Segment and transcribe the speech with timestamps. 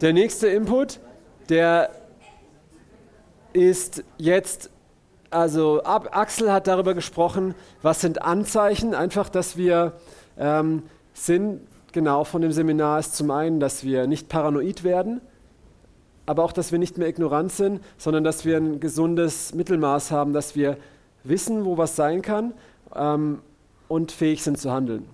[0.00, 0.98] Der nächste Input,
[1.50, 1.90] der
[3.52, 4.70] ist jetzt,
[5.28, 9.92] also Axel hat darüber gesprochen, was sind Anzeichen, einfach, dass wir
[10.38, 11.60] ähm, sind,
[11.92, 15.20] genau von dem Seminar ist zum einen, dass wir nicht paranoid werden,
[16.24, 20.32] aber auch, dass wir nicht mehr ignorant sind, sondern dass wir ein gesundes Mittelmaß haben,
[20.32, 20.78] dass wir
[21.24, 22.54] wissen, wo was sein kann
[22.94, 23.40] ähm,
[23.86, 25.06] und fähig sind zu handeln.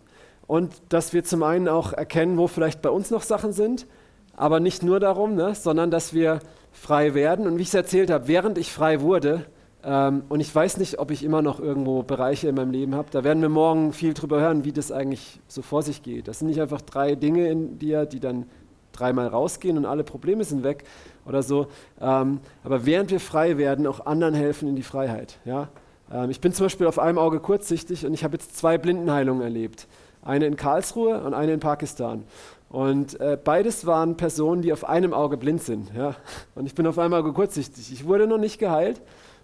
[0.46, 3.88] Und dass wir zum einen auch erkennen, wo vielleicht bei uns noch Sachen sind,
[4.36, 6.40] aber nicht nur darum, ne, sondern dass wir
[6.72, 7.46] frei werden.
[7.46, 9.46] Und wie ich es erzählt habe, während ich frei wurde,
[9.82, 13.08] ähm, und ich weiß nicht, ob ich immer noch irgendwo Bereiche in meinem Leben habe,
[13.10, 16.28] da werden wir morgen viel drüber hören, wie das eigentlich so vor sich geht.
[16.28, 18.46] Das sind nicht einfach drei Dinge in dir, die dann
[18.92, 20.84] dreimal rausgehen und alle Probleme sind weg
[21.24, 21.68] oder so.
[22.00, 25.38] Ähm, aber während wir frei werden, auch anderen helfen in die Freiheit.
[25.44, 25.68] Ja?
[26.12, 29.42] Ähm, ich bin zum Beispiel auf einem Auge kurzsichtig und ich habe jetzt zwei Blindenheilungen
[29.42, 29.86] erlebt.
[30.22, 32.24] Eine in Karlsruhe und eine in Pakistan.
[32.68, 35.92] Und äh, beides waren Personen, die auf einem Auge blind sind.
[35.94, 36.16] Ja?
[36.54, 37.92] Und ich bin auf einem Auge kurzsichtig.
[37.92, 39.00] Ich wurde noch nicht geheilt,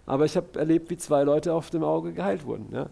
[0.07, 2.69] aber ich habe erlebt, wie zwei Leute auf dem Auge geheilt wurden.
[2.73, 2.87] Ja?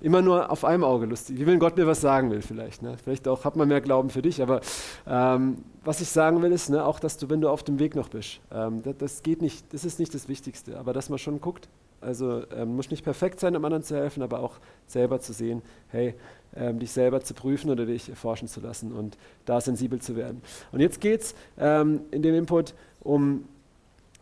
[0.00, 1.38] Immer nur auf einem Auge lustig.
[1.38, 2.82] Wie wenn Gott mir was sagen will, vielleicht.
[2.82, 2.96] Ne?
[3.02, 4.42] Vielleicht auch hat man mehr Glauben für dich.
[4.42, 4.60] Aber
[5.06, 7.94] ähm, was ich sagen will, ist ne, auch, dass du, wenn du auf dem Weg
[7.94, 10.78] noch bist, ähm, das, das, geht nicht, das ist nicht das Wichtigste.
[10.78, 11.68] Aber dass man schon guckt,
[12.00, 15.62] also ähm, muss nicht perfekt sein, um anderen zu helfen, aber auch selber zu sehen,
[15.88, 16.14] hey,
[16.56, 20.42] ähm, dich selber zu prüfen oder dich erforschen zu lassen und da sensibel zu werden.
[20.72, 23.44] Und jetzt geht es ähm, in dem Input um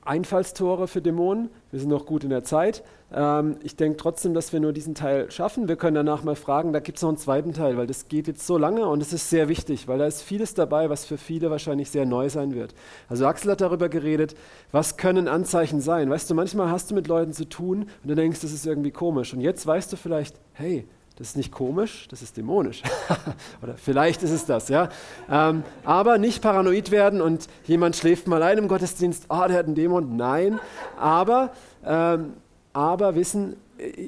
[0.05, 1.49] Einfallstore für Dämonen.
[1.71, 2.83] Wir sind noch gut in der Zeit.
[3.15, 5.69] Ähm, ich denke trotzdem, dass wir nur diesen Teil schaffen.
[5.69, 8.27] Wir können danach mal fragen, da gibt es noch einen zweiten Teil, weil das geht
[8.27, 11.19] jetzt so lange und es ist sehr wichtig, weil da ist vieles dabei, was für
[11.19, 12.75] viele wahrscheinlich sehr neu sein wird.
[13.09, 14.35] Also Axel hat darüber geredet,
[14.73, 16.11] was können Anzeichen sein.
[16.11, 18.91] Weißt du, manchmal hast du mit Leuten zu tun und du denkst, das ist irgendwie
[18.91, 19.33] komisch.
[19.33, 20.85] Und jetzt weißt du vielleicht, hey,
[21.17, 22.83] das ist nicht komisch, das ist dämonisch.
[23.63, 24.89] Oder vielleicht ist es das, ja.
[25.31, 29.67] Ähm, aber nicht paranoid werden und jemand schläft mal ein im Gottesdienst, oh, der hat
[29.67, 30.17] einen Dämon.
[30.17, 30.59] Nein,
[30.99, 31.51] aber,
[31.85, 32.35] ähm,
[32.73, 33.57] aber wissen,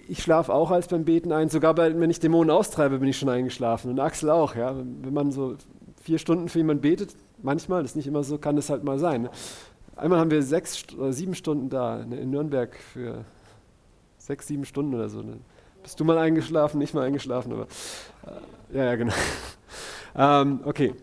[0.08, 1.48] ich schlafe auch als beim Beten ein.
[1.48, 3.90] Sogar bei, wenn ich Dämonen austreibe, bin ich schon eingeschlafen.
[3.90, 4.74] Und Axel auch, ja.
[4.76, 5.56] Wenn man so
[6.02, 8.98] vier Stunden für jemanden betet, manchmal, das ist nicht immer so, kann das halt mal
[8.98, 9.28] sein.
[9.96, 13.24] Einmal haben wir sechs oder sieben Stunden da ne, in Nürnberg für
[14.18, 15.22] sechs, sieben Stunden oder so.
[15.22, 15.38] Ne?
[15.84, 17.66] Bist du mal eingeschlafen, nicht mal eingeschlafen, aber
[18.72, 19.12] äh, ja, ja, genau.
[20.16, 20.94] ähm, okay.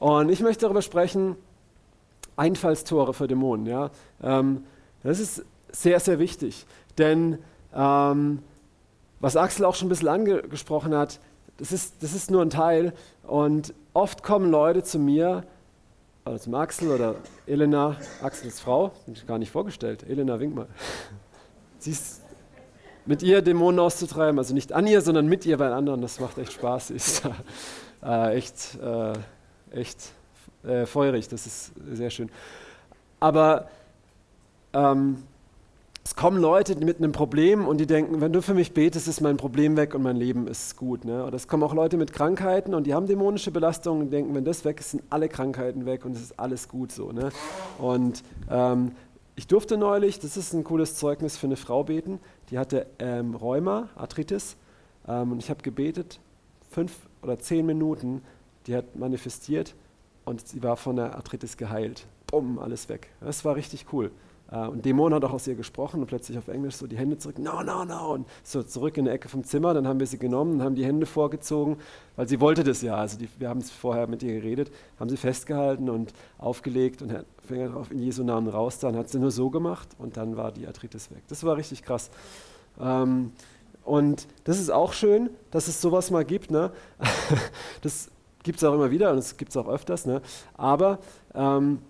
[0.00, 1.36] Und ich möchte darüber sprechen,
[2.36, 3.66] Einfallstore für Dämonen.
[3.66, 3.90] Ja?
[4.20, 4.64] Ähm,
[5.04, 6.66] das ist sehr, sehr wichtig,
[6.98, 7.38] denn
[7.72, 8.42] ähm,
[9.20, 11.20] was Axel auch schon ein bisschen angesprochen hat,
[11.58, 15.44] das ist, das ist nur ein Teil und oft kommen Leute zu mir,
[16.26, 17.14] oder zum Axel oder
[17.46, 20.66] Elena, Axel ist Frau, bin ich gar nicht vorgestellt, Elena, wink mal.
[21.78, 22.22] Sie ist
[23.08, 24.38] mit ihr Dämonen auszutreiben.
[24.38, 26.02] Also nicht an ihr, sondern mit ihr bei anderen.
[26.02, 26.90] Das macht echt Spaß.
[26.98, 27.22] Ist
[28.04, 29.14] äh, echt, äh,
[29.76, 30.12] echt
[30.62, 31.28] äh, feurig.
[31.28, 32.28] Das ist sehr schön.
[33.18, 33.68] Aber
[34.72, 35.22] ähm,
[36.04, 39.20] es kommen Leute mit einem Problem und die denken, wenn du für mich betest, ist
[39.20, 41.04] mein Problem weg und mein Leben ist gut.
[41.04, 41.24] Ne?
[41.24, 44.44] Oder es kommen auch Leute mit Krankheiten und die haben dämonische Belastungen und denken, wenn
[44.44, 47.10] das weg ist, sind alle Krankheiten weg und es ist alles gut so.
[47.10, 47.30] Ne?
[47.78, 48.92] Und ähm,
[49.34, 52.20] ich durfte neulich, das ist ein cooles Zeugnis für eine Frau beten,
[52.50, 54.56] die hatte ähm, Rheuma, Arthritis,
[55.06, 56.20] ähm, und ich habe gebetet,
[56.70, 58.22] fünf oder zehn Minuten,
[58.66, 59.74] die hat manifestiert
[60.24, 62.06] und sie war von der Arthritis geheilt.
[62.26, 63.08] Bumm, alles weg.
[63.20, 64.10] Das war richtig cool.
[64.50, 67.18] Uh, und Dämon hat auch aus ihr gesprochen und plötzlich auf Englisch so die Hände
[67.18, 69.74] zurück, no, no, no, und so zurück in die Ecke vom Zimmer.
[69.74, 71.76] Dann haben wir sie genommen und haben die Hände vorgezogen,
[72.16, 72.94] weil sie wollte das ja.
[72.96, 77.12] Also die, wir haben es vorher mit ihr geredet, haben sie festgehalten und aufgelegt und
[77.46, 78.78] Finger drauf, in Jesu Namen raus.
[78.78, 81.24] Dann hat sie nur so gemacht und dann war die Arthritis weg.
[81.28, 82.10] Das war richtig krass.
[82.80, 83.32] Ähm,
[83.84, 86.50] und das ist auch schön, dass es sowas mal gibt.
[86.50, 86.70] Ne?
[87.82, 88.10] das
[88.44, 90.06] gibt es auch immer wieder und das gibt es auch öfters.
[90.06, 90.22] Ne?
[90.56, 91.00] Aber
[91.34, 91.80] ähm,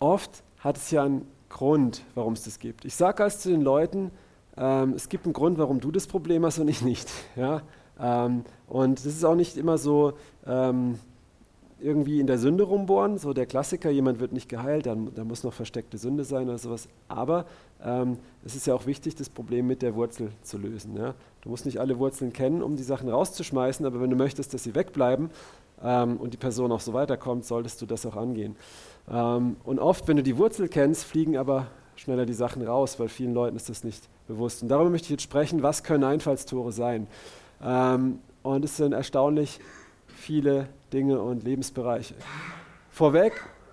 [0.00, 2.84] oft hat es ja einen Grund, warum es das gibt.
[2.84, 4.10] Ich sage also zu den Leuten,
[4.56, 7.08] ähm, es gibt einen Grund, warum du das Problem hast und ich nicht.
[7.36, 7.62] Ja?
[8.00, 10.12] Ähm, und das ist auch nicht immer so
[10.46, 10.98] ähm,
[11.80, 15.44] irgendwie in der Sünde rumbohren, so der Klassiker, jemand wird nicht geheilt, dann, dann muss
[15.44, 16.88] noch versteckte Sünde sein oder sowas.
[17.08, 17.46] Aber
[17.82, 20.96] ähm, es ist ja auch wichtig, das Problem mit der Wurzel zu lösen.
[20.96, 21.14] Ja?
[21.40, 24.64] Du musst nicht alle Wurzeln kennen, um die Sachen rauszuschmeißen, aber wenn du möchtest, dass
[24.64, 25.30] sie wegbleiben
[25.82, 28.56] ähm, und die Person auch so weiterkommt, solltest du das auch angehen.
[29.10, 31.66] Ähm, und oft, wenn du die Wurzel kennst, fliegen aber
[31.96, 34.62] schneller die Sachen raus, weil vielen Leuten ist das nicht bewusst.
[34.62, 37.06] Und darüber möchte ich jetzt sprechen, was können Einfallstore sein.
[37.62, 39.60] Ähm, und es sind erstaunlich
[40.06, 42.14] viele Dinge und Lebensbereiche.
[42.90, 43.32] Vorweg,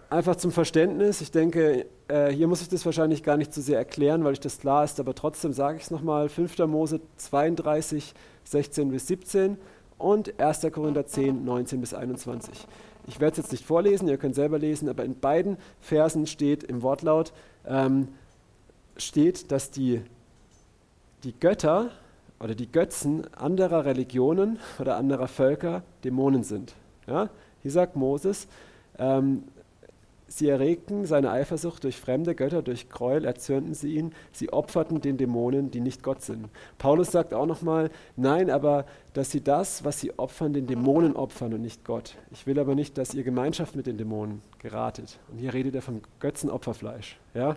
[0.10, 3.78] einfach zum Verständnis, ich denke, äh, hier muss ich das wahrscheinlich gar nicht zu sehr
[3.78, 6.58] erklären, weil ich das klar ist, aber trotzdem sage ich es nochmal, 5.
[6.68, 8.14] Mose 32,
[8.44, 9.58] 16 bis 17
[9.98, 10.68] und 1.
[10.72, 12.68] Korinther 10, 19 bis 21.
[13.08, 16.64] Ich werde es jetzt nicht vorlesen, ihr könnt selber lesen, aber in beiden Versen steht
[16.64, 17.34] im Wortlaut,
[17.68, 18.08] ähm,
[18.98, 20.02] steht, dass die,
[21.24, 21.92] die Götter
[22.40, 26.74] oder die Götzen anderer Religionen oder anderer Völker Dämonen sind.
[27.08, 27.30] Ja?
[27.62, 28.48] Hier sagt Moses,
[28.98, 29.44] ähm,
[30.36, 35.16] Sie erregten seine Eifersucht durch fremde Götter, durch Gräuel erzürnten sie ihn, sie opferten den
[35.16, 36.50] Dämonen, die nicht Gott sind.
[36.78, 41.54] Paulus sagt auch nochmal, nein, aber dass sie das, was sie opfern, den Dämonen opfern
[41.54, 42.18] und nicht Gott.
[42.32, 45.20] Ich will aber nicht, dass ihr Gemeinschaft mit den Dämonen geratet.
[45.32, 47.56] Und hier redet er vom Götzenopferfleisch, ja?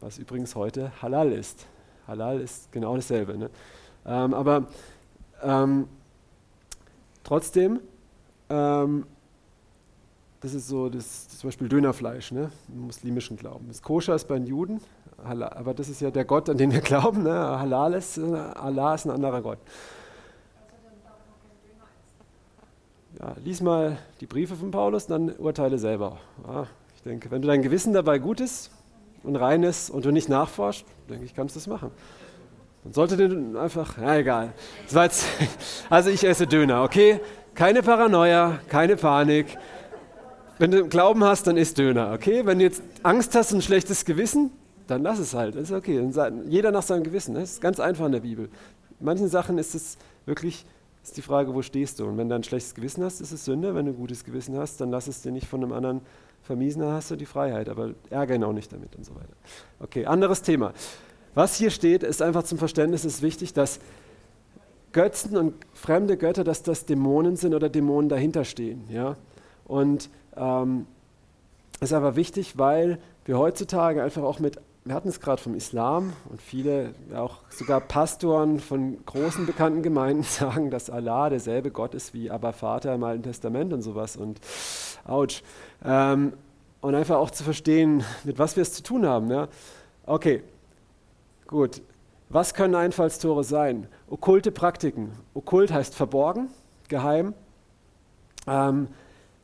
[0.00, 1.66] was übrigens heute Halal ist.
[2.06, 3.38] Halal ist genau dasselbe.
[3.38, 3.48] Ne?
[4.04, 4.66] Ähm, aber
[5.42, 5.88] ähm,
[7.24, 7.80] trotzdem,
[8.50, 9.06] ähm,
[10.40, 12.50] das ist so das, zum Beispiel Dönerfleisch, ne?
[12.68, 13.66] im muslimischen Glauben.
[13.68, 14.80] Das Koscher ist bei den Juden,
[15.22, 17.22] aber das ist ja der Gott, an den wir glauben.
[17.22, 17.30] Ne?
[17.32, 19.58] Halal ist, äh, Allah ist ein anderer Gott.
[23.18, 26.18] Ja, lies mal die Briefe von Paulus, dann urteile selber.
[26.46, 26.66] Ja,
[26.96, 28.70] ich denke, wenn du dein Gewissen dabei gut ist
[29.22, 31.90] und rein ist und du nicht nachforschst, denke ich, kannst du das machen.
[32.84, 34.54] Dann sollte dir einfach, ja egal.
[34.88, 35.26] Jetzt,
[35.90, 37.20] also ich esse Döner, okay?
[37.54, 39.58] Keine Paranoia, keine Panik.
[40.60, 42.44] Wenn du Glauben hast, dann isst Döner, okay?
[42.44, 44.50] Wenn du jetzt Angst hast und ein schlechtes Gewissen,
[44.86, 45.54] dann lass es halt.
[45.54, 46.06] Das ist okay.
[46.48, 47.34] Jeder nach seinem Gewissen.
[47.34, 48.50] Das ist ganz einfach in der Bibel.
[48.98, 49.96] In manchen Sachen ist es
[50.26, 50.66] wirklich
[51.02, 52.04] ist die Frage, wo stehst du?
[52.04, 53.74] Und wenn du ein schlechtes Gewissen hast, ist es Sünde.
[53.74, 56.02] Wenn du ein gutes Gewissen hast, dann lass es dir nicht von einem anderen
[56.42, 57.70] vermiesen, dann hast du die Freiheit.
[57.70, 59.32] Aber ärgere ihn auch nicht damit und so weiter.
[59.78, 60.74] Okay, anderes Thema.
[61.34, 63.80] Was hier steht, ist einfach zum Verständnis ist wichtig, dass
[64.92, 68.84] Götzen und fremde Götter, dass das Dämonen sind oder Dämonen dahinter stehen.
[68.90, 69.16] Ja?
[69.64, 70.10] Und
[70.40, 70.86] ähm,
[71.80, 76.12] ist aber wichtig, weil wir heutzutage einfach auch mit, wir hatten es gerade vom Islam
[76.30, 82.14] und viele, auch sogar Pastoren von großen bekannten Gemeinden sagen, dass Allah derselbe Gott ist
[82.14, 84.40] wie Abba Vater im Alten Testament und sowas und
[85.06, 85.42] ouch.
[85.84, 86.32] Ähm,
[86.80, 89.30] und einfach auch zu verstehen, mit was wir es zu tun haben.
[89.30, 89.48] Ja?
[90.06, 90.42] Okay,
[91.46, 91.82] gut.
[92.30, 93.86] Was können Einfallstore sein?
[94.08, 95.12] Okkulte Praktiken.
[95.34, 96.48] Okkult heißt verborgen,
[96.88, 97.34] geheim.
[98.46, 98.88] Ähm,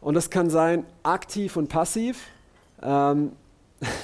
[0.00, 2.18] und das kann sein aktiv und passiv.
[2.82, 3.32] Ähm,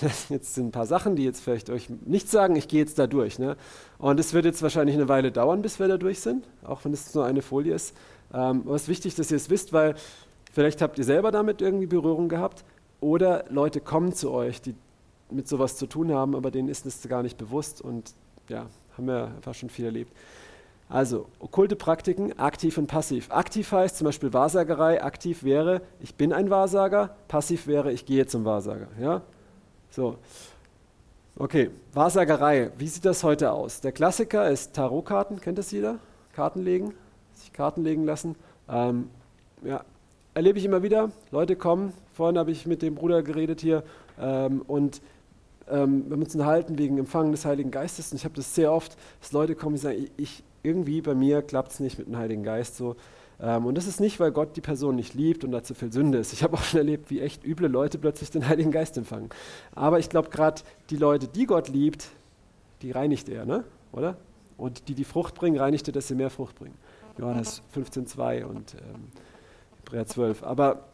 [0.00, 2.98] das jetzt sind ein paar Sachen, die jetzt vielleicht euch nicht sagen, ich gehe jetzt
[2.98, 3.38] da durch.
[3.38, 3.56] Ne?
[3.98, 6.92] Und es wird jetzt wahrscheinlich eine Weile dauern, bis wir da durch sind, auch wenn
[6.92, 7.94] es nur eine Folie ist.
[8.34, 9.94] Ähm, aber es ist wichtig, dass ihr es wisst, weil
[10.52, 12.64] vielleicht habt ihr selber damit irgendwie Berührung gehabt
[13.00, 14.74] oder Leute kommen zu euch, die
[15.30, 18.12] mit sowas zu tun haben, aber denen ist es gar nicht bewusst und
[18.48, 18.66] ja,
[18.96, 20.12] haben wir einfach schon viel erlebt.
[20.92, 23.30] Also, okkulte Praktiken, aktiv und passiv.
[23.30, 28.26] Aktiv heißt zum Beispiel Wahrsagerei, aktiv wäre, ich bin ein Wahrsager, passiv wäre, ich gehe
[28.26, 28.88] zum Wahrsager.
[29.00, 29.22] Ja?
[29.88, 30.18] So.
[31.34, 33.80] Okay, Wahrsagerei, wie sieht das heute aus?
[33.80, 35.98] Der Klassiker ist Tarotkarten, kennt das jeder?
[36.34, 36.92] Karten legen,
[37.32, 38.36] sich Karten legen lassen.
[38.68, 39.08] Ähm,
[39.64, 39.86] ja,
[40.34, 41.10] erlebe ich immer wieder.
[41.30, 43.82] Leute kommen, vorhin habe ich mit dem Bruder geredet hier
[44.20, 45.00] ähm, und
[45.70, 48.98] ähm, wir uns unterhalten wegen Empfangen des Heiligen Geistes und ich habe das sehr oft,
[49.22, 52.42] dass Leute kommen und sagen, ich, irgendwie bei mir klappt es nicht mit dem Heiligen
[52.42, 52.96] Geist so.
[53.40, 55.92] Ähm, und das ist nicht, weil Gott die Person nicht liebt und da zu viel
[55.92, 56.32] Sünde ist.
[56.32, 59.30] Ich habe auch schon erlebt, wie echt üble Leute plötzlich den Heiligen Geist empfangen.
[59.74, 62.08] Aber ich glaube, gerade die Leute, die Gott liebt,
[62.82, 63.64] die reinigt er, ne?
[63.92, 64.16] oder?
[64.56, 66.76] Und die die Frucht bringen, reinigt er, dass sie mehr Frucht bringen.
[67.18, 69.08] Johannes 15,2 und ähm,
[69.78, 70.42] Hebräer 12.
[70.42, 70.84] Aber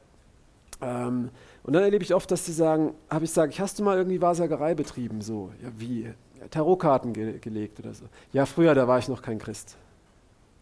[0.81, 1.31] ähm,
[1.65, 4.21] und dann erlebe ich oft, dass sie sagen, habe ich gesagt, hast du mal irgendwie
[4.21, 5.21] Wahrsagerei betrieben?
[5.21, 6.13] So, ja, wie?
[6.51, 8.05] Tarotkarten ge gelegt oder so.
[8.33, 9.77] Ja, früher, da war ich noch kein Christ.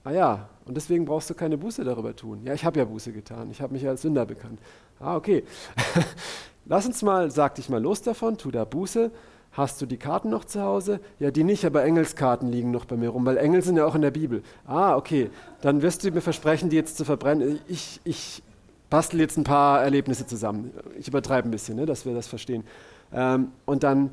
[0.05, 2.41] Ah ja, und deswegen brauchst du keine Buße darüber tun.
[2.45, 3.51] Ja, ich habe ja Buße getan.
[3.51, 4.61] Ich habe mich als Sünder bekannt.
[5.01, 5.43] Ah, okay.
[6.65, 9.11] Lass uns mal, sag dich mal los davon, tu da Buße.
[9.53, 11.01] Hast du die Karten noch zu Hause?
[11.19, 13.95] Ja, die nicht, aber Engelskarten liegen noch bei mir rum, weil Engel sind ja auch
[13.95, 14.43] in der Bibel.
[14.67, 15.31] Ah, okay.
[15.63, 17.59] Dann wirst du mir versprechen, die jetzt zu verbrennen.
[17.67, 18.43] Ich, ich
[18.91, 20.73] bastel jetzt ein paar Erlebnisse zusammen.
[20.99, 22.65] Ich übertreibe ein bisschen, ne, dass wir das verstehen.
[23.13, 24.11] Ähm, und dann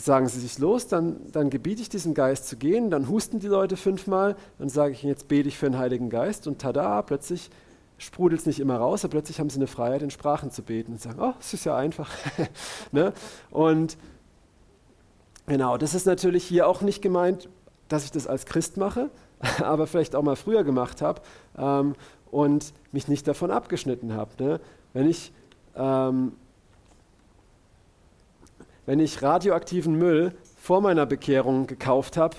[0.00, 3.48] sagen sie sich los, dann, dann gebiete ich diesem Geist zu gehen, dann husten die
[3.48, 7.50] Leute fünfmal, dann sage ich, jetzt bete ich für den Heiligen Geist und tada, plötzlich
[7.98, 10.92] sprudelt es nicht immer raus, aber plötzlich haben sie eine Freiheit, in Sprachen zu beten
[10.92, 12.10] und sagen, oh, es ist ja einfach.
[12.92, 13.12] ne?
[13.50, 13.98] Und
[15.46, 17.50] genau, das ist natürlich hier auch nicht gemeint,
[17.88, 19.10] dass ich das als Christ mache,
[19.62, 21.20] aber vielleicht auch mal früher gemacht habe
[21.58, 21.94] ähm,
[22.30, 24.30] und mich nicht davon abgeschnitten habe.
[24.42, 24.60] Ne?
[24.94, 25.32] Wenn ich
[25.76, 26.32] ähm,
[28.90, 32.34] wenn ich radioaktiven Müll vor meiner Bekehrung gekauft habe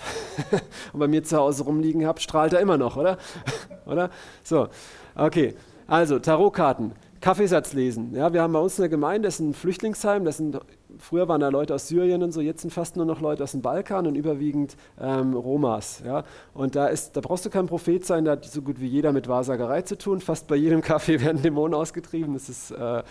[0.91, 3.17] und bei mir zu Hause rumliegen habe, strahlt er immer noch, oder?
[3.85, 4.09] oder?
[4.43, 4.67] So,
[5.15, 5.55] okay.
[5.87, 6.91] Also, Tarotkarten
[7.21, 8.13] Kaffeesatz lesen.
[8.15, 10.59] Ja, wir haben bei uns in der Gemeinde, das ist ein Flüchtlingsheim, das sind,
[10.97, 13.51] früher waren da Leute aus Syrien und so, jetzt sind fast nur noch Leute aus
[13.51, 16.01] dem Balkan und überwiegend ähm, Romas.
[16.05, 16.25] Ja.
[16.53, 19.13] Und da, ist, da brauchst du kein Prophet sein, da hat so gut wie jeder
[19.13, 20.19] mit Wahrsagerei zu tun.
[20.19, 22.33] Fast bei jedem Kaffee werden Dämonen ausgetrieben.
[22.33, 23.03] Das ist äh,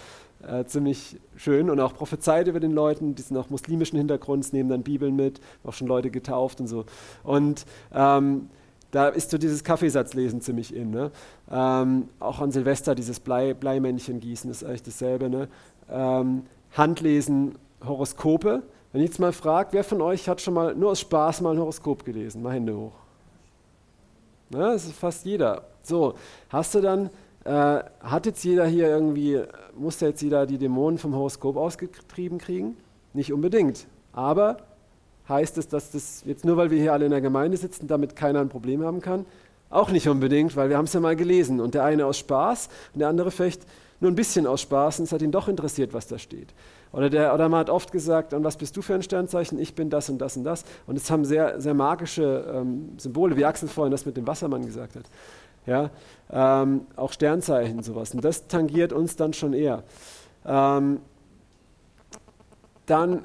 [0.46, 4.68] äh, ziemlich schön und auch prophezeit über den Leuten, die sind auch muslimischen Hintergrunds, nehmen
[4.68, 6.84] dann Bibeln mit, auch schon Leute getauft und so.
[7.24, 8.48] Und ähm,
[8.90, 10.90] da ist so dieses Kaffeesatzlesen ziemlich in.
[10.90, 11.10] Ne?
[11.50, 15.30] Ähm, auch an Silvester dieses Blei, Bleimännchen gießen ist eigentlich dasselbe.
[15.30, 15.48] Ne?
[15.88, 16.42] Ähm,
[16.72, 18.62] Handlesen, Horoskope.
[18.92, 21.52] Wenn ich jetzt mal frage, wer von euch hat schon mal nur aus Spaß mal
[21.52, 22.42] ein Horoskop gelesen?
[22.42, 22.92] Mal Hände hoch.
[24.50, 24.58] Ne?
[24.58, 25.62] Das ist fast jeder.
[25.82, 26.14] So,
[26.48, 27.10] hast du dann,
[27.44, 27.50] äh,
[28.00, 29.42] hat jetzt jeder hier irgendwie,
[29.74, 32.76] muss jetzt jeder die Dämonen vom Horoskop ausgetrieben kriegen?
[33.12, 33.86] Nicht unbedingt.
[34.12, 34.58] Aber
[35.30, 38.16] Heißt es, dass das jetzt nur, weil wir hier alle in der Gemeinde sitzen, damit
[38.16, 39.24] keiner ein Problem haben kann?
[39.70, 41.60] Auch nicht unbedingt, weil wir haben es ja mal gelesen.
[41.60, 43.62] Und der eine aus Spaß und der andere vielleicht
[44.00, 46.48] nur ein bisschen aus Spaß und es hat ihn doch interessiert, was da steht.
[46.90, 49.60] Oder, der, oder man hat oft gesagt, und was bist du für ein Sternzeichen?
[49.60, 50.64] Ich bin das und das und das.
[50.88, 54.66] Und es haben sehr, sehr magische ähm, Symbole, wie Axel vorhin das mit dem Wassermann
[54.66, 55.04] gesagt hat.
[55.70, 55.90] Ja,
[56.32, 58.12] ähm, auch Sternzeichen sowas.
[58.12, 59.84] Und das tangiert uns dann schon eher.
[60.44, 60.98] Ähm,
[62.86, 63.22] dann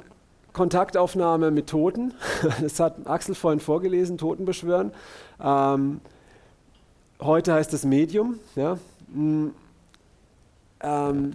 [0.54, 2.14] Kontaktaufnahme mit Toten.
[2.62, 4.92] Das hat Axel vorhin vorgelesen, Toten beschwören.
[5.44, 6.02] Ähm,
[7.20, 8.40] heute heißt es Medium.
[8.56, 8.78] Ja.
[9.08, 9.48] Mm,
[10.82, 11.34] ähm,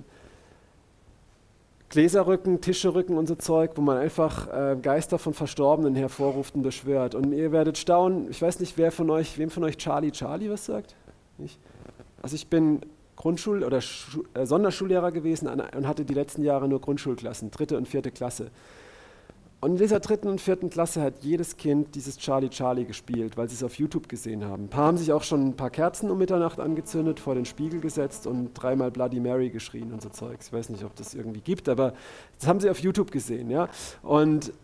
[1.89, 7.17] Gläserrücken, Tischerücken und so Zeug, wo man einfach äh, Geister von Verstorbenen hervorruft und beschwört.
[7.17, 10.49] Und ihr werdet staunen, ich weiß nicht, wer von euch, wem von euch Charlie Charlie
[10.49, 10.95] was sagt?
[12.23, 12.81] Also ich bin
[13.17, 17.87] Grundschul- oder Schu äh, Sonderschullehrer gewesen und hatte die letzten Jahre nur Grundschulklassen, dritte und
[17.87, 18.51] vierte Klasse.
[19.63, 23.47] Und in dieser dritten und vierten Klasse hat jedes Kind dieses Charlie Charlie gespielt, weil
[23.47, 24.65] sie es auf YouTube gesehen haben.
[24.65, 27.79] Ein paar haben sich auch schon ein paar Kerzen um Mitternacht angezündet, vor den Spiegel
[27.79, 30.47] gesetzt und dreimal Bloody Mary geschrien und so Zeugs.
[30.47, 31.93] Ich weiß nicht, ob das irgendwie gibt, aber
[32.39, 33.51] das haben sie auf YouTube gesehen.
[33.51, 33.69] Ja?
[34.03, 34.55] Und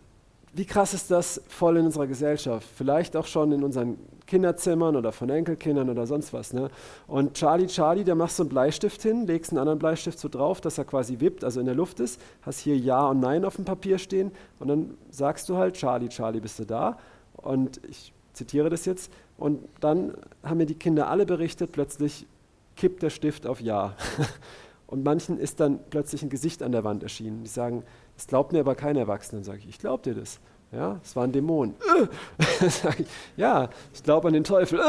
[0.53, 2.67] wie krass ist das voll in unserer Gesellschaft?
[2.75, 6.53] Vielleicht auch schon in unseren Kinderzimmern oder von Enkelkindern oder sonst was.
[6.53, 6.69] Ne?
[7.07, 10.61] Und Charlie, Charlie, der machst so einen Bleistift hin, legst einen anderen Bleistift so drauf,
[10.61, 13.55] dass er quasi wippt, also in der Luft ist, hast hier Ja und Nein auf
[13.55, 16.97] dem Papier stehen und dann sagst du halt, Charlie, Charlie, bist du da?
[17.37, 19.11] Und ich zitiere das jetzt.
[19.37, 22.25] Und dann haben mir die Kinder alle berichtet, plötzlich
[22.75, 23.95] kippt der Stift auf Ja.
[24.87, 27.43] Und manchen ist dann plötzlich ein Gesicht an der Wand erschienen.
[27.43, 27.83] Die sagen,
[28.15, 29.41] das glaubt mir aber kein Erwachsener.
[29.41, 30.39] Dann sage ich, ich glaube dir das.
[30.71, 31.75] Ja, es war ein Dämon.
[33.37, 34.79] Ja, ich glaube an den Teufel.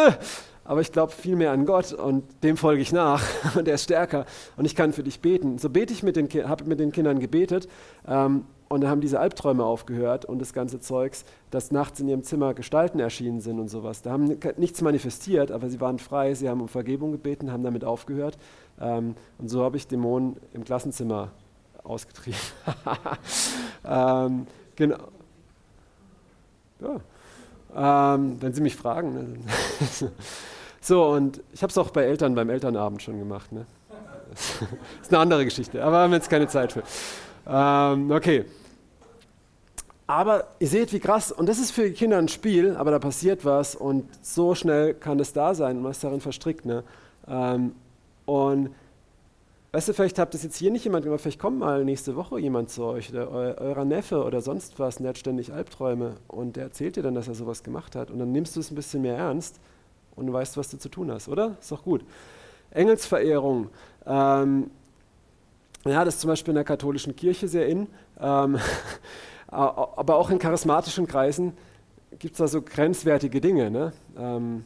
[0.65, 3.23] Aber ich glaube viel mehr an Gott und dem folge ich nach
[3.57, 4.27] und er ist stärker
[4.59, 5.57] und ich kann für dich beten.
[5.57, 7.69] So bete ich mit den, habe mit den Kindern gebetet
[8.07, 12.23] ähm, und dann haben diese Albträume aufgehört und das ganze Zeugs, dass nachts in ihrem
[12.23, 14.03] Zimmer Gestalten erschienen sind und sowas.
[14.03, 17.85] Da haben nichts manifestiert, aber sie waren frei, sie haben um Vergebung gebeten, haben damit
[17.85, 18.37] aufgehört.
[18.79, 21.31] Ähm, und so habe ich Dämonen im Klassenzimmer
[21.83, 22.39] ausgetrieben.
[23.87, 24.99] ähm, genau.
[26.81, 28.15] Ja.
[28.15, 29.13] Ähm, wenn Sie mich fragen.
[29.13, 29.39] Ne?
[30.81, 33.53] so, und ich habe es auch bei Eltern beim Elternabend schon gemacht.
[33.53, 33.67] Ne?
[34.31, 34.63] Das
[35.03, 36.83] ist eine andere Geschichte, aber haben wir jetzt keine Zeit für.
[37.47, 38.45] Ähm, okay.
[40.07, 43.45] Aber ihr seht, wie krass, und das ist für Kinder ein Spiel, aber da passiert
[43.45, 46.65] was und so schnell kann es da sein und man ist darin verstrickt.
[46.65, 46.83] Ne?
[47.29, 47.73] Ähm,
[48.25, 48.71] und
[49.71, 52.39] Weißt du, vielleicht habt ihr jetzt hier nicht jemand, aber vielleicht kommt mal nächste Woche
[52.41, 56.15] jemand zu euch, oder eu eurer Neffe oder sonst was, und der hat ständig Albträume
[56.27, 58.11] und der erzählt dir dann, dass er sowas gemacht hat.
[58.11, 59.61] Und dann nimmst du es ein bisschen mehr ernst
[60.17, 61.57] und du weißt, was du zu tun hast, oder?
[61.61, 62.03] Ist doch gut.
[62.71, 63.69] Engelsverehrung.
[64.07, 64.71] Ähm,
[65.85, 68.59] ja, das ist zum Beispiel in der katholischen Kirche sehr in, ähm,
[69.49, 71.53] aber auch in charismatischen Kreisen
[72.19, 73.71] gibt es da so grenzwertige Dinge.
[73.71, 73.93] Ne?
[74.17, 74.65] Ähm,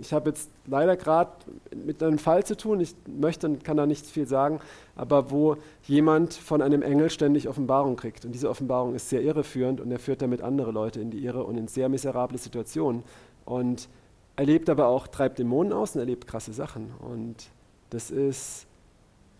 [0.00, 1.32] ich habe jetzt leider gerade
[1.74, 4.60] mit einem Fall zu tun, ich möchte und kann da nicht viel sagen,
[4.96, 8.24] aber wo jemand von einem Engel ständig Offenbarung kriegt.
[8.24, 11.44] Und diese Offenbarung ist sehr irreführend und er führt damit andere Leute in die Irre
[11.44, 13.02] und in sehr miserable Situationen.
[13.44, 13.88] Und
[14.36, 16.92] erlebt aber auch, treibt Dämonen aus und erlebt krasse Sachen.
[17.00, 17.48] Und
[17.90, 18.66] das ist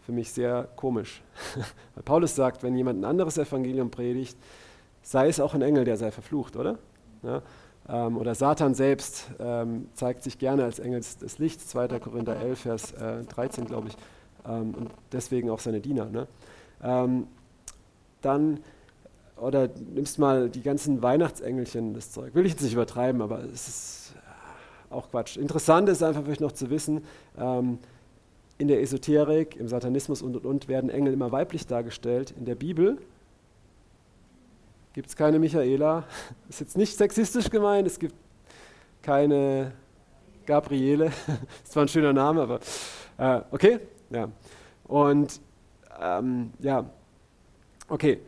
[0.05, 1.23] für mich sehr komisch.
[1.95, 4.37] Weil Paulus sagt, wenn jemand ein anderes Evangelium predigt,
[5.03, 6.79] sei es auch ein Engel, der sei verflucht, oder?
[7.23, 7.43] Ja?
[7.89, 11.99] Ähm, oder Satan selbst ähm, zeigt sich gerne als Engel des Lichts, 2.
[12.01, 13.97] Korinther 11, Vers äh, 13, glaube ich.
[14.47, 16.07] Ähm, und deswegen auch seine Diener.
[16.07, 16.27] Ne?
[16.83, 17.27] Ähm,
[18.21, 18.61] dann,
[19.37, 22.35] oder nimmst mal die ganzen Weihnachtsengelchen, das Zeug.
[22.35, 25.37] Will ich jetzt nicht übertreiben, aber es ist äh, auch Quatsch.
[25.37, 27.03] Interessant ist einfach vielleicht noch zu wissen,
[27.39, 27.79] ähm,
[28.59, 32.35] in der Esoterik, im Satanismus und, und, und werden Engel immer weiblich dargestellt.
[32.37, 32.99] In der Bibel
[34.99, 36.03] gibt es keine Michaela.
[36.49, 38.17] Ist jetzt nicht sexistisch gemeint, es gibt
[39.01, 39.71] keine
[40.45, 41.13] Gabriele.
[41.63, 42.59] Ist zwar ein schöner Name, aber
[43.17, 43.79] äh, okay.
[44.11, 44.29] Ja.
[44.89, 45.41] Und
[46.01, 46.91] ähm, ja,
[47.89, 48.19] okay,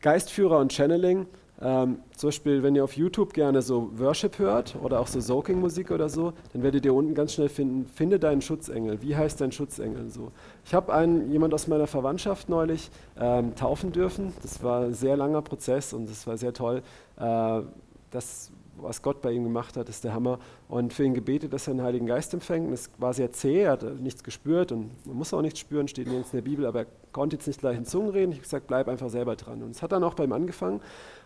[0.00, 1.26] Geistführer und Channeling.
[1.60, 5.90] Ähm, zum Beispiel, wenn ihr auf YouTube gerne so Worship hört oder auch so Soaking-Musik
[5.90, 9.00] oder so, dann werdet ihr unten ganz schnell finden, finde deinen Schutzengel.
[9.00, 10.10] Wie heißt dein Schutzengel?
[10.10, 10.32] So.
[10.64, 14.34] Ich habe einen, jemand aus meiner Verwandtschaft neulich ähm, taufen dürfen.
[14.42, 16.82] Das war ein sehr langer Prozess und das war sehr toll.
[17.18, 17.62] Äh,
[18.10, 20.38] das was Gott bei ihm gemacht hat, ist der Hammer.
[20.68, 22.68] Und für ihn gebetet, dass er den Heiligen Geist empfängt.
[22.68, 25.88] Und es war sehr zäh, er hat nichts gespürt und man muss auch nichts spüren,
[25.88, 28.32] steht nirgends in der Bibel, aber er konnte jetzt nicht gleich in Zungen reden.
[28.32, 29.62] Ich habe gesagt, bleib einfach selber dran.
[29.62, 30.80] Und es hat dann auch bei ihm angefangen.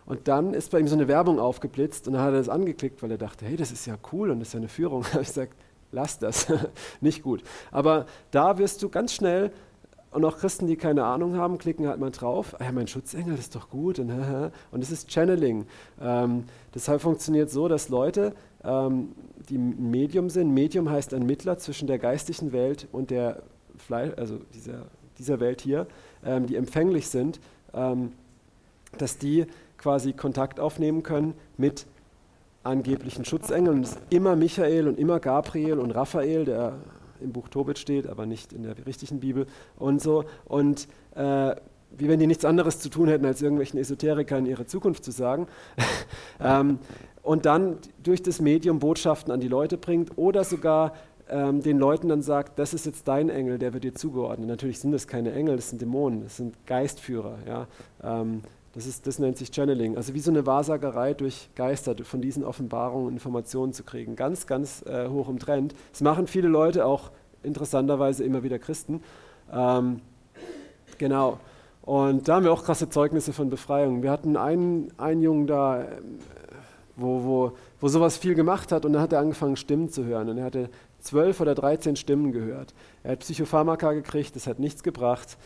[0.05, 3.03] Und dann ist bei ihm so eine Werbung aufgeblitzt und dann hat er das angeklickt,
[3.03, 5.05] weil er dachte, hey, das ist ja cool und das ist ja eine Führung.
[5.21, 5.55] ich gesagt,
[5.91, 6.47] lass das,
[7.01, 7.43] nicht gut.
[7.71, 9.51] Aber da wirst du ganz schnell
[10.11, 12.55] und auch Christen, die keine Ahnung haben, klicken halt mal drauf.
[12.59, 13.97] Ah ja, mein Schutzengel, ist doch gut.
[14.71, 15.65] Und, es ist Channeling.
[16.01, 16.43] Ähm,
[16.75, 19.13] deshalb funktioniert so, dass Leute, ähm,
[19.49, 23.41] die Medium sind, Medium heißt ein Mittler zwischen der geistlichen Welt und der
[23.77, 24.85] Fleisch, also dieser,
[25.17, 25.87] dieser Welt hier,
[26.25, 27.39] ähm, die empfänglich sind,
[27.73, 28.11] ähm,
[28.97, 29.45] dass die
[29.77, 31.85] quasi Kontakt aufnehmen können mit
[32.63, 33.77] angeblichen Schutzengeln.
[33.77, 36.73] Und es ist immer Michael und immer Gabriel und Raphael, der
[37.21, 39.45] im Buch Tobit steht, aber nicht in der richtigen Bibel
[39.77, 40.25] und so.
[40.45, 41.55] Und äh,
[41.97, 45.47] wie wenn die nichts anderes zu tun hätten, als irgendwelchen Esoterikern ihre Zukunft zu sagen.
[46.39, 46.79] ähm,
[47.21, 50.93] und dann durch das Medium Botschaften an die Leute bringt oder sogar
[51.29, 54.47] ähm, den Leuten dann sagt, das ist jetzt dein Engel, der wird dir zugeordnet.
[54.47, 57.37] Natürlich sind das keine Engel, das sind Dämonen, das sind Geistführer.
[57.47, 57.67] Ja?
[58.03, 58.41] Ähm,
[58.73, 59.97] das, ist, das nennt sich Channeling.
[59.97, 64.15] Also wie so eine Wahrsagerei durch Geister, von diesen Offenbarungen Informationen zu kriegen.
[64.15, 65.75] Ganz, ganz äh, hoch im Trend.
[65.91, 67.11] Das machen viele Leute, auch
[67.43, 69.03] interessanterweise immer wieder Christen.
[69.51, 70.01] Ähm,
[70.97, 71.39] genau.
[71.81, 74.03] Und da haben wir auch krasse Zeugnisse von Befreiung.
[74.03, 76.19] Wir hatten einen, einen Jungen da, ähm,
[76.95, 80.29] wo, wo, wo sowas viel gemacht hat und dann hat er angefangen, Stimmen zu hören.
[80.29, 82.73] Und er hatte zwölf oder dreizehn Stimmen gehört.
[83.03, 85.37] Er hat Psychopharmaka gekriegt, das hat nichts gebracht.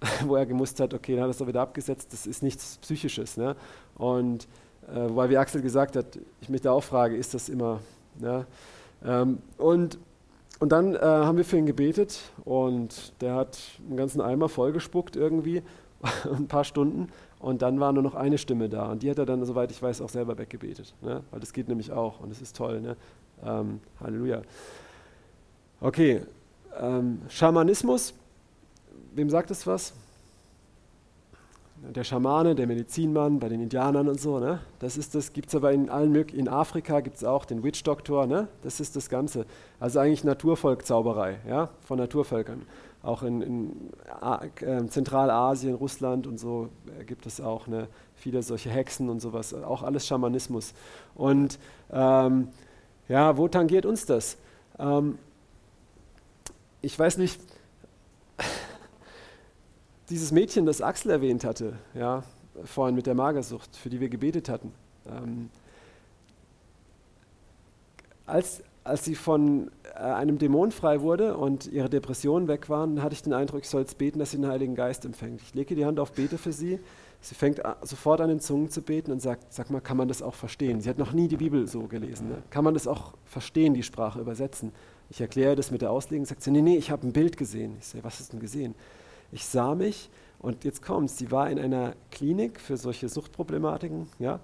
[0.26, 2.78] wo er gemusst hat, okay, dann hat er es doch wieder abgesetzt, das ist nichts
[2.78, 3.36] Psychisches.
[3.36, 3.56] Ne?
[3.96, 4.46] Und
[4.88, 7.80] äh, weil wie Axel gesagt hat, ich mich da auch frage, ist das immer.
[8.18, 8.46] Ne?
[9.04, 9.98] Ähm, und,
[10.60, 15.16] und dann äh, haben wir für ihn gebetet und der hat einen ganzen Eimer vollgespuckt
[15.16, 15.62] irgendwie,
[16.32, 17.08] ein paar Stunden.
[17.40, 18.90] Und dann war nur noch eine Stimme da.
[18.90, 20.94] Und die hat er dann, soweit ich weiß, auch selber weggebetet.
[21.02, 21.22] Ne?
[21.30, 22.20] Weil das geht nämlich auch.
[22.20, 22.80] Und das ist toll.
[22.80, 22.96] Ne?
[23.44, 24.42] Ähm, Halleluja.
[25.80, 26.22] Okay.
[26.80, 28.14] Ähm, Schamanismus
[29.12, 29.92] wem sagt es was?
[31.94, 34.40] Der Schamane, der Medizinmann bei den Indianern und so.
[34.40, 34.60] Ne?
[34.80, 37.62] Das ist das, gibt es aber in allen möglichen, in Afrika gibt es auch den
[37.62, 38.48] Witch Doctor, ne?
[38.62, 39.46] das ist das Ganze.
[39.78, 41.70] Also eigentlich Naturvolkzauberei ja?
[41.84, 42.62] von Naturvölkern.
[43.00, 43.90] Auch in, in
[44.60, 46.68] äh, Zentralasien, Russland und so
[46.98, 47.86] äh, gibt es auch ne?
[48.16, 50.74] viele solche Hexen und sowas, auch alles Schamanismus.
[51.14, 51.60] Und
[51.92, 52.48] ähm,
[53.08, 54.36] ja, wo tangiert uns das?
[54.80, 55.16] Ähm,
[56.82, 57.40] ich weiß nicht,
[60.10, 62.22] dieses Mädchen, das Axel erwähnt hatte, ja,
[62.64, 64.72] vorhin mit der Magersucht, für die wir gebetet hatten,
[65.06, 65.50] ähm,
[68.26, 73.14] als, als sie von äh, einem Dämon frei wurde und ihre Depressionen weg waren, hatte
[73.14, 75.40] ich den Eindruck, ich soll jetzt beten, dass sie den Heiligen Geist empfängt.
[75.42, 76.78] Ich lege die Hand auf, bete für sie.
[77.20, 80.22] Sie fängt sofort an, in Zungen zu beten und sagt, sag mal, kann man das
[80.22, 80.80] auch verstehen?
[80.80, 82.28] Sie hat noch nie die Bibel so gelesen.
[82.28, 82.42] Ne?
[82.50, 84.72] Kann man das auch verstehen, die Sprache übersetzen?
[85.10, 87.76] Ich erkläre das mit der Auslegung, sagt sie, nee, nee, ich habe ein Bild gesehen.
[87.80, 88.74] Ich sage, was hast du denn gesehen?
[89.32, 94.40] Ich sah mich und jetzt kommt sie war in einer Klinik für solche Suchtproblematiken, ja,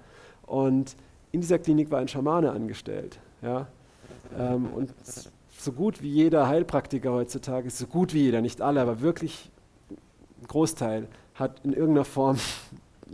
[0.46, 0.96] und
[1.32, 3.66] in dieser Klinik war ein Schamane angestellt, ja,
[4.38, 4.92] ähm, und
[5.56, 9.50] so gut wie jeder Heilpraktiker heutzutage, so gut wie jeder, nicht alle, aber wirklich
[9.90, 12.38] ein Großteil, hat in irgendeiner Form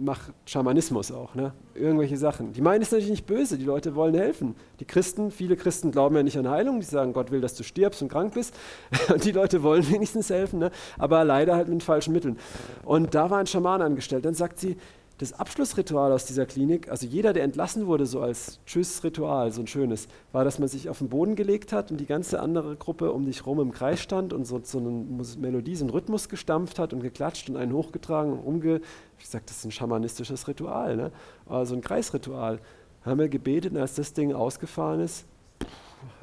[0.00, 1.52] macht Schamanismus auch, ne?
[1.74, 2.52] irgendwelche Sachen.
[2.52, 4.54] Die meinen es natürlich nicht böse, die Leute wollen helfen.
[4.80, 7.62] Die Christen, viele Christen glauben ja nicht an Heilung, die sagen, Gott will, dass du
[7.62, 8.54] stirbst und krank bist.
[9.12, 10.70] Und die Leute wollen wenigstens helfen, ne?
[10.98, 12.38] aber leider halt mit falschen Mitteln.
[12.84, 14.24] Und da war ein Schaman angestellt.
[14.24, 14.76] Dann sagt sie,
[15.20, 19.66] das Abschlussritual aus dieser Klinik, also jeder, der entlassen wurde, so als Tschüss-Ritual, so ein
[19.66, 23.12] schönes, war, dass man sich auf den Boden gelegt hat und die ganze andere Gruppe
[23.12, 25.04] um dich rum im Kreis stand und so, so eine
[25.38, 28.80] Melodie, so einen Rhythmus gestampft hat und geklatscht und einen hochgetragen und umge...
[29.18, 31.12] Ich sage, das ist ein schamanistisches Ritual, ne?
[31.46, 32.58] also ein Kreisritual.
[33.04, 35.26] Haben wir gebetet und als das Ding ausgefahren ist,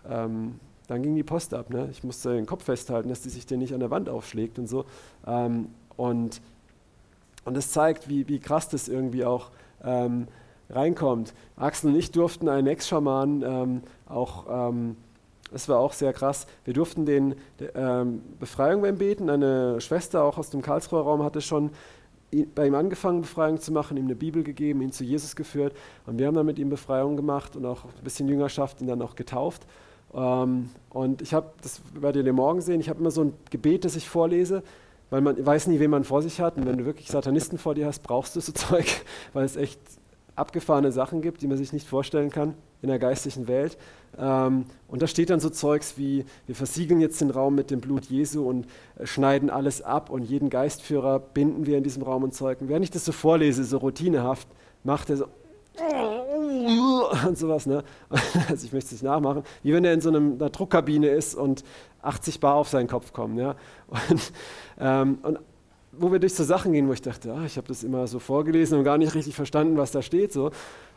[0.10, 1.70] ähm, dann ging die Post ab.
[1.70, 1.88] Ne?
[1.92, 4.66] Ich musste den Kopf festhalten, dass die sich dir nicht an der Wand aufschlägt und
[4.66, 4.86] so.
[5.28, 6.42] Ähm, und
[7.48, 9.52] und das zeigt, wie, wie krass das irgendwie auch
[9.84, 10.28] ähm,
[10.70, 11.34] reinkommt.
[11.56, 14.98] Axel und ich durften einen Ex-Schaman ähm, auch, ähm,
[15.52, 19.30] das war auch sehr krass, wir durften den de, ähm, Befreiung beim Beten.
[19.30, 21.72] Eine Schwester auch aus dem Karlsruher Raum hatte schon
[22.54, 25.74] bei ihm angefangen, Befreiung zu machen, ihm eine Bibel gegeben, ihn zu Jesus geführt.
[26.06, 29.02] Und wir haben dann mit ihm Befreiung gemacht und auch ein bisschen Jüngerschaft ihn dann
[29.02, 29.66] auch getauft.
[30.14, 33.86] Ähm, und ich habe, das werdet ihr morgen sehen, ich habe immer so ein Gebet,
[33.86, 34.64] das ich vorlese,
[35.10, 36.58] weil man weiß nie, wen man vor sich hat.
[36.58, 38.86] Und wenn du wirklich Satanisten vor dir hast, brauchst du so Zeug,
[39.34, 39.80] weil es echt
[40.36, 43.78] abgefahrene Sachen gibt, die man sich nicht vorstellen kann in der geistlichen Welt.
[44.20, 47.82] Ähm, und da steht dann so Zeugs wie, wir versiegeln jetzt den Raum mit dem
[47.82, 48.68] Blut Jesu und
[48.98, 52.70] äh, schneiden alles ab und jeden Geistführer binden wir in diesem Raum und Zeugen.
[52.70, 54.48] Während ich das so vorlese, so routinehaft,
[54.84, 55.26] macht er so
[57.28, 57.66] und sowas.
[57.66, 57.84] Ne?
[58.50, 59.44] Also ich möchte es nicht nachmachen.
[59.64, 61.64] Wie wenn er in so einem, einer Druckkabine ist und
[62.08, 63.38] 80 Bar auf seinen Kopf kommen.
[63.38, 63.56] Ja?
[63.88, 64.34] Und,
[64.80, 65.40] ähm, und
[65.92, 68.20] wo wir durch so Sachen gehen, wo ich dachte, ah, ich habe das immer so
[68.20, 70.32] vorgelesen und gar nicht richtig verstanden, was da steht.
[70.32, 70.52] So.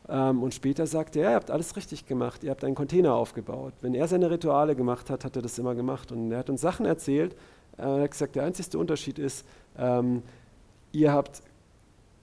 [0.09, 3.73] Ähm, und später sagte er, ihr habt alles richtig gemacht, ihr habt einen Container aufgebaut.
[3.81, 6.13] Wenn er seine Rituale gemacht hat, hat er das immer gemacht.
[6.13, 7.35] Und er hat uns Sachen erzählt.
[7.77, 9.47] Äh, er hat gesagt, der einzige Unterschied ist,
[9.79, 10.23] ähm,
[10.93, 11.43] ihr habt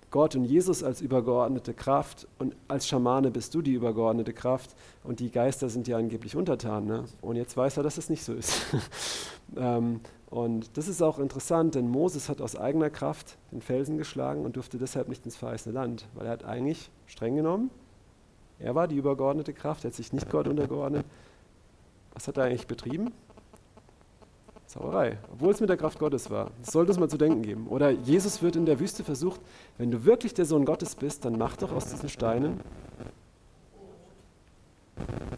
[0.10, 5.20] Gott und Jesus als übergeordnete Kraft und als Schamane bist du die übergeordnete Kraft und
[5.20, 6.86] die Geister sind dir angeblich untertan.
[6.86, 7.04] Ne?
[7.22, 8.62] Und jetzt weiß er, dass es nicht so ist.
[9.58, 14.46] ähm, und das ist auch interessant, denn Moses hat aus eigener Kraft den Felsen geschlagen
[14.46, 17.70] und durfte deshalb nicht ins verheißene Land, weil er hat eigentlich streng genommen,
[18.60, 21.06] er war die übergeordnete Kraft, er hat sich nicht Gott untergeordnet.
[22.14, 23.12] Was hat er eigentlich betrieben?
[24.68, 26.52] Sauerei, obwohl es mit der Kraft Gottes war.
[26.62, 27.68] Das sollte es mal zu denken geben.
[27.68, 29.40] Oder Jesus wird in der Wüste versucht,
[29.78, 32.60] wenn du wirklich der Sohn Gottes bist, dann mach doch aus diesen Steinen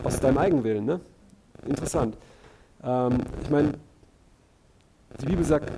[0.03, 0.85] aus deinem Eigenwillen.
[0.85, 0.99] Ne?
[1.65, 2.17] Interessant.
[2.83, 3.73] Ähm, ich meine,
[5.21, 5.71] die Bibel sagt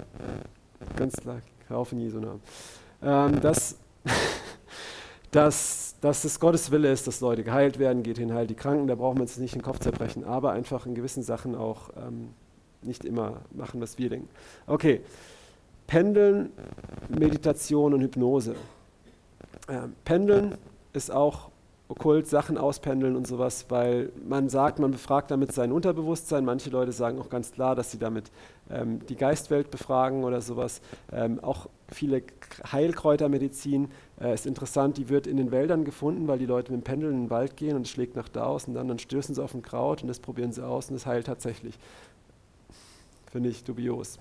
[0.95, 2.41] ganz klar, kauf in Jesu Namen,
[3.01, 3.77] ähm, dass,
[5.31, 8.87] dass, dass es Gottes Wille ist, dass Leute geheilt werden, geht hin, heilt die Kranken,
[8.87, 12.29] da brauchen wir uns nicht den Kopf zerbrechen, aber einfach in gewissen Sachen auch ähm,
[12.83, 14.29] nicht immer machen, was wir denken.
[14.67, 15.01] Okay,
[15.87, 16.51] Pendeln,
[17.09, 18.55] Meditation und Hypnose.
[19.67, 20.55] Ähm, Pendeln
[20.93, 21.51] ist auch
[21.91, 26.45] okkult, Sachen auspendeln und sowas, weil man sagt, man befragt damit sein Unterbewusstsein.
[26.45, 28.31] Manche Leute sagen auch ganz klar, dass sie damit
[28.69, 30.81] ähm, die Geistwelt befragen oder sowas.
[31.11, 32.23] Ähm, auch viele
[32.71, 33.89] Heilkräutermedizin
[34.21, 37.11] äh, ist interessant, die wird in den Wäldern gefunden, weil die Leute mit dem Pendel
[37.11, 39.43] in den Wald gehen und es schlägt nach da aus und dann, dann stößen sie
[39.43, 41.77] auf ein Kraut und das probieren sie aus und es heilt tatsächlich
[43.31, 44.19] finde ich dubios.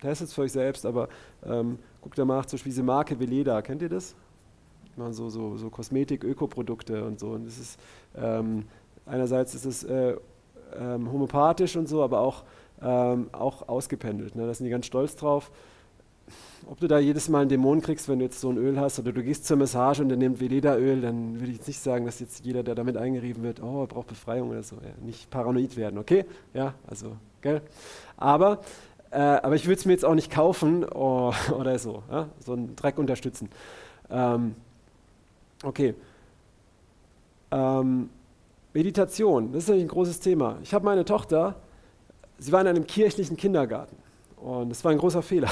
[0.00, 1.08] Testet es für euch selbst, aber
[1.44, 4.14] ähm, guckt da mal zum Beispiel diese Marke Veleda, kennt ihr das?
[4.94, 7.30] Die machen so, so, so Kosmetik, Ökoprodukte und so.
[7.30, 7.80] Und das ist,
[8.16, 8.64] ähm,
[9.06, 10.16] einerseits ist es äh,
[10.78, 12.44] ähm, homöopathisch und so, aber auch,
[12.82, 14.36] ähm, auch ausgependelt.
[14.36, 14.46] Ne?
[14.46, 15.50] Da sind die ganz stolz drauf.
[16.66, 18.98] Ob du da jedes Mal einen Dämon kriegst, wenn du jetzt so ein Öl hast,
[18.98, 22.06] oder du gehst zur Massage und der nimmt Veleda-Öl, dann würde ich jetzt nicht sagen,
[22.06, 24.76] dass jetzt jeder, der damit eingerieben wird, oh, er braucht Befreiung oder so.
[24.76, 26.24] Ja, nicht paranoid werden, okay?
[26.54, 27.60] Ja, also, gell?
[28.16, 28.60] Aber,
[29.10, 32.28] äh, aber ich würde es mir jetzt auch nicht kaufen oh, oder so, ja?
[32.44, 33.48] so einen Dreck unterstützen.
[34.10, 34.54] Ähm,
[35.62, 35.94] okay.
[37.50, 38.10] Ähm,
[38.72, 40.58] Meditation, das ist natürlich ein großes Thema.
[40.62, 41.54] Ich habe meine Tochter,
[42.38, 43.96] sie war in einem kirchlichen Kindergarten.
[44.36, 45.48] Und das war ein großer Fehler.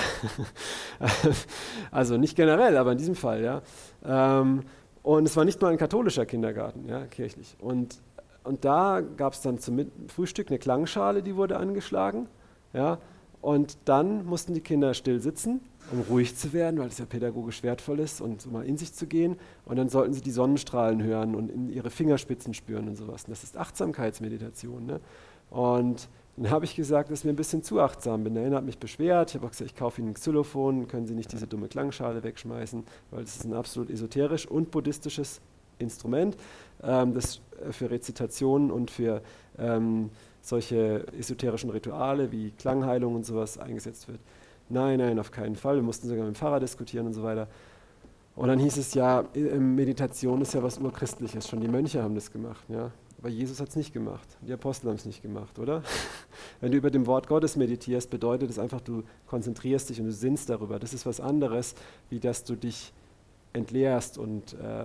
[1.91, 3.63] also nicht generell, aber in diesem Fall, ja.
[4.05, 4.65] Ähm,
[5.03, 7.57] und es war nicht mal ein katholischer Kindergarten, ja, kirchlich.
[7.59, 7.99] Und,
[8.45, 12.27] und da gab es dann zum Frühstück eine Klangschale, die wurde angeschlagen.
[12.73, 12.99] Ja?
[13.41, 17.65] Und dann mussten die Kinder still sitzen, um ruhig zu werden, weil es ja pädagogisch
[17.65, 19.37] wertvoll ist und so mal in sich zu gehen.
[19.65, 23.25] Und dann sollten sie die Sonnenstrahlen hören und in ihre Fingerspitzen spüren und sowas.
[23.25, 24.87] Und das ist Achtsamkeitsmeditation.
[24.87, 25.01] Ne?
[25.51, 28.35] Und dann habe ich gesagt, dass ich mir ein bisschen zu achtsam bin.
[28.35, 29.31] Der eine hat mich beschwert.
[29.31, 32.85] Ich habe gesagt, ich kaufe Ihnen ein Xylophon, können Sie nicht diese dumme Klangschale wegschmeißen,
[33.11, 35.41] weil das ist ein absolut esoterisch und buddhistisches
[35.79, 36.37] Instrument,
[36.83, 39.21] ähm, das für Rezitationen und für
[39.59, 40.11] ähm,
[40.43, 44.21] solche esoterischen Rituale wie Klangheilung und sowas eingesetzt wird.
[44.69, 45.77] Nein, nein, auf keinen Fall.
[45.77, 47.49] Wir mussten sogar mit dem Pfarrer diskutieren und so weiter.
[48.35, 52.31] Und dann hieß es ja, Meditation ist ja was Urchristliches, schon die Mönche haben das
[52.33, 52.65] gemacht.
[52.69, 52.91] Ja?
[53.19, 55.83] Aber Jesus hat es nicht gemacht, die Apostel haben es nicht gemacht, oder?
[56.61, 60.13] Wenn du über dem Wort Gottes meditierst, bedeutet es einfach, du konzentrierst dich und du
[60.13, 60.79] sinnst darüber.
[60.79, 61.75] Das ist was anderes,
[62.09, 62.93] wie dass du dich
[63.53, 64.85] entleerst und äh,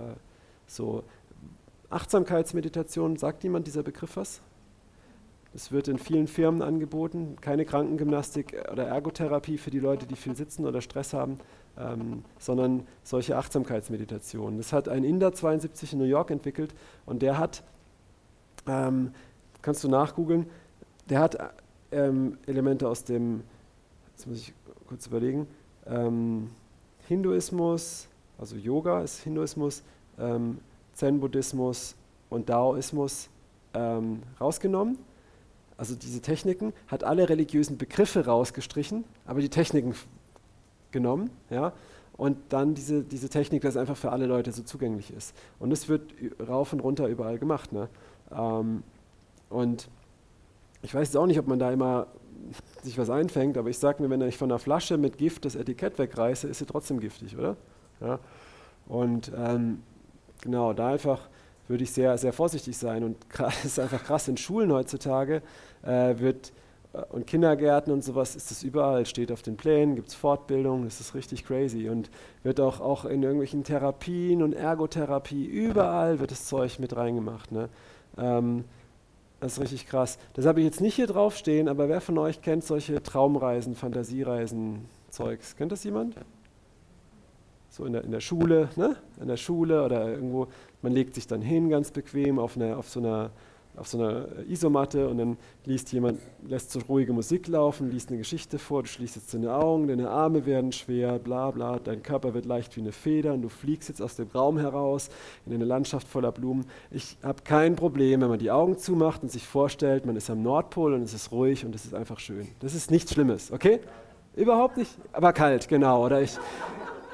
[0.66, 1.04] so.
[1.90, 4.42] Achtsamkeitsmeditation, sagt jemand dieser Begriff was?
[5.58, 10.36] Es wird in vielen Firmen angeboten, keine Krankengymnastik oder Ergotherapie für die Leute, die viel
[10.36, 11.38] sitzen oder Stress haben,
[11.76, 14.58] ähm, sondern solche Achtsamkeitsmeditationen.
[14.58, 17.64] Das hat ein Inder 72 in New York entwickelt und der hat,
[18.68, 19.10] ähm,
[19.60, 20.46] kannst du nachgoogeln,
[21.10, 21.36] der hat
[21.90, 23.42] ähm, Elemente aus dem,
[24.12, 24.54] jetzt muss ich
[24.86, 25.48] kurz überlegen,
[25.88, 26.50] ähm,
[27.08, 28.06] Hinduismus,
[28.38, 29.82] also Yoga ist Hinduismus,
[30.20, 30.58] ähm,
[30.94, 31.96] Zen-Buddhismus
[32.30, 33.28] und Daoismus
[33.74, 34.98] ähm, rausgenommen
[35.78, 39.94] also diese Techniken, hat alle religiösen Begriffe rausgestrichen, aber die Techniken
[40.90, 41.72] genommen, ja,
[42.18, 45.36] und dann diese, diese Technik, dass einfach für alle Leute so zugänglich ist.
[45.60, 46.02] Und es wird
[46.46, 47.72] rauf und runter überall gemacht.
[47.72, 47.88] Ne?
[48.32, 48.82] Ähm,
[49.50, 49.88] und
[50.82, 52.08] ich weiß jetzt auch nicht, ob man da immer
[52.82, 55.54] sich was einfängt, aber ich sage mir, wenn ich von einer Flasche mit Gift das
[55.54, 57.56] Etikett wegreiße, ist sie trotzdem giftig, oder?
[58.00, 58.18] Ja?
[58.88, 59.82] Und ähm,
[60.42, 61.28] genau, da einfach
[61.68, 63.04] würde ich sehr, sehr vorsichtig sein.
[63.04, 63.16] Und
[63.48, 65.42] es ist einfach krass, in Schulen heutzutage
[65.82, 66.52] äh, wird
[66.92, 70.84] äh, und Kindergärten und sowas ist es überall, steht auf den Plänen, gibt es Fortbildung,
[70.84, 71.88] das ist richtig crazy.
[71.88, 72.10] Und
[72.42, 77.52] wird auch, auch in irgendwelchen Therapien und Ergotherapie, überall wird das Zeug mit reingemacht.
[77.52, 77.68] Ne?
[78.16, 78.64] Ähm,
[79.40, 80.18] das ist richtig krass.
[80.34, 84.86] Das habe ich jetzt nicht hier draufstehen, aber wer von euch kennt solche Traumreisen, Fantasiereisen,
[85.10, 85.54] Zeugs?
[85.54, 86.16] Kennt das jemand?
[87.70, 88.96] So in der, in der Schule, ne?
[89.20, 90.48] In der Schule oder irgendwo,
[90.82, 93.30] man legt sich dann hin ganz bequem auf, eine, auf so einer
[93.78, 98.18] auf so einer Isomatte und dann liest jemand, lässt so ruhige Musik laufen, liest eine
[98.18, 102.34] Geschichte vor, du schließt jetzt deine Augen, deine Arme werden schwer, bla bla, dein Körper
[102.34, 105.10] wird leicht wie eine Feder und du fliegst jetzt aus dem Raum heraus
[105.46, 106.66] in eine Landschaft voller Blumen.
[106.90, 110.42] Ich habe kein Problem, wenn man die Augen zumacht und sich vorstellt, man ist am
[110.42, 112.48] Nordpol und es ist ruhig und es ist einfach schön.
[112.60, 113.80] Das ist nichts Schlimmes, okay?
[114.34, 116.04] Überhaupt nicht, aber kalt, genau.
[116.04, 116.38] Oder ich,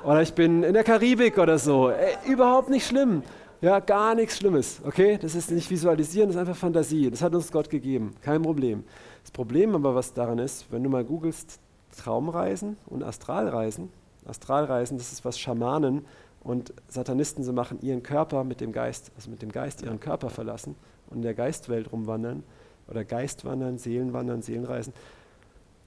[0.05, 1.91] oder ich bin in der Karibik oder so.
[1.91, 3.23] Ey, überhaupt nicht schlimm.
[3.61, 5.19] Ja, gar nichts Schlimmes, okay?
[5.21, 7.11] Das ist nicht visualisieren, das ist einfach Fantasie.
[7.11, 8.85] Das hat uns Gott gegeben, kein Problem.
[9.23, 11.61] Das Problem aber, was daran ist, wenn du mal googelst
[11.97, 13.91] Traumreisen und Astralreisen,
[14.27, 16.05] Astralreisen, das ist was Schamanen
[16.43, 20.29] und Satanisten so machen, ihren Körper mit dem Geist, also mit dem Geist ihren Körper
[20.29, 20.77] verlassen
[21.09, 22.43] und in der Geistwelt rumwandern
[22.89, 24.93] oder Geistwandern, Seelenwandern, Seelenreisen.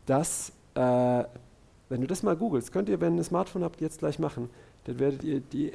[0.08, 1.26] Das, äh,
[1.90, 4.50] wenn du das mal googelst, könnt ihr, wenn ihr ein Smartphone habt, jetzt gleich machen,
[4.86, 5.72] dann werdet ihr die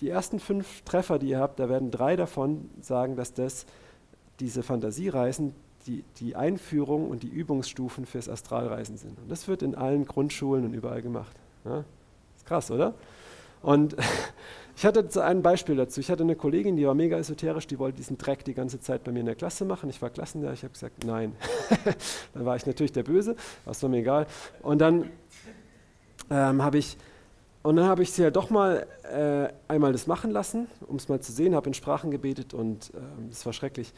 [0.00, 3.66] die ersten fünf Treffer, die ihr habt, da werden drei davon sagen, dass das
[4.40, 5.54] diese Fantasiereisen
[5.86, 9.18] die, die Einführung und die Übungsstufen fürs Astralreisen sind.
[9.18, 11.36] Und das wird in allen Grundschulen und überall gemacht.
[11.64, 11.84] Ja?
[12.36, 12.94] Ist krass, oder?
[13.62, 13.96] Und
[14.76, 16.00] ich hatte ein Beispiel dazu.
[16.00, 19.04] Ich hatte eine Kollegin, die war mega esoterisch, die wollte diesen Dreck die ganze Zeit
[19.04, 19.88] bei mir in der Klasse machen.
[19.88, 21.34] Ich war Klassenlehrer, ich habe gesagt, nein.
[22.34, 24.26] dann war ich natürlich der Böse, was war mir egal.
[24.62, 25.10] Und dann
[26.30, 26.96] ähm, habe ich
[27.62, 31.20] und ich sie ja halt doch mal äh, einmal das machen lassen, um es mal
[31.20, 32.92] zu sehen, habe in Sprachen gebetet und
[33.30, 33.94] es äh, war schrecklich.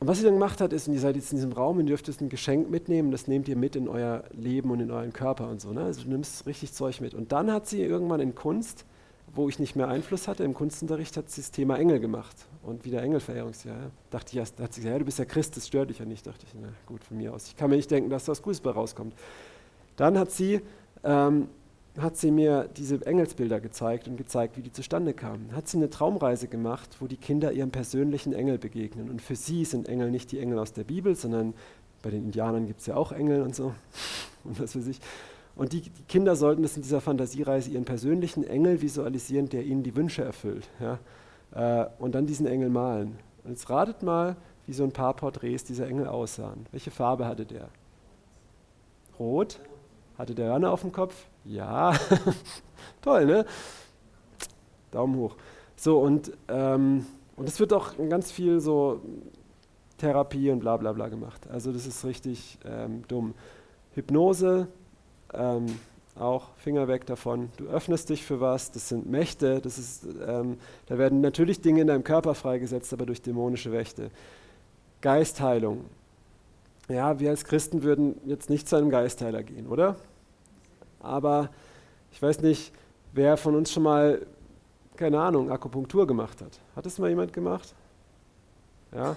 [0.00, 1.86] Und was sie dann gemacht hat, ist, und ihr seid jetzt in diesem Raum und
[1.86, 5.12] dürft jetzt ein Geschenk mitnehmen, das nehmt ihr mit in euer Leben und in euren
[5.12, 5.72] Körper und so.
[5.72, 5.82] Ne?
[5.82, 7.12] Also du nimmst richtig Zeug mit.
[7.14, 8.86] Und dann hat sie irgendwann in Kunst,
[9.34, 12.84] wo ich nicht mehr Einfluss hatte, im Kunstunterricht hat sie das Thema Engel gemacht und
[12.84, 13.76] wieder Engelverehrungsjahr.
[13.76, 13.90] Ja.
[14.10, 16.04] Dachte ich erst, hat sie gesagt, ja, du bist ja Christ, das stört dich ja
[16.04, 16.26] nicht.
[16.26, 17.46] Dachte ich, na gut, von mir aus.
[17.46, 19.14] Ich kann mir nicht denken, dass da was Gutes bei rauskommt.
[19.96, 20.60] Dann hat sie
[21.04, 21.48] ähm,
[21.98, 25.54] hat sie mir diese Engelsbilder gezeigt und gezeigt, wie die zustande kamen.
[25.54, 29.10] Hat sie eine Traumreise gemacht, wo die Kinder ihrem persönlichen Engel begegnen.
[29.10, 31.52] Und für sie sind Engel nicht die Engel aus der Bibel, sondern
[32.00, 33.74] bei den Indianern gibt es ja auch Engel und so.
[34.44, 34.98] Und was weiß ich.
[35.54, 39.82] Und die, die, Kinder sollten das in dieser Fantasiereise ihren persönlichen Engel visualisieren, der ihnen
[39.82, 40.68] die Wünsche erfüllt.
[40.80, 40.98] Ja?
[41.54, 43.18] Äh, und dann diesen Engel malen.
[43.44, 44.36] Und jetzt ratet mal,
[44.66, 46.66] wie so ein paar Porträts dieser Engel aussahen.
[46.70, 47.68] Welche Farbe hatte der?
[49.18, 49.60] Rot?
[50.16, 51.26] Hatte der Hörner auf dem Kopf?
[51.44, 51.92] Ja,
[53.02, 53.44] toll, ne?
[54.90, 55.36] Daumen hoch.
[55.76, 59.00] So, und, ähm, und es wird auch ganz viel so
[59.98, 61.48] Therapie und bla bla bla gemacht.
[61.50, 63.34] Also das ist richtig ähm, dumm.
[63.94, 64.68] Hypnose,
[65.34, 65.66] ähm,
[66.18, 67.50] auch Finger weg davon.
[67.56, 71.80] Du öffnest dich für was, das sind Mächte, das ist, ähm, da werden natürlich Dinge
[71.80, 74.10] in deinem Körper freigesetzt, aber durch dämonische Mächte.
[75.00, 75.84] Geistheilung.
[76.88, 79.96] Ja, wir als Christen würden jetzt nicht zu einem Geistheiler gehen, oder?
[81.02, 81.50] aber
[82.12, 82.72] ich weiß nicht,
[83.12, 84.24] wer von uns schon mal,
[84.96, 86.60] keine Ahnung, Akupunktur gemacht hat.
[86.76, 87.74] Hat es mal jemand gemacht?
[88.94, 89.16] Ja.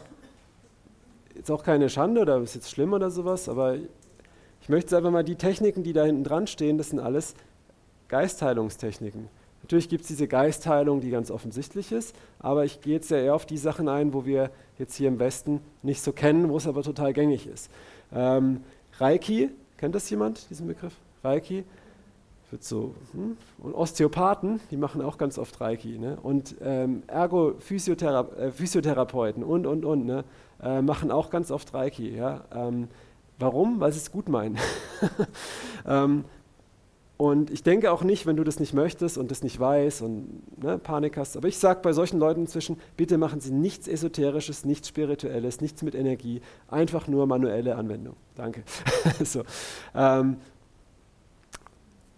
[1.35, 3.75] Ist auch keine Schande oder ist jetzt schlimm oder sowas, aber
[4.65, 7.35] ich möchte einfach mal die Techniken, die da hinten dran stehen, das sind alles
[8.07, 9.27] Geistheilungstechniken.
[9.61, 13.35] Natürlich gibt es diese Geistheilung, die ganz offensichtlich ist, aber ich gehe jetzt ja eher
[13.35, 14.49] auf die Sachen ein, wo wir
[14.79, 17.69] jetzt hier im Westen nicht so kennen, wo es aber total gängig ist.
[18.11, 18.63] Ähm,
[18.97, 20.95] Reiki, kennt das jemand, diesen Begriff?
[21.23, 21.63] Reiki.
[22.49, 23.37] Wird so, hm?
[23.59, 25.99] Und Osteopathen, die machen auch ganz oft Reiki.
[25.99, 26.17] Ne?
[26.23, 30.23] Und ähm, Ergo-Physiotherapeuten äh, und, und, und, ne?
[30.59, 32.15] Äh, machen auch ganz oft Reiki.
[32.15, 32.45] Ja?
[32.51, 32.87] Ähm,
[33.39, 33.79] warum?
[33.79, 34.57] Weil sie es gut meinen.
[35.85, 36.25] ähm,
[37.17, 40.61] und ich denke auch nicht, wenn du das nicht möchtest und das nicht weißt und
[40.61, 41.37] ne, Panik hast.
[41.37, 45.81] Aber ich sage bei solchen Leuten inzwischen, bitte machen Sie nichts Esoterisches, nichts Spirituelles, nichts
[45.81, 48.17] mit Energie, einfach nur manuelle Anwendung.
[48.35, 48.63] Danke.
[49.23, 49.43] so,
[49.93, 50.37] ähm,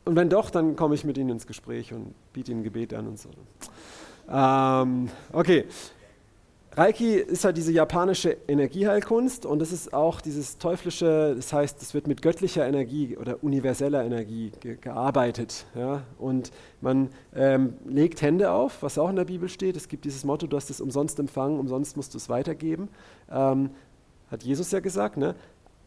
[0.05, 3.07] und wenn doch, dann komme ich mit ihnen ins Gespräch und biete ihnen Gebet an
[3.07, 3.29] und so.
[4.29, 5.65] Ähm, okay.
[6.77, 11.95] Reiki ist halt diese japanische Energieheilkunst und das ist auch dieses teuflische, das heißt, es
[11.95, 15.65] wird mit göttlicher Energie oder universeller Energie ge gearbeitet.
[15.73, 16.03] Ja?
[16.19, 19.75] Und man ähm, legt Hände auf, was auch in der Bibel steht.
[19.75, 22.89] Es gibt dieses Motto, du hast es umsonst empfangen, umsonst musst du es weitergeben.
[23.31, 23.71] Ähm,
[24.29, 25.17] hat Jesus ja gesagt.
[25.17, 25.33] Ne?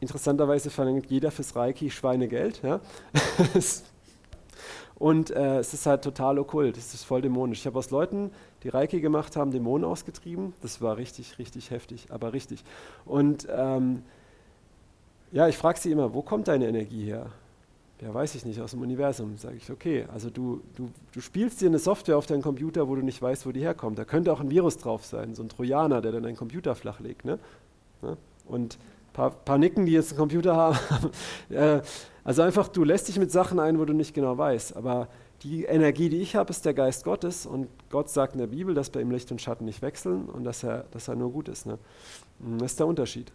[0.01, 2.63] Interessanterweise verlangt jeder fürs Reiki Schweinegeld.
[2.65, 2.81] Ja?
[5.01, 7.61] Und äh, es ist halt total okkult, es ist voll dämonisch.
[7.61, 10.53] Ich habe aus Leuten, die Reiki gemacht haben, Dämonen ausgetrieben.
[10.63, 12.65] Das war richtig, richtig heftig, aber richtig.
[13.05, 14.03] Und ähm,
[15.33, 17.27] ja, ich frage sie immer, wo kommt deine Energie her?
[18.01, 19.37] Ja, weiß ich nicht, aus dem Universum.
[19.37, 22.95] Sage ich, okay, also du, du, du spielst dir eine Software auf deinen Computer, wo
[22.95, 23.99] du nicht weißt, wo die herkommt.
[23.99, 27.27] Da könnte auch ein Virus drauf sein, so ein Trojaner, der dann deinen Computer flachlegt.
[27.27, 27.39] Ne?
[28.01, 28.17] ne?
[28.47, 31.11] Und ein paar, paar, Nicken, die jetzt einen Computer haben.
[31.51, 31.83] äh,
[32.25, 34.77] also einfach, du lässt dich mit Sachen ein, wo du nicht genau weißt.
[34.77, 35.09] Aber
[35.43, 37.47] die Energie, die ich habe, ist der Geist Gottes.
[37.47, 40.45] Und Gott sagt in der Bibel, dass bei ihm Licht und Schatten nicht wechseln und
[40.45, 41.67] dass er, dass er nur gut ist.
[41.67, 41.79] Ne?
[42.59, 43.33] Das ist der Unterschied.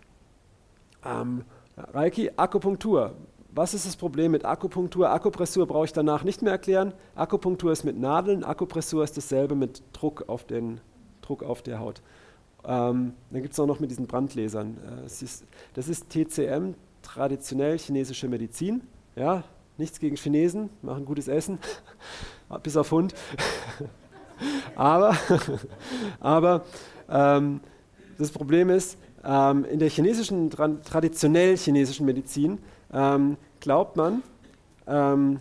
[1.03, 1.43] Ähm,
[1.77, 3.15] Reiki, Akupunktur.
[3.51, 5.09] Was ist das Problem mit Akupunktur?
[5.09, 6.93] Akupressur brauche ich danach nicht mehr erklären.
[7.15, 10.81] Akupunktur ist mit Nadeln, Akupressur ist dasselbe mit Druck auf, den,
[11.21, 12.01] Druck auf der Haut.
[12.65, 14.77] Ähm, dann gibt es auch noch mit diesen Brandlasern.
[15.03, 18.81] Äh, ist, das ist TCM, traditionell chinesische Medizin.
[19.15, 19.43] Ja,
[19.77, 21.59] nichts gegen Chinesen, machen gutes Essen,
[22.63, 23.13] bis auf Hund.
[24.75, 25.17] aber
[26.19, 26.65] aber
[27.09, 27.61] ähm,
[28.17, 32.59] das Problem ist, ähm, in der chinesischen, tra traditionell chinesischen Medizin
[32.93, 34.23] ähm, glaubt man,
[34.87, 35.39] ähm,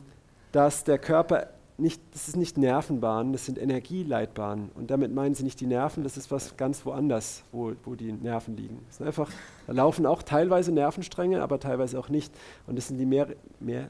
[0.53, 4.71] dass der Körper nicht, das ist nicht Nervenbahnen, das sind Energieleitbahnen.
[4.75, 8.13] Und damit meinen sie nicht die Nerven, das ist was ganz woanders, wo, wo die
[8.13, 8.81] Nerven liegen.
[8.87, 9.29] Das sind einfach,
[9.67, 12.33] da laufen auch teilweise Nervenstränge, aber teilweise auch nicht.
[12.67, 13.89] Und das sind die Mer, Mer,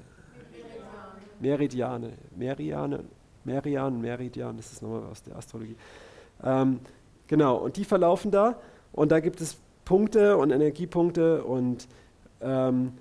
[1.45, 2.13] Meridiane.
[2.35, 3.05] Meridiane,
[3.45, 5.77] Meridian, Meridian, das ist nochmal aus der Astrologie.
[6.43, 6.81] Ähm,
[7.27, 8.57] genau, und die verlaufen da.
[8.93, 11.87] Und da gibt es Punkte und Energiepunkte und
[12.41, 12.93] ähm,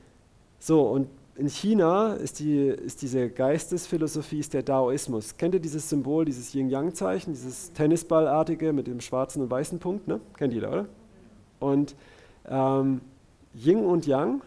[0.59, 5.37] so, und in China ist, die, ist diese Geistesphilosophie ist der Daoismus.
[5.37, 10.07] Kennt ihr dieses Symbol, dieses Yin-Yang-Zeichen, dieses Tennisballartige mit dem schwarzen und weißen Punkt?
[10.07, 10.19] Ne?
[10.37, 10.85] Kennt jeder, oder?
[11.59, 11.95] Und
[12.47, 13.01] ähm,
[13.55, 14.41] Yin und Yang,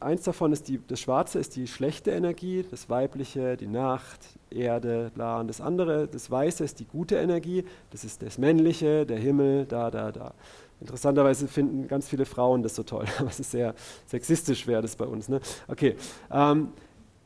[0.00, 5.10] eins davon ist die, das Schwarze ist die schlechte Energie, das Weibliche, die Nacht, Erde,
[5.14, 5.40] bla.
[5.40, 9.66] Und das andere, das Weiße ist die gute Energie, das ist das Männliche, der Himmel,
[9.66, 10.34] da, da, da.
[10.80, 13.74] Interessanterweise finden ganz viele Frauen das so toll, aber es ist sehr
[14.06, 15.28] sexistisch, wäre das bei uns.
[15.28, 15.40] Ne?
[15.68, 15.96] Okay,
[16.30, 16.68] ähm,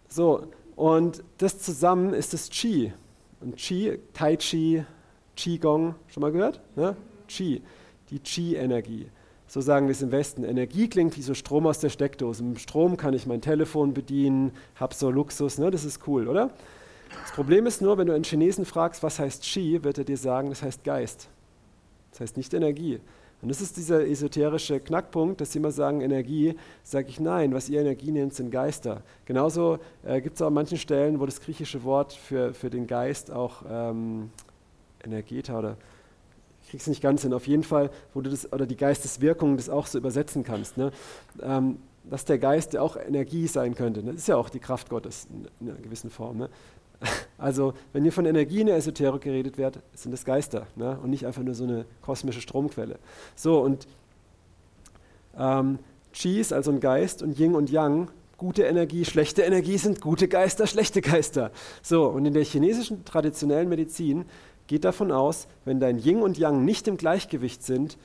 [0.09, 2.93] so, und das zusammen ist das Qi.
[3.41, 4.85] Und Qi, Tai Chi,
[5.37, 6.61] Qigong, schon mal gehört?
[6.77, 6.97] Ne?
[7.29, 7.63] Qi,
[8.11, 9.09] die Qi-Energie.
[9.49, 10.45] So sagen wir es im Westen.
[10.45, 12.43] Energie klingt wie so Strom aus der Steckdose.
[12.43, 15.71] Mit Strom kann ich mein Telefon bedienen, habe so Luxus, ne?
[15.71, 16.51] das ist cool, oder?
[17.23, 20.17] Das Problem ist nur, wenn du einen Chinesen fragst, was heißt Qi, wird er dir
[20.17, 21.29] sagen, das heißt Geist.
[22.11, 23.01] Das heißt nicht Energie.
[23.43, 27.69] Und das ist dieser esoterische Knackpunkt, dass sie immer sagen, Energie, sage ich nein, was
[27.69, 29.03] ihr Energie nennt, sind Geister.
[29.27, 32.87] Genauso äh, gibt es auch an manchen Stellen, wo das griechische Wort für, für den
[32.87, 34.31] Geist auch ähm,
[35.05, 35.77] Energeta oder
[36.67, 39.71] ich krieg's nicht ganz hin, auf jeden Fall, wo du das, oder die Geisteswirkung das
[39.71, 40.77] auch so übersetzen kannst.
[40.77, 40.91] Ne?
[41.41, 41.79] Ähm,
[42.11, 44.03] dass der Geist auch Energie sein könnte.
[44.03, 44.11] Ne?
[44.13, 45.29] Das ist ja auch die Kraft Gottes
[45.61, 46.39] in einer gewissen Form.
[46.39, 46.51] Ne?
[47.39, 50.99] Also, wenn hier von Energie in der Esoterik geredet wird, sind das Geister ne?
[51.03, 52.99] und nicht einfach nur so eine kosmische Stromquelle.
[53.37, 53.87] So, und
[55.39, 55.79] ähm,
[56.15, 60.27] Qi ist also ein Geist und Yin und Yang, gute Energie, schlechte Energie sind gute
[60.27, 61.53] Geister, schlechte Geister.
[61.83, 64.25] So, und in der chinesischen traditionellen Medizin
[64.67, 67.97] geht davon aus, wenn dein Yin und Yang nicht im Gleichgewicht sind,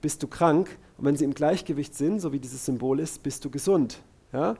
[0.00, 0.68] bist du krank.
[0.96, 4.00] Und wenn sie im Gleichgewicht sind, so wie dieses Symbol ist, bist du gesund.
[4.32, 4.56] Ja?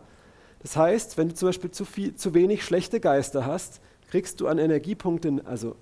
[0.61, 4.49] Das heißt, wenn du zum Beispiel zu, viel, zu wenig schlechte Geister hast, kriegst du
[4.49, 5.77] an Energiepunkten, also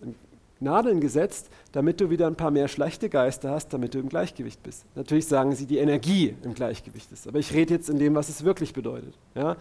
[0.59, 4.63] Nadeln gesetzt, damit du wieder ein paar mehr schlechte Geister hast, damit du im Gleichgewicht
[4.63, 4.85] bist.
[4.95, 8.29] Natürlich sagen sie, die Energie im Gleichgewicht ist, aber ich rede jetzt in dem, was
[8.29, 9.15] es wirklich bedeutet.
[9.35, 9.57] Ja?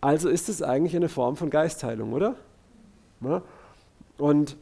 [0.00, 2.34] Also ist es eigentlich eine Form von Geistheilung, oder?
[3.20, 3.42] Ja?
[4.18, 4.56] Und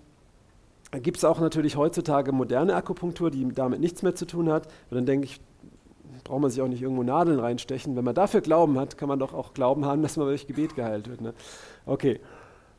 [1.00, 4.66] gibt es auch natürlich heutzutage moderne Akupunktur, die damit nichts mehr zu tun hat.
[4.90, 5.40] Und dann denke ich,
[6.24, 7.96] braucht man sich auch nicht irgendwo Nadeln reinstechen.
[7.96, 10.74] Wenn man dafür Glauben hat, kann man doch auch Glauben haben, dass man durch Gebet
[10.76, 11.20] geheilt wird.
[11.20, 11.34] Ne?
[11.86, 12.20] Okay.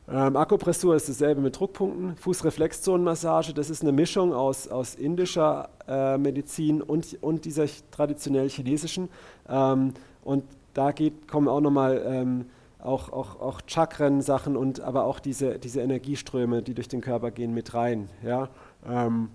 [0.06, 2.16] Ähm, Akupressur ist dasselbe mit Druckpunkten.
[2.16, 9.08] Fußreflexzonenmassage, das ist eine Mischung aus, aus indischer äh, Medizin und, und dieser traditionell chinesischen.
[9.48, 12.46] Ähm, und da geht, kommen auch nochmal ähm,
[12.84, 17.54] auch, auch, auch Chakren-Sachen und aber auch diese, diese Energieströme, die durch den Körper gehen,
[17.54, 18.08] mit rein.
[18.22, 18.50] Ja?
[18.86, 19.30] Ähm,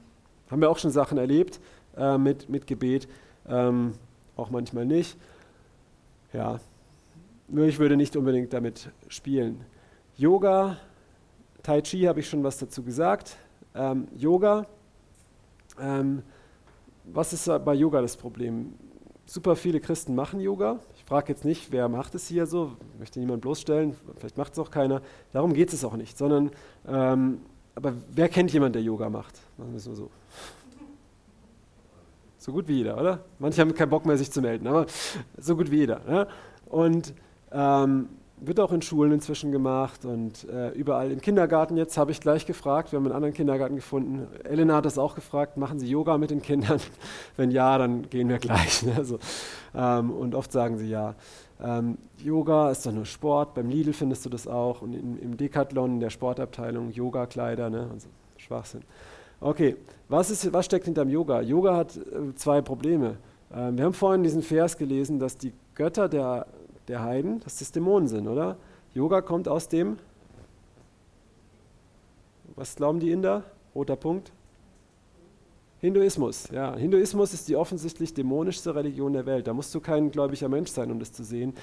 [0.50, 1.60] haben wir auch schon Sachen erlebt
[1.98, 3.08] äh, mit, mit Gebet,
[3.48, 3.94] ähm,
[4.36, 5.18] auch manchmal nicht.
[6.32, 6.60] Ja,
[7.48, 9.66] nur ich würde nicht unbedingt damit spielen.
[10.16, 10.78] Yoga,
[11.64, 13.36] Tai Chi habe ich schon was dazu gesagt.
[13.74, 14.68] Ähm, Yoga,
[15.80, 16.22] ähm,
[17.06, 18.74] was ist bei Yoga das Problem?
[19.26, 20.80] Super viele Christen machen Yoga.
[21.10, 24.70] Frage jetzt nicht, wer macht es hier so, möchte niemand bloßstellen, vielleicht macht es auch
[24.70, 25.02] keiner.
[25.32, 26.52] Darum geht es auch nicht, sondern,
[26.88, 27.40] ähm,
[27.74, 29.40] aber wer kennt jemanden, der Yoga macht?
[29.58, 30.12] Machen wir es nur so.
[32.38, 33.26] So gut wie jeder, oder?
[33.40, 34.86] Manche haben keinen Bock mehr, sich zu melden, aber
[35.36, 36.00] so gut wie jeder.
[36.08, 36.28] Ne?
[36.68, 37.16] Und
[37.52, 38.10] ähm,
[38.42, 42.46] wird auch in Schulen inzwischen gemacht und äh, überall im Kindergarten jetzt habe ich gleich
[42.46, 44.28] gefragt, wir haben einen anderen Kindergarten gefunden.
[44.44, 46.80] Elena hat das auch gefragt, machen Sie Yoga mit den Kindern?
[47.38, 48.84] Wenn ja, dann gehen wir gleich.
[48.84, 48.94] Ne?
[48.98, 49.20] Also,
[49.76, 51.16] ähm, und oft sagen sie ja.
[51.62, 55.38] Ähm, Yoga ist doch nur Sport, beim Lidl findest du das auch und in, im
[55.38, 57.90] Decathlon, in der Sportabteilung, Yoga-Kleider, ne?
[57.92, 58.82] also Schwachsinn.
[59.42, 59.76] Okay,
[60.08, 61.42] was, ist, was steckt hinterm Yoga?
[61.42, 63.18] Yoga hat äh, zwei Probleme.
[63.54, 66.46] Ähm, wir haben vorhin diesen Vers gelesen, dass die Götter der
[66.90, 68.58] der Heiden, dass das Dämonen sind, oder?
[68.94, 69.98] Yoga kommt aus dem,
[72.56, 73.44] was glauben die Inder?
[73.74, 74.34] Roter Punkt.
[75.80, 76.76] Hinduismus, ja.
[76.76, 79.48] Hinduismus ist die offensichtlich dämonischste Religion der Welt.
[79.48, 81.54] Da musst du kein gläubiger Mensch sein, um das zu sehen.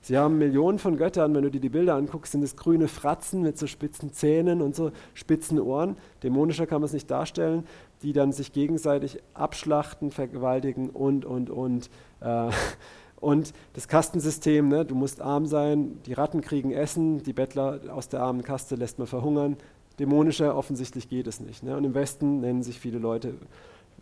[0.00, 3.42] Sie haben Millionen von Göttern, wenn du dir die Bilder anguckst, sind es grüne Fratzen
[3.42, 5.96] mit so spitzen Zähnen und so spitzen Ohren.
[6.22, 7.66] Dämonischer kann man es nicht darstellen,
[8.02, 11.90] die dann sich gegenseitig abschlachten, vergewaltigen und, und, und.
[12.20, 12.50] Äh,
[13.20, 18.08] und das Kastensystem, ne, du musst arm sein, die Ratten kriegen Essen, die Bettler aus
[18.08, 19.56] der armen Kaste lässt man verhungern.
[19.98, 21.62] Dämonischer offensichtlich geht es nicht.
[21.62, 21.76] Ne?
[21.76, 23.28] Und im Westen nennen sich viele Leute,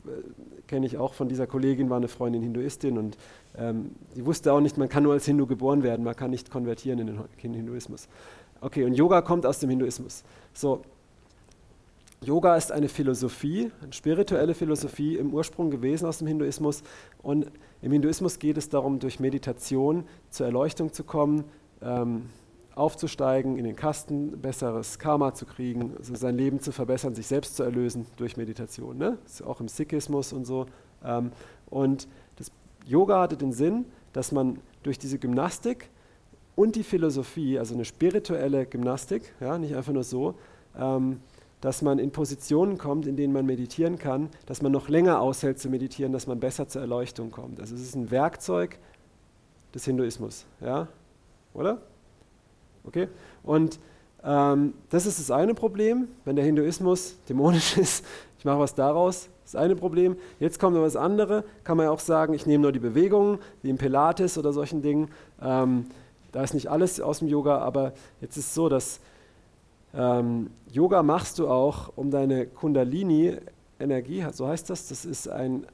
[0.07, 0.11] äh,
[0.67, 3.17] kenne ich auch von dieser Kollegin, war eine Freundin Hinduistin und
[3.57, 6.51] ähm, die wusste auch nicht, man kann nur als Hindu geboren werden, man kann nicht
[6.51, 8.09] konvertieren in den Hinduismus.
[8.61, 10.25] Okay, und Yoga kommt aus dem Hinduismus.
[10.53, 10.83] So,
[12.25, 16.83] Yoga ist eine Philosophie, eine spirituelle Philosophie im Ursprung gewesen aus dem Hinduismus.
[17.23, 17.47] Und
[17.85, 21.45] im Hinduismus geht es darum, durch Meditation zur Erleuchtung zu kommen,
[21.83, 22.31] ähm,
[22.75, 27.57] aufzusteigen, in den Kasten, besseres Karma zu kriegen, also sein Leben zu verbessern, sich selbst
[27.57, 28.97] zu erlösen durch Meditation.
[28.97, 29.19] Ne?
[29.45, 30.65] Auch im Sikhismus und so.
[31.05, 31.31] Ähm,
[31.67, 32.51] und das
[32.87, 35.91] Yoga hatte den Sinn, dass man durch diese Gymnastik
[36.57, 40.37] und die Philosophie, also eine spirituelle Gymnastik, ja, nicht einfach nur so,
[40.79, 41.21] ähm,
[41.65, 45.59] dass man in Positionen kommt, in denen man meditieren kann, dass man noch länger aushält
[45.59, 47.59] zu meditieren, dass man besser zur Erleuchtung kommt.
[47.59, 48.79] Also es ist ein Werkzeug
[49.75, 50.89] des Hinduismus, ja,
[51.55, 51.79] oder?
[52.87, 53.09] Okay?
[53.43, 53.81] Und
[54.23, 58.05] ähm, das ist das eine Problem, wenn der Hinduismus dämonisch ist.
[58.39, 60.17] Ich mache was daraus, das eine Problem.
[60.41, 63.39] Jetzt kommt noch das andere, kann man ja auch sagen, ich nehme nur die Bewegungen,
[63.63, 65.09] wie im Pilates oder solchen Dingen.
[65.41, 65.87] Ähm,
[66.31, 69.01] da ist nicht alles aus dem Yoga, aber jetzt ist es so, dass
[69.97, 75.67] ähm, Yoga machst du auch, um deine Kundalini-Energie, so heißt das, das ist ein,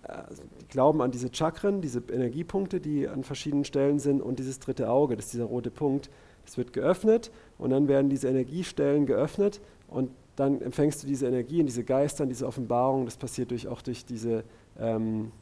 [0.61, 4.91] die glauben an diese Chakren, diese Energiepunkte, die an verschiedenen Stellen sind und dieses dritte
[4.91, 6.11] Auge, das ist dieser rote Punkt,
[6.45, 11.61] das wird geöffnet und dann werden diese Energiestellen geöffnet und dann empfängst du diese Energie
[11.61, 14.45] und diese Geister diese Offenbarung, das passiert durch, auch durch diese
[14.79, 15.33] ähm,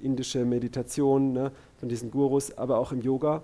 [0.00, 3.42] indische Meditation ne, von diesen Gurus, aber auch im Yoga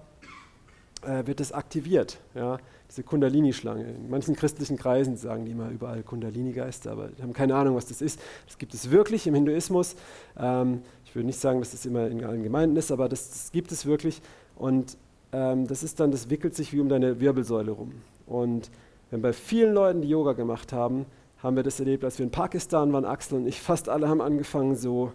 [1.03, 2.19] äh, wird es aktiviert.
[2.35, 2.59] Ja
[2.95, 3.85] diese Kundalini-Schlange.
[3.85, 7.87] In manchen christlichen Kreisen sagen die immer überall Kundalini-Geister, aber die haben keine Ahnung, was
[7.87, 8.21] das ist.
[8.47, 9.97] Das gibt es wirklich im Hinduismus.
[10.39, 13.53] Ähm, ich würde nicht sagen, dass das immer in allen Gemeinden ist, aber das, das
[13.53, 14.23] gibt es wirklich.
[14.55, 14.97] Und
[15.33, 17.93] ähm, das ist dann, das wickelt sich wie um deine Wirbelsäule rum.
[18.27, 18.71] Und
[19.11, 21.07] wenn bei vielen Leuten, die Yoga gemacht haben,
[21.43, 24.21] haben wir das erlebt, als wir in Pakistan waren, Axel und ich, fast alle haben
[24.21, 25.13] angefangen, so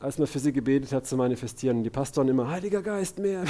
[0.00, 1.78] als man für sie gebetet hat, zu manifestieren.
[1.78, 3.44] Und die Pastoren immer, Heiliger Geist, mehr.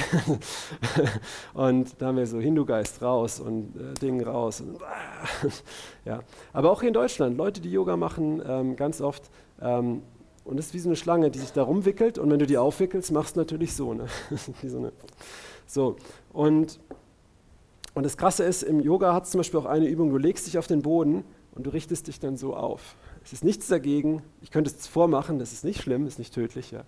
[1.53, 4.61] und da haben wir so Hindu-Geist raus und äh, Ding raus.
[4.61, 4.79] Und,
[6.05, 6.21] ja.
[6.51, 9.29] Aber auch hier in Deutschland, Leute, die Yoga machen, ähm, ganz oft,
[9.61, 10.01] ähm,
[10.49, 12.17] und das ist wie so eine Schlange, die sich da rumwickelt.
[12.17, 13.93] Und wenn du die aufwickelst, machst du natürlich so.
[13.93, 14.07] Ne?
[14.63, 14.91] so, eine,
[15.67, 15.95] so.
[16.33, 16.79] Und,
[17.93, 20.47] und das Krasse ist, im Yoga hat es zum Beispiel auch eine Übung, du legst
[20.47, 22.95] dich auf den Boden und du richtest dich dann so auf.
[23.23, 24.21] Es ist nichts dagegen.
[24.41, 26.71] Ich könnte es vormachen, das ist nicht schlimm, ist nicht tödlich.
[26.71, 26.83] Ja.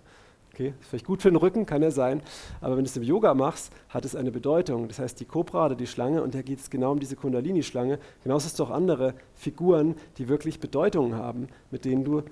[0.52, 2.20] Okay, ist vielleicht gut für den Rücken, kann er sein.
[2.60, 4.86] Aber wenn du es im Yoga machst, hat es eine Bedeutung.
[4.86, 7.98] Das heißt, die Cobra oder die Schlange, und da geht es genau um diese Kundalini-Schlange,
[8.22, 12.22] genauso ist es auch andere Figuren, die wirklich Bedeutungen haben, mit denen du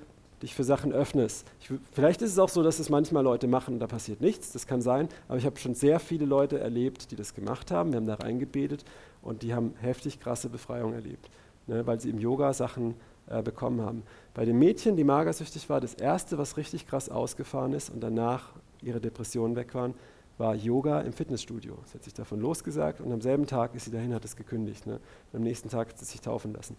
[0.43, 1.47] dich für Sachen öffnest.
[1.61, 4.53] Ich, vielleicht ist es auch so, dass es manchmal Leute machen und da passiert nichts,
[4.53, 7.93] das kann sein, aber ich habe schon sehr viele Leute erlebt, die das gemacht haben,
[7.93, 8.85] wir haben da reingebetet
[9.23, 11.29] und die haben heftig krasse Befreiung erlebt,
[11.67, 12.95] ne, weil sie im Yoga Sachen
[13.31, 14.03] äh, bekommen haben.
[14.35, 18.51] Bei den Mädchen, die magersüchtig war, das erste, was richtig krass ausgefahren ist und danach
[18.83, 19.95] ihre Depressionen weg waren,
[20.37, 21.79] war Yoga im Fitnessstudio.
[21.87, 24.87] Sie hat sich davon losgesagt und am selben Tag ist sie dahin, hat es gekündigt.
[24.87, 24.99] Ne?
[25.33, 26.77] Am nächsten Tag hat sie sich taufen lassen.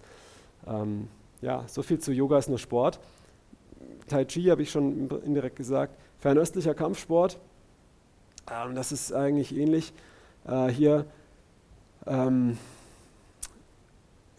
[0.68, 1.08] Ähm,
[1.42, 3.00] ja, so viel zu Yoga ist nur Sport.
[4.08, 5.96] Tai Chi habe ich schon indirekt gesagt.
[6.20, 7.40] Fernöstlicher Kampfsport,
[8.52, 9.94] ähm, das ist eigentlich ähnlich.
[10.46, 11.06] Äh, hier
[12.06, 12.58] ähm,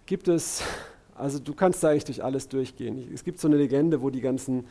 [0.06, 0.62] gibt es
[1.14, 3.10] also du kannst da eigentlich durch alles durchgehen.
[3.12, 4.64] Es gibt so eine Legende, wo die ganzen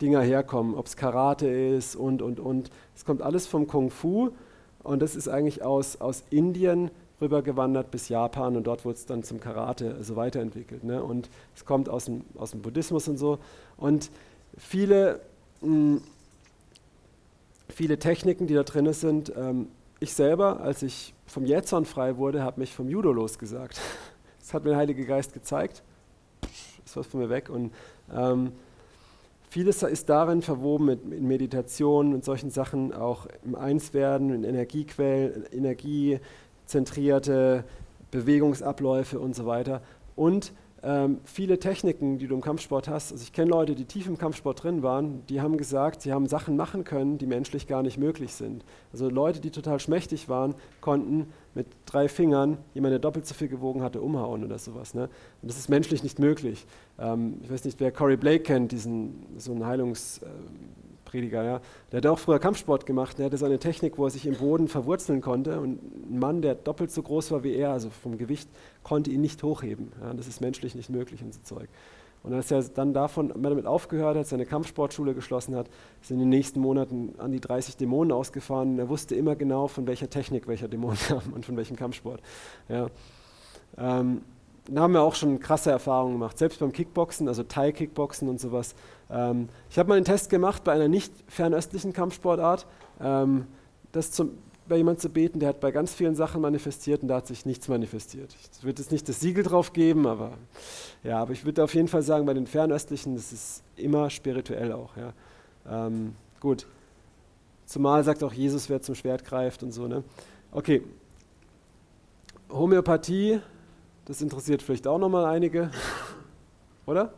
[0.00, 2.70] Dinger herkommen, ob es Karate ist und, und, und.
[2.96, 4.30] Es kommt alles vom Kung Fu
[4.82, 6.90] und das ist eigentlich aus, aus Indien
[7.20, 10.82] rübergewandert bis Japan und dort wurde es dann zum Karate also weiterentwickelt.
[10.82, 11.02] Ne?
[11.02, 13.38] Und es kommt aus dem, aus dem Buddhismus und so.
[13.76, 14.10] Und
[14.58, 15.20] viele
[15.60, 16.00] mh,
[17.72, 19.32] viele Techniken, die da drin sind.
[19.36, 19.68] Ähm,
[20.00, 23.80] ich selber, als ich vom Jähzorn frei wurde, habe mich vom Judo losgesagt.
[24.42, 25.84] Das hat mir der Heilige Geist gezeigt.
[26.84, 27.48] Ist was von mir weg.
[27.48, 27.72] Und
[28.12, 28.50] ähm,
[29.48, 35.44] vieles ist darin verwoben mit, mit Meditation und solchen Sachen, auch im Einswerden, in Energiequellen,
[35.52, 37.62] energiezentrierte
[38.10, 39.80] Bewegungsabläufe und so weiter.
[40.16, 43.12] Und ähm, viele Techniken, die du im Kampfsport hast.
[43.12, 46.26] Also ich kenne Leute, die tief im Kampfsport drin waren, die haben gesagt, sie haben
[46.26, 48.64] Sachen machen können, die menschlich gar nicht möglich sind.
[48.92, 53.48] Also Leute, die total schmächtig waren, konnten mit drei Fingern jemand, der doppelt so viel
[53.48, 54.94] gewogen hatte, umhauen oder sowas.
[54.94, 55.08] Ne?
[55.42, 56.66] Und das ist menschlich nicht möglich.
[56.98, 60.18] Ähm, ich weiß nicht, wer Corey Blake kennt, diesen so einen Heilungs...
[60.18, 60.26] Äh,
[61.12, 61.60] Prediger, ja.
[61.90, 63.18] Der hat auch früher Kampfsport gemacht.
[63.18, 65.60] Der hatte so eine Technik, wo er sich im Boden verwurzeln konnte.
[65.60, 65.78] Und
[66.10, 68.48] ein Mann, der doppelt so groß war wie er, also vom Gewicht,
[68.82, 69.92] konnte ihn nicht hochheben.
[70.00, 70.14] Ja.
[70.14, 71.68] Das ist menschlich nicht möglich und so Zeug.
[72.22, 75.68] Und als er dann davon damit aufgehört hat, seine Kampfsportschule geschlossen hat,
[76.02, 78.74] sind in den nächsten Monaten an die 30 Dämonen ausgefahren.
[78.74, 82.20] Und er wusste immer genau, von welcher Technik welcher Dämon kam und von welchem Kampfsport.
[82.68, 82.88] Ja.
[83.76, 84.22] Ähm,
[84.68, 88.76] da haben wir auch schon krasse Erfahrungen gemacht, selbst beim Kickboxen, also Thai-Kickboxen und sowas.
[89.10, 92.66] Ähm, ich habe mal einen Test gemacht bei einer nicht fernöstlichen Kampfsportart,
[93.00, 93.46] ähm,
[93.90, 94.38] das zum,
[94.72, 97.46] bei jemandem zu beten, der hat bei ganz vielen Sachen manifestiert und da hat sich
[97.46, 98.34] nichts manifestiert.
[98.34, 100.32] Ich würde jetzt nicht das Siegel drauf geben, aber
[101.04, 104.72] ja, aber ich würde auf jeden Fall sagen, bei den fernöstlichen, das ist immer spirituell
[104.72, 104.96] auch.
[104.96, 105.12] Ja.
[105.86, 106.66] Ähm, gut.
[107.66, 109.86] Zumal sagt auch Jesus, wer zum Schwert greift und so.
[109.86, 110.02] Ne?
[110.50, 110.82] Okay.
[112.50, 113.40] Homöopathie
[114.04, 115.70] das interessiert vielleicht auch nochmal einige.
[116.86, 117.12] Oder?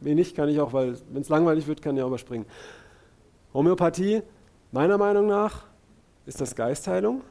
[0.00, 2.46] Wenig kann ich auch, weil wenn es langweilig wird, kann ich auch überspringen.
[3.52, 4.22] Homöopathie,
[4.72, 5.66] meiner Meinung nach,
[6.26, 7.22] ist das Geistheilung.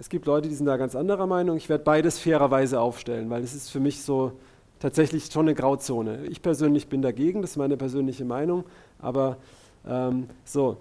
[0.00, 1.56] Es gibt Leute, die sind da ganz anderer Meinung.
[1.56, 4.32] Ich werde beides fairerweise aufstellen, weil es ist für mich so
[4.78, 6.26] tatsächlich schon eine Grauzone.
[6.26, 8.64] Ich persönlich bin dagegen, das ist meine persönliche Meinung.
[9.00, 9.38] Aber
[9.86, 10.76] ähm, so,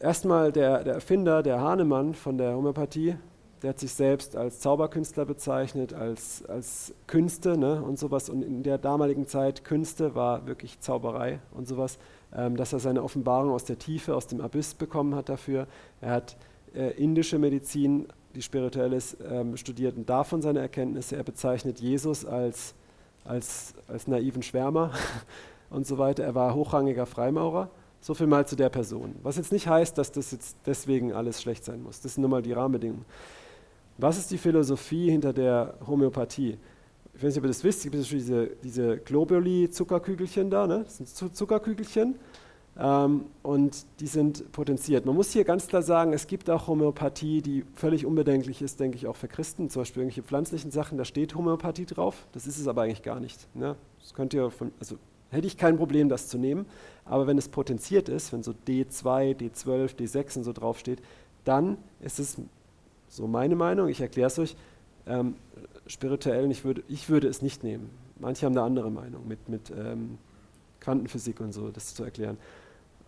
[0.00, 3.16] erstmal der, der Erfinder, der Hahnemann von der Homöopathie,
[3.62, 8.30] der hat sich selbst als Zauberkünstler bezeichnet, als, als Künste ne, und sowas.
[8.30, 11.98] Und in der damaligen Zeit Künste war wirklich Zauberei und sowas,
[12.34, 15.66] ähm, dass er seine Offenbarung aus der Tiefe, aus dem Abyss bekommen hat dafür.
[16.00, 16.36] Er hat
[16.74, 21.16] äh, indische Medizin, die spirituell ist, ähm, studiert und davon seine Erkenntnisse.
[21.16, 22.74] Er bezeichnet Jesus als,
[23.24, 24.92] als, als naiven Schwärmer
[25.70, 26.24] und so weiter.
[26.24, 27.70] Er war hochrangiger Freimaurer.
[28.02, 29.16] So viel mal zu der Person.
[29.22, 32.00] Was jetzt nicht heißt, dass das jetzt deswegen alles schlecht sein muss.
[32.00, 33.04] Das sind nur mal die Rahmenbedingungen.
[33.98, 36.56] Was ist die Philosophie hinter der Homöopathie?
[37.12, 40.84] Ich weiß nicht, ob ihr das wisst, es gibt diese, diese Globuli-Zuckerkügelchen da, ne?
[40.84, 42.14] das sind Zuckerkügelchen
[42.78, 45.06] ähm, und die sind potenziert.
[45.06, 48.96] Man muss hier ganz klar sagen, es gibt auch Homöopathie, die völlig unbedenklich ist, denke
[48.96, 52.58] ich, auch für Christen, zum Beispiel irgendwelche pflanzlichen Sachen, da steht Homöopathie drauf, das ist
[52.58, 53.48] es aber eigentlich gar nicht.
[53.54, 53.76] Ne?
[54.00, 54.96] Das könnt ihr von, also
[55.30, 56.66] hätte ich kein Problem, das zu nehmen,
[57.04, 61.00] aber wenn es potenziert ist, wenn so D2, D12, D6 und so draufsteht,
[61.44, 62.36] dann ist es
[63.08, 64.56] so meine Meinung, ich erkläre es euch.
[65.06, 65.34] Ähm,
[65.86, 67.90] spirituell, ich würde, ich würde es nicht nehmen.
[68.18, 70.18] Manche haben eine andere Meinung mit, mit ähm,
[70.80, 72.38] Quantenphysik und so, das zu erklären.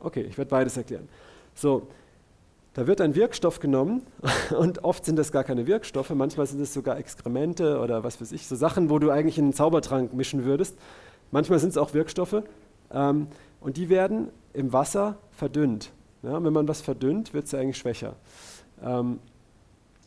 [0.03, 1.09] Okay, ich werde beides erklären.
[1.55, 1.87] So,
[2.75, 4.03] da wird ein Wirkstoff genommen
[4.59, 8.33] und oft sind das gar keine Wirkstoffe, manchmal sind es sogar Exkremente oder was weiß
[8.33, 10.77] ich, so Sachen, wo du eigentlich in einen Zaubertrank mischen würdest.
[11.31, 12.43] Manchmal sind es auch Wirkstoffe
[12.93, 13.29] ähm,
[13.61, 15.93] und die werden im Wasser verdünnt.
[16.23, 18.15] Ja, wenn man was verdünnt, wird es eigentlich schwächer.
[18.83, 19.19] Ähm,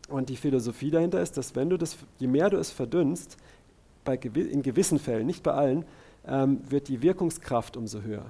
[0.08, 3.38] und die Philosophie dahinter ist, dass wenn du das, je mehr du es verdünnst,
[4.04, 5.84] bei, in gewissen Fällen, nicht bei allen,
[6.28, 8.26] ähm, wird die Wirkungskraft umso höher.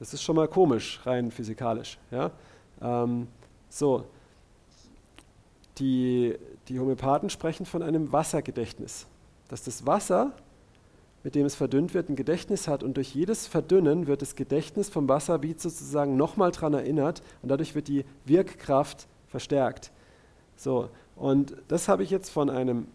[0.00, 1.98] Das ist schon mal komisch, rein physikalisch.
[2.10, 2.30] Ja?
[2.80, 3.28] Ähm,
[3.68, 4.06] so,
[5.78, 6.36] die,
[6.68, 9.06] die Homöopathen sprechen von einem Wassergedächtnis.
[9.48, 10.32] Dass das Wasser,
[11.22, 14.88] mit dem es verdünnt wird, ein Gedächtnis hat und durch jedes Verdünnen wird das Gedächtnis
[14.88, 19.92] vom Wasser wie sozusagen nochmal daran erinnert und dadurch wird die Wirkkraft verstärkt.
[20.56, 22.86] So, und das habe ich jetzt von einem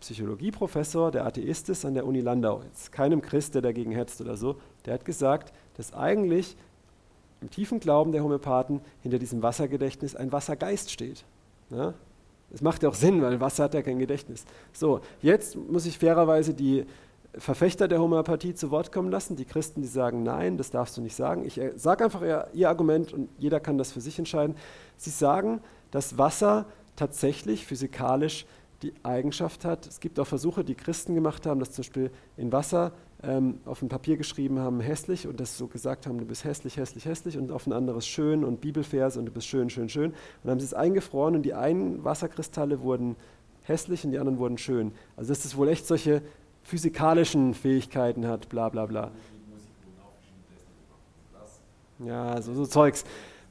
[0.00, 4.36] Psychologieprofessor, der Atheist ist an der Uni Landau, jetzt keinem Christ, der dagegen hetzt oder
[4.36, 4.56] so,
[4.86, 6.56] der hat gesagt, dass eigentlich
[7.40, 11.24] im tiefen Glauben der Homöopathen hinter diesem Wassergedächtnis ein Wassergeist steht.
[11.70, 11.94] Ja?
[12.50, 14.44] Das macht ja auch Sinn, weil Wasser hat ja kein Gedächtnis.
[14.72, 16.86] So, jetzt muss ich fairerweise die
[17.36, 21.00] Verfechter der Homöopathie zu Wort kommen lassen, die Christen, die sagen, nein, das darfst du
[21.00, 21.44] nicht sagen.
[21.44, 24.54] Ich äh, sage einfach ihr, ihr Argument und jeder kann das für sich entscheiden.
[24.96, 25.60] Sie sagen,
[25.90, 26.66] dass Wasser
[26.96, 28.46] tatsächlich physikalisch
[28.82, 29.86] die Eigenschaft hat.
[29.86, 32.92] Es gibt auch Versuche, die Christen gemacht haben, dass zum Beispiel in Wasser
[33.26, 36.76] ähm, auf ein Papier geschrieben haben, hässlich und das so gesagt haben, du bist hässlich,
[36.76, 40.10] hässlich, hässlich und auf ein anderes schön und Bibelvers und du bist schön, schön, schön.
[40.10, 43.16] Und dann haben sie es eingefroren und die einen Wasserkristalle wurden
[43.62, 44.92] hässlich und die anderen wurden schön.
[45.16, 46.22] Also dass das wohl echt solche
[46.62, 49.10] physikalischen Fähigkeiten hat, bla bla bla.
[52.00, 53.04] Ja, so, so Zeugs.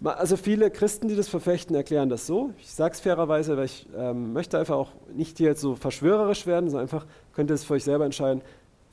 [0.03, 2.51] Also viele Christen, die das verfechten, erklären das so.
[2.59, 6.45] Ich sage es fairerweise, weil ich ähm, möchte einfach auch nicht hier jetzt so verschwörerisch
[6.45, 8.41] werden, sondern einfach könnt ihr es für euch selber entscheiden.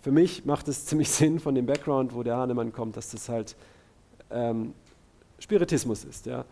[0.01, 3.29] Für mich macht es ziemlich Sinn von dem Background, wo der Hahnemann kommt, dass das
[3.29, 3.57] halt
[4.31, 4.75] ähm,
[5.39, 6.27] Spiritismus ist.
[6.27, 6.45] Ja.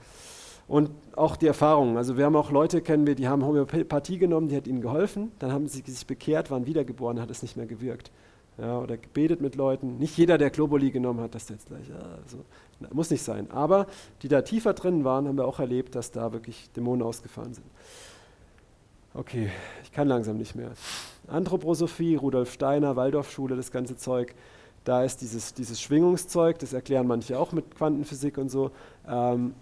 [0.67, 1.97] Und auch die Erfahrungen.
[1.97, 5.33] Also wir haben auch Leute, kennen wir, die haben Homöopathie genommen, die hat ihnen geholfen,
[5.39, 8.11] dann haben sie sich bekehrt, waren wiedergeboren, hat es nicht mehr gewirkt.
[8.59, 9.99] Ja, oder gebetet mit Leuten.
[9.99, 11.87] Nicht jeder, der Globuli genommen hat, der jetzt gleich,
[12.21, 12.45] also,
[12.93, 13.49] muss nicht sein.
[13.53, 13.87] Aber
[14.23, 17.67] die da tiefer drin waren, haben wir auch erlebt, dass da wirklich Dämonen ausgefahren sind.
[19.15, 19.49] Okay,
[19.85, 20.73] ich kann langsam nicht mehr.
[21.29, 24.35] Anthroposophie, Rudolf Steiner, Waldorfschule, das ganze Zeug.
[24.85, 28.71] Da ist dieses, dieses Schwingungszeug, das erklären manche auch mit Quantenphysik und so.
[29.07, 29.55] Ähm,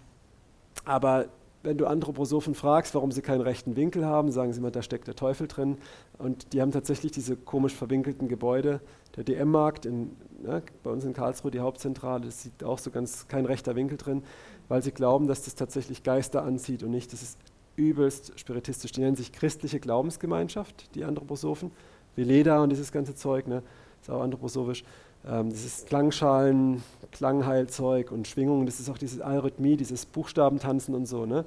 [0.85, 1.27] aber
[1.67, 5.09] wenn du Anthroposophen fragst, warum sie keinen rechten Winkel haben, sagen sie immer, da steckt
[5.09, 5.79] der Teufel drin.
[6.17, 8.81] Und die haben tatsächlich diese komisch verwinkelten Gebäude.
[9.17, 13.47] Der DM-Markt ne, bei uns in Karlsruhe, die Hauptzentrale, das sieht auch so ganz kein
[13.47, 14.23] rechter Winkel drin,
[14.69, 17.13] weil sie glauben, dass das tatsächlich Geister anzieht und nicht.
[17.13, 17.39] Das ist
[17.77, 18.93] übelst spiritistisch.
[18.93, 21.71] Die nennen sich christliche Glaubensgemeinschaft, die Anthroposophen.
[22.15, 23.63] Wie Leda und dieses ganze Zeug, ne,
[24.01, 24.85] ist auch anthroposophisch.
[25.29, 31.27] Ähm, dieses Klangschalen, Klangheilzeug und Schwingungen, das ist auch diese Alrhythmie, dieses Buchstabentanzen und so.
[31.27, 31.45] Ne?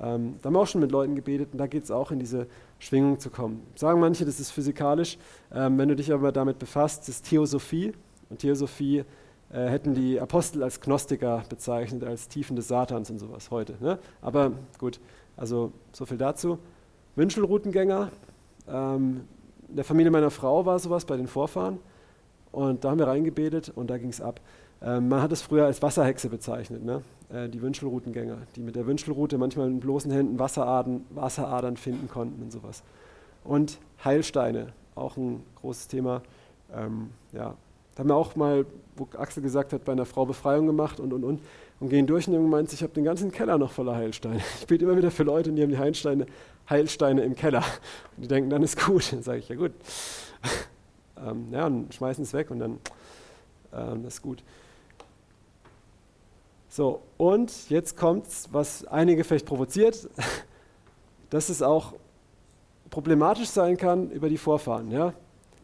[0.00, 2.18] Ähm, da haben wir auch schon mit Leuten gebetet und da geht es auch in
[2.18, 2.46] diese
[2.78, 3.62] Schwingung zu kommen.
[3.74, 5.18] Sagen manche, das ist physikalisch.
[5.54, 7.92] Ähm, wenn du dich aber damit befasst, das ist Theosophie.
[8.28, 9.04] Und Theosophie
[9.52, 13.74] äh, hätten die Apostel als Gnostiker bezeichnet, als Tiefen des Satans und sowas heute.
[13.80, 13.98] Ne?
[14.22, 14.98] Aber gut,
[15.36, 16.58] also so viel dazu.
[17.16, 18.10] Wünschelroutengänger.
[18.68, 19.22] Ähm,
[19.68, 21.78] in der Familie meiner Frau war sowas bei den Vorfahren.
[22.50, 24.40] Und da haben wir reingebetet und da ging es ab.
[24.82, 27.02] Ähm, man hat es früher als Wasserhexe bezeichnet, ne?
[27.32, 32.42] äh, die Wünschelroutengänger, die mit der Wünschelrute manchmal in bloßen Händen Wasseradern, Wasseradern finden konnten
[32.42, 32.82] und sowas.
[33.44, 36.22] Und Heilsteine, auch ein großes Thema.
[36.74, 37.54] Ähm, ja.
[37.94, 38.64] Da haben wir auch mal,
[38.96, 41.40] wo Axel gesagt hat, bei einer Frau Befreiung gemacht und und und
[41.82, 44.40] und gehen durch und meint, ich habe den ganzen Keller noch voller Heilsteine.
[44.60, 46.26] Ich bete immer wieder für Leute und die haben die Heilsteine,
[46.70, 47.64] Heilsteine im Keller.
[48.16, 49.12] Und die denken, dann ist gut.
[49.12, 49.72] Dann sage ich, ja gut
[51.16, 52.78] ähm, ja, und schmeißen es weg und dann
[53.72, 54.44] ähm, ist gut.
[56.68, 60.08] So, und jetzt kommt was einige vielleicht provoziert,
[61.30, 61.94] dass es auch
[62.90, 64.92] problematisch sein kann über die Vorfahren.
[64.92, 65.14] Ja?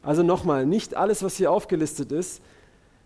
[0.02, 2.42] Also nochmal, nicht alles, was hier aufgelistet ist,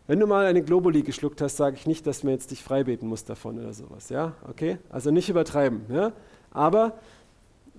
[0.07, 3.09] wenn du mal eine Globuli geschluckt hast, sage ich nicht, dass man jetzt dich freibeten
[3.09, 4.09] muss davon oder sowas.
[4.09, 4.35] Ja?
[4.49, 4.79] Okay?
[4.91, 5.83] Also nicht übertreiben.
[5.89, 6.13] Ja?
[6.51, 6.95] Aber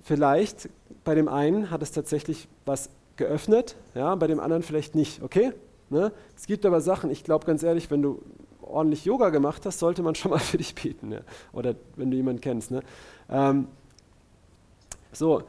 [0.02, 0.68] vielleicht
[1.04, 5.52] bei dem einen hat es tatsächlich was geöffnet, ja, bei dem anderen vielleicht nicht, okay?
[5.90, 6.12] Ne?
[6.36, 8.22] Es gibt aber Sachen, ich glaube ganz ehrlich, wenn du
[8.60, 11.22] ordentlich Yoga gemacht hast, sollte man schon mal für dich beten, ne?
[11.52, 12.70] oder wenn du jemanden kennst.
[12.70, 12.80] Ne?
[13.30, 13.68] Ähm,
[15.12, 15.42] so,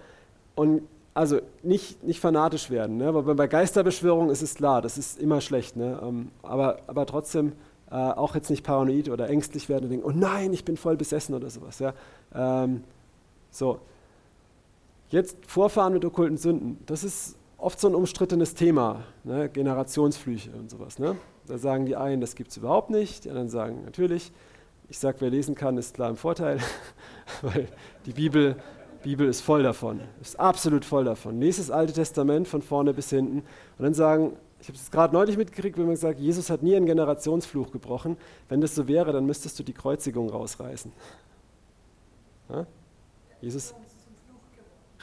[0.56, 0.84] und
[1.16, 3.16] also nicht, nicht fanatisch werden, ne?
[3.26, 5.98] weil bei Geisterbeschwörung ist es klar, das ist immer schlecht, ne?
[6.04, 7.54] Ähm, aber, aber trotzdem
[7.90, 10.98] äh, auch jetzt nicht paranoid oder ängstlich werden und denken, oh nein, ich bin voll
[10.98, 11.80] besessen oder sowas.
[11.80, 11.94] Ja?
[12.34, 12.84] Ähm,
[13.50, 13.80] so,
[15.08, 19.48] jetzt Vorfahren mit okkulten Sünden, das ist oft so ein umstrittenes Thema, ne?
[19.48, 21.00] Generationsflüche und sowas.
[21.00, 21.16] Ne?
[21.48, 24.34] Da sagen die einen, das gibt es überhaupt nicht, die anderen sagen, natürlich.
[24.90, 26.60] Ich sage, wer lesen kann, ist klar im Vorteil,
[27.42, 27.70] weil
[28.06, 28.58] die Bibel,
[29.06, 31.40] Bibel ist voll davon, ist absolut voll davon.
[31.40, 33.44] Das Alte Testament von vorne bis hinten
[33.78, 36.76] und dann sagen, ich habe es gerade neulich mitgekriegt, wenn man sagt, Jesus hat nie
[36.76, 38.18] einen Generationsfluch gebrochen.
[38.50, 40.92] Wenn das so wäre, dann müsstest du die Kreuzigung rausreißen.
[42.50, 42.66] Ja?
[43.42, 43.76] Jesus,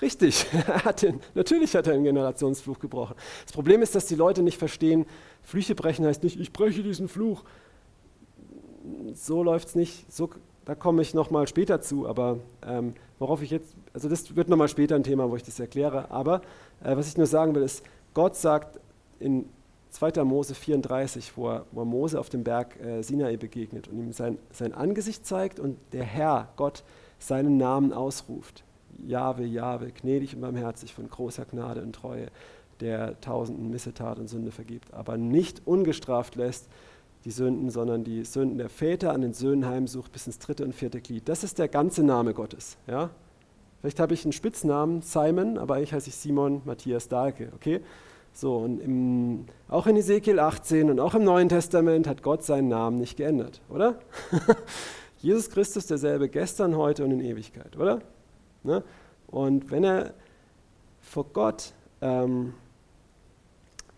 [0.03, 3.14] Richtig, hat den, natürlich hat er einen Generationsfluch gebrochen.
[3.44, 5.07] Das Problem ist, dass die Leute nicht verstehen,
[5.44, 7.44] Flüche brechen heißt nicht, ich breche diesen Fluch.
[9.14, 10.28] So läuft es nicht, so,
[10.64, 14.68] da komme ich nochmal später zu, aber ähm, worauf ich jetzt, also das wird nochmal
[14.68, 16.42] später ein Thema, wo ich das erkläre, aber
[16.82, 18.80] äh, was ich nur sagen will, ist, Gott sagt
[19.20, 19.46] in
[19.90, 20.24] 2.
[20.24, 24.38] Mose 34, wo er, wo Mose auf dem Berg äh, Sinai begegnet und ihm sein,
[24.50, 26.82] sein Angesicht zeigt und der Herr, Gott,
[27.20, 28.64] seinen Namen ausruft.
[29.06, 32.26] Jahwe, Jahwe, gnädig und barmherzig, von großer Gnade und Treue,
[32.80, 36.68] der tausenden Missetat und Sünde vergibt, aber nicht ungestraft lässt
[37.24, 40.74] die Sünden, sondern die Sünden der Väter an den Söhnen heimsucht bis ins dritte und
[40.74, 41.28] vierte Glied.
[41.28, 42.76] Das ist der ganze Name Gottes.
[42.86, 43.10] Ja?
[43.80, 47.52] Vielleicht habe ich einen Spitznamen, Simon, aber eigentlich heiße ich Simon Matthias Dahlke.
[47.54, 47.80] Okay?
[48.32, 52.68] So, und im, auch in Ezekiel 18 und auch im Neuen Testament hat Gott seinen
[52.68, 53.98] Namen nicht geändert, oder?
[55.18, 58.00] Jesus Christus derselbe gestern, heute und in Ewigkeit, oder?
[58.62, 58.82] Ne?
[59.26, 60.14] Und wenn er
[61.00, 62.54] vor Gott, ähm,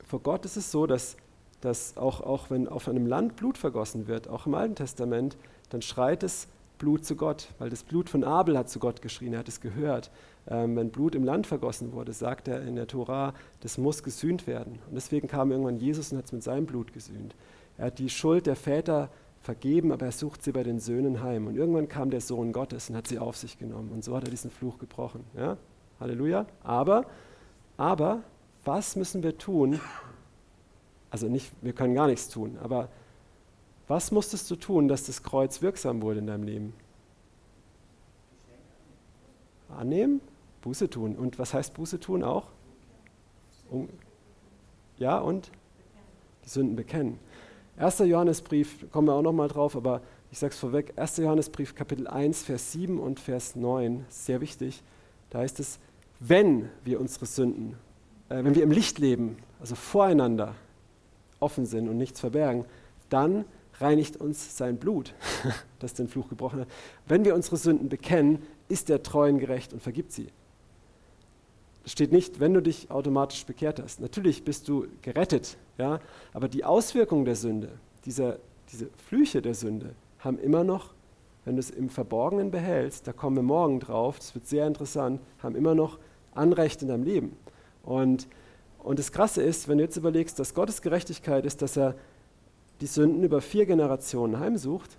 [0.05, 1.17] vor Gott ist es so, dass,
[1.65, 5.37] dass auch, auch wenn auf einem Land Blut vergossen wird, auch im Alten Testament,
[5.71, 6.47] dann schreit es
[6.79, 9.61] Blut zu Gott, weil das Blut von Abel hat zu Gott geschrien, er hat es
[9.61, 10.11] gehört.
[10.47, 14.47] Ähm, wenn Blut im Land vergossen wurde, sagt er in der Tora, das muss gesühnt
[14.47, 14.79] werden.
[14.89, 17.35] Und deswegen kam irgendwann Jesus und hat es mit seinem Blut gesühnt.
[17.79, 19.09] Er hat die Schuld der Väter
[19.41, 21.47] vergeben, aber er sucht sie bei den Söhnen heim.
[21.47, 23.91] Und irgendwann kam der Sohn Gottes und hat sie auf sich genommen.
[23.91, 25.25] Und so hat er diesen Fluch gebrochen.
[25.35, 25.57] Ja?
[25.99, 26.47] Halleluja.
[26.63, 27.07] Aber,
[27.79, 28.23] aber,
[28.65, 29.81] was müssen wir tun?
[31.15, 32.89] Also nicht, wir können gar nichts tun, aber
[33.87, 36.75] was musstest du tun, dass das Kreuz wirksam wurde in deinem Leben?
[39.69, 40.21] Annehmen,
[40.63, 41.15] Buße tun.
[41.15, 42.49] Und was heißt Buße tun auch?
[43.71, 43.89] Um,
[44.99, 45.53] ja, und
[46.45, 47.21] die Sünden bekennen.
[47.77, 48.01] 1.
[48.01, 50.01] Johannesbrief, kommen wir auch nochmal drauf, aber
[50.33, 51.19] ich sage es vorweg, 1.
[51.19, 54.83] Johannesbrief Kapitel 1, Vers 7 und Vers 9, sehr wichtig,
[55.31, 55.79] da heißt es,
[56.19, 57.77] wenn wir unsere Sünden,
[58.31, 60.57] äh, wenn wir im Licht leben, also voreinander
[61.45, 62.65] offen sind und nichts verbergen,
[63.11, 63.45] dann
[63.81, 65.13] reinigt uns sein Blut,
[65.79, 66.69] das den Fluch gebrochen hat.
[67.07, 70.29] Wenn wir unsere Sünden bekennen, ist er treu und gerecht und vergibt sie.
[71.85, 74.01] Es steht nicht, wenn du dich automatisch bekehrt hast.
[74.01, 76.01] Natürlich bist du gerettet, ja,
[76.33, 77.69] aber die Auswirkungen der Sünde,
[78.07, 78.41] diese,
[78.73, 80.95] diese Flüche der Sünde, haben immer noch,
[81.45, 85.21] wenn du es im Verborgenen behältst, da kommen wir morgen drauf, das wird sehr interessant,
[85.43, 85.99] haben immer noch
[86.35, 87.37] Anrecht in deinem Leben.
[87.83, 88.29] Und,
[88.85, 91.95] und das Krasse ist, wenn du jetzt überlegst, dass Gottes Gerechtigkeit ist, dass er
[92.83, 94.99] die Sünden über vier Generationen heimsucht,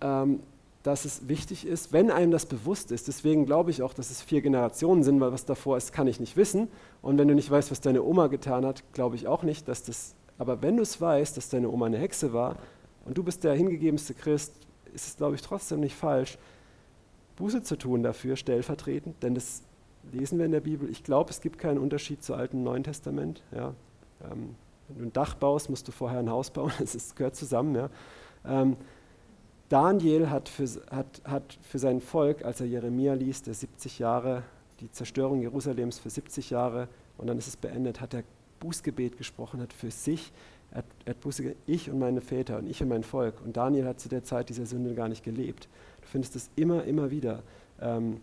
[0.00, 0.40] ähm,
[0.82, 3.06] dass es wichtig ist, wenn einem das bewusst ist.
[3.06, 6.20] Deswegen glaube ich auch, dass es vier Generationen sind, weil was davor ist, kann ich
[6.20, 6.68] nicht wissen.
[7.02, 9.82] Und wenn du nicht weißt, was deine Oma getan hat, glaube ich auch nicht, dass
[9.82, 10.14] das.
[10.38, 12.56] Aber wenn du es weißt, dass deine Oma eine Hexe war
[13.04, 14.54] und du bist der hingegebenste Christ,
[14.94, 16.38] ist es, glaube ich, trotzdem nicht falsch,
[17.36, 19.62] Buße zu tun dafür, stellvertretend, denn das
[20.12, 20.88] lesen wir in der Bibel.
[20.90, 23.42] Ich glaube, es gibt keinen Unterschied zu Alten und Neuen Testament.
[23.52, 23.74] Ja.
[24.30, 24.54] Ähm,
[24.88, 27.74] wenn du ein Dach baust, musst du vorher ein Haus bauen, das gehört zusammen.
[27.74, 27.90] Ja.
[28.44, 28.76] Ähm,
[29.68, 34.42] Daniel hat für, hat, hat für sein Volk, als er Jeremia liest, der 70 Jahre,
[34.80, 36.88] die Zerstörung Jerusalems für 70 Jahre,
[37.18, 38.22] und dann ist es beendet, hat er
[38.60, 40.32] Bußgebet gesprochen, hat für sich,
[40.70, 43.34] er er hat Buße, ich und meine Väter und ich und mein Volk.
[43.44, 45.68] Und Daniel hat zu der Zeit dieser Sünde gar nicht gelebt.
[46.02, 47.42] Du findest es immer, immer wieder.
[47.80, 48.20] Ähm,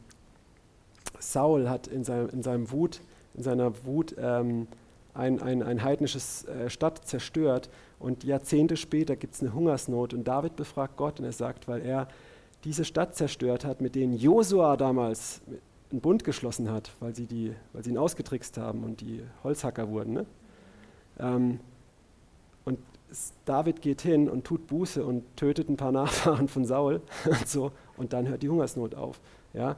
[1.20, 3.02] Saul hat in, seinem, in, seinem Wut,
[3.34, 4.68] in seiner Wut ähm,
[5.14, 10.28] ein, ein, ein heidnisches äh, Stadt zerstört und Jahrzehnte später gibt es eine Hungersnot und
[10.28, 12.08] David befragt Gott und er sagt, weil er
[12.64, 15.42] diese Stadt zerstört hat, mit denen Josua damals
[15.92, 19.90] einen Bund geschlossen hat, weil sie, die, weil sie ihn ausgetrickst haben und die Holzhacker
[19.90, 20.14] wurden.
[20.14, 20.26] Ne?
[21.20, 21.60] Ähm,
[22.66, 22.80] und
[23.46, 27.72] David geht hin und tut Buße und tötet ein paar Nachfahren von Saul und so
[27.98, 29.22] und dann hört die Hungersnot auf.
[29.54, 29.78] Ja?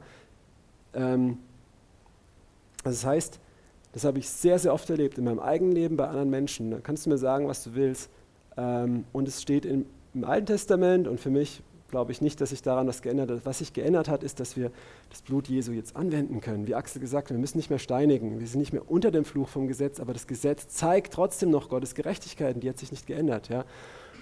[0.98, 1.38] Ähm,
[2.84, 3.40] das heißt,
[3.92, 6.70] das habe ich sehr, sehr oft erlebt in meinem eigenen Leben, bei anderen Menschen.
[6.70, 8.10] Da kannst du mir sagen, was du willst.
[8.56, 12.50] Ähm, und es steht im, im Alten Testament und für mich glaube ich nicht, dass
[12.50, 13.46] sich daran was geändert hat.
[13.46, 14.70] Was sich geändert hat, ist, dass wir
[15.08, 16.66] das Blut Jesu jetzt anwenden können.
[16.66, 18.40] Wie Axel gesagt hat, wir müssen nicht mehr steinigen.
[18.40, 21.70] Wir sind nicht mehr unter dem Fluch vom Gesetz, aber das Gesetz zeigt trotzdem noch
[21.70, 23.48] Gottes Gerechtigkeit und die hat sich nicht geändert.
[23.48, 23.64] Ja?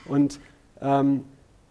[0.05, 0.39] Und
[0.81, 1.24] ähm,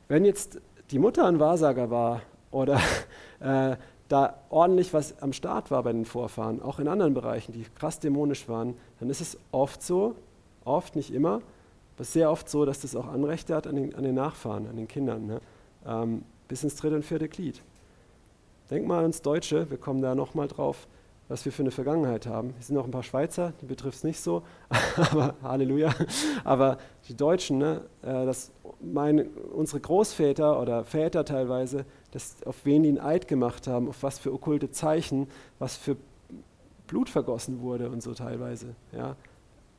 [0.10, 0.60] wenn jetzt
[0.91, 2.80] die Mutter ein Wahrsager war oder
[3.39, 3.78] äh,
[4.08, 7.99] da ordentlich was am Start war bei den Vorfahren, auch in anderen Bereichen, die krass
[7.99, 10.16] dämonisch waren, dann ist es oft so,
[10.64, 11.41] oft, nicht immer,
[11.95, 14.76] aber sehr oft so, dass das auch Anrechte hat an den, an den Nachfahren, an
[14.76, 15.41] den Kindern, ne?
[15.86, 17.62] ähm, bis ins dritte und vierte Glied.
[18.70, 20.88] Denk mal ans Deutsche, wir kommen da nochmal drauf,
[21.28, 22.49] was wir für eine Vergangenheit haben.
[22.49, 24.43] Hier sind noch ein paar Schweizer, die betrifft es nicht so,
[25.12, 25.93] aber Halleluja.
[26.43, 26.78] Aber
[27.08, 31.86] die Deutschen, ne, äh, das, meine, unsere Großväter oder Väter teilweise,
[32.16, 35.28] das, auf wen die einen Eid gemacht haben, auf was für okkulte Zeichen,
[35.59, 35.97] was für
[36.88, 38.68] Blut vergossen wurde und so teilweise.
[38.93, 39.18] Ja.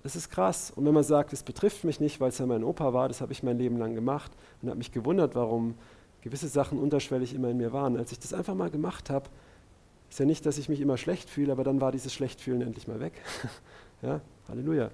[0.02, 0.70] Das ist krass.
[0.70, 3.22] Und wenn man sagt, es betrifft mich nicht, weil es ja mein Opa war, das
[3.22, 4.30] habe ich mein Leben lang gemacht
[4.60, 5.76] und habe mich gewundert, warum
[6.20, 7.96] gewisse Sachen unterschwellig immer in mir waren.
[7.96, 9.30] Als ich das einfach mal gemacht habe,
[10.10, 12.86] ist ja nicht, dass ich mich immer schlecht fühle, aber dann war dieses Schlechtfühlen endlich
[12.86, 13.14] mal weg.
[14.02, 14.90] ja, Halleluja.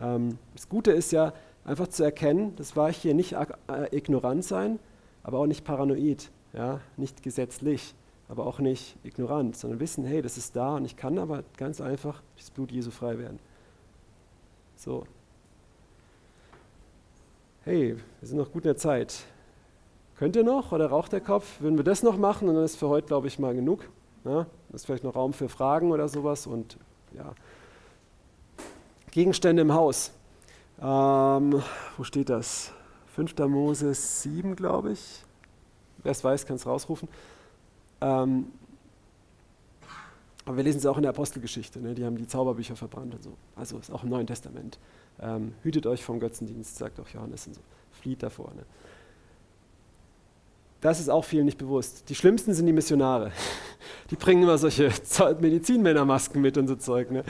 [0.00, 1.34] Ähm, das Gute ist ja,
[1.66, 4.78] einfach zu erkennen, das war ich hier nicht äh, ignorant sein,
[5.22, 6.30] aber auch nicht paranoid.
[6.54, 6.80] Ja?
[6.96, 7.94] Nicht gesetzlich,
[8.28, 11.80] aber auch nicht ignorant, sondern wissen, hey, das ist da und ich kann aber ganz
[11.80, 13.38] einfach das Blut Jesu frei werden.
[14.76, 15.04] So.
[17.64, 19.24] Hey, wir sind noch gut in der Zeit.
[20.16, 21.60] Könnt ihr noch oder raucht der Kopf?
[21.60, 23.88] Würden wir das noch machen und dann ist für heute, glaube ich, mal genug.
[24.24, 24.46] Ja?
[24.70, 26.78] Das ist vielleicht noch Raum für Fragen oder sowas und
[27.16, 27.34] ja.
[29.10, 30.12] Gegenstände im Haus.
[30.80, 31.62] Ähm,
[31.96, 32.72] wo steht das?
[33.14, 33.36] 5.
[33.48, 35.24] Mose 7, glaube ich.
[36.04, 37.08] Wer es weiß, kann es rausrufen.
[38.00, 38.46] Ähm,
[40.44, 41.80] aber wir lesen es auch in der Apostelgeschichte.
[41.80, 41.94] Ne?
[41.94, 43.32] Die haben die Zauberbücher verbrannt und so.
[43.56, 44.78] Also ist auch im Neuen Testament.
[45.20, 47.60] Ähm, hütet euch vom Götzendienst, sagt auch Johannes und so.
[47.92, 48.52] Flieht davor.
[48.54, 48.64] Ne?
[50.82, 52.10] Das ist auch vielen nicht bewusst.
[52.10, 53.32] Die schlimmsten sind die Missionare.
[54.10, 54.92] Die bringen immer solche
[55.40, 57.10] Medizinmännermasken mit und so Zeug.
[57.10, 57.24] Ne?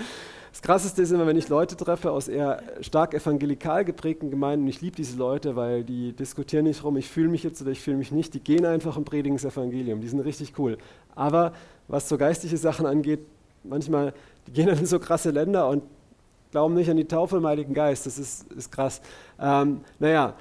[0.64, 4.96] Krasseste ist immer, wenn ich Leute treffe aus eher stark evangelikal geprägten Gemeinden, ich liebe
[4.96, 8.12] diese Leute, weil die diskutieren nicht rum, ich fühle mich jetzt oder ich fühle mich
[8.12, 10.78] nicht, die gehen einfach und predigen das Evangelium, die sind richtig cool.
[11.14, 11.52] Aber
[11.86, 13.20] was so geistliche Sachen angeht,
[13.62, 14.14] manchmal,
[14.46, 15.82] die gehen dann in so krasse Länder und
[16.50, 19.02] glauben nicht an die Taufe im Heiligen Geist, das ist, ist krass.
[19.38, 20.32] Ähm, naja,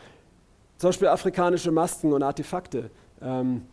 [0.78, 2.92] zum Beispiel afrikanische Masken und Artefakte.
[3.22, 3.64] Ähm,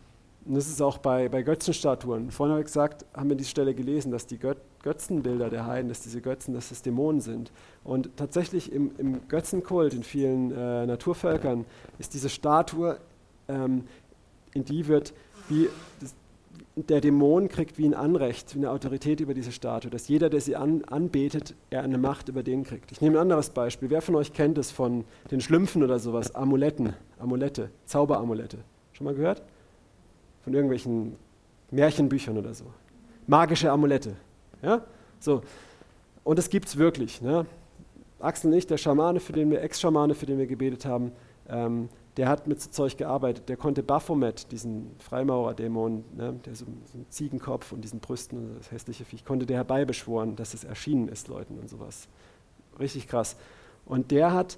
[0.45, 2.31] und das ist auch bei, bei Götzenstatuen.
[2.31, 5.89] Vorhin habe ich gesagt, haben wir die Stelle gelesen, dass die Göt Götzenbilder der Heiden,
[5.89, 7.51] dass diese Götzen, dass das Dämonen sind.
[7.83, 11.65] Und tatsächlich im, im Götzenkult in vielen äh, Naturvölkern
[11.99, 12.97] ist diese Statue,
[13.47, 13.83] ähm,
[14.55, 15.13] in die wird
[15.49, 15.69] wie
[15.99, 16.15] das,
[16.75, 20.41] der Dämon kriegt wie ein Anrecht, wie eine Autorität über diese Statue, dass jeder, der
[20.41, 22.91] sie an, anbetet, er eine Macht über den kriegt.
[22.91, 23.91] Ich nehme ein anderes Beispiel.
[23.91, 26.33] Wer von euch kennt es von den Schlümpfen oder sowas?
[26.33, 28.57] Amuletten, Amulette, Zauberamulette.
[28.93, 29.43] Schon mal gehört?
[30.43, 31.15] Von irgendwelchen
[31.71, 32.65] Märchenbüchern oder so.
[33.27, 34.15] Magische Amulette.
[34.61, 34.83] Ja?
[35.19, 35.41] So.
[36.23, 37.21] Und das gibt es wirklich.
[37.21, 37.45] Ne?
[38.19, 41.11] Axel nicht, der Schamane, für den wir, Ex-Schamane, für den wir gebetet haben,
[41.49, 43.47] ähm, der hat mit so Zeug gearbeitet.
[43.49, 48.71] Der konnte Baphomet, diesen Freimaurer-Dämon, ne, der so, so einen Ziegenkopf und diesen Brüsten, das
[48.71, 52.07] hässliche Viech, konnte der herbeibeschworen, dass es erschienen ist, Leuten und sowas.
[52.79, 53.37] Richtig krass.
[53.85, 54.57] Und der hat,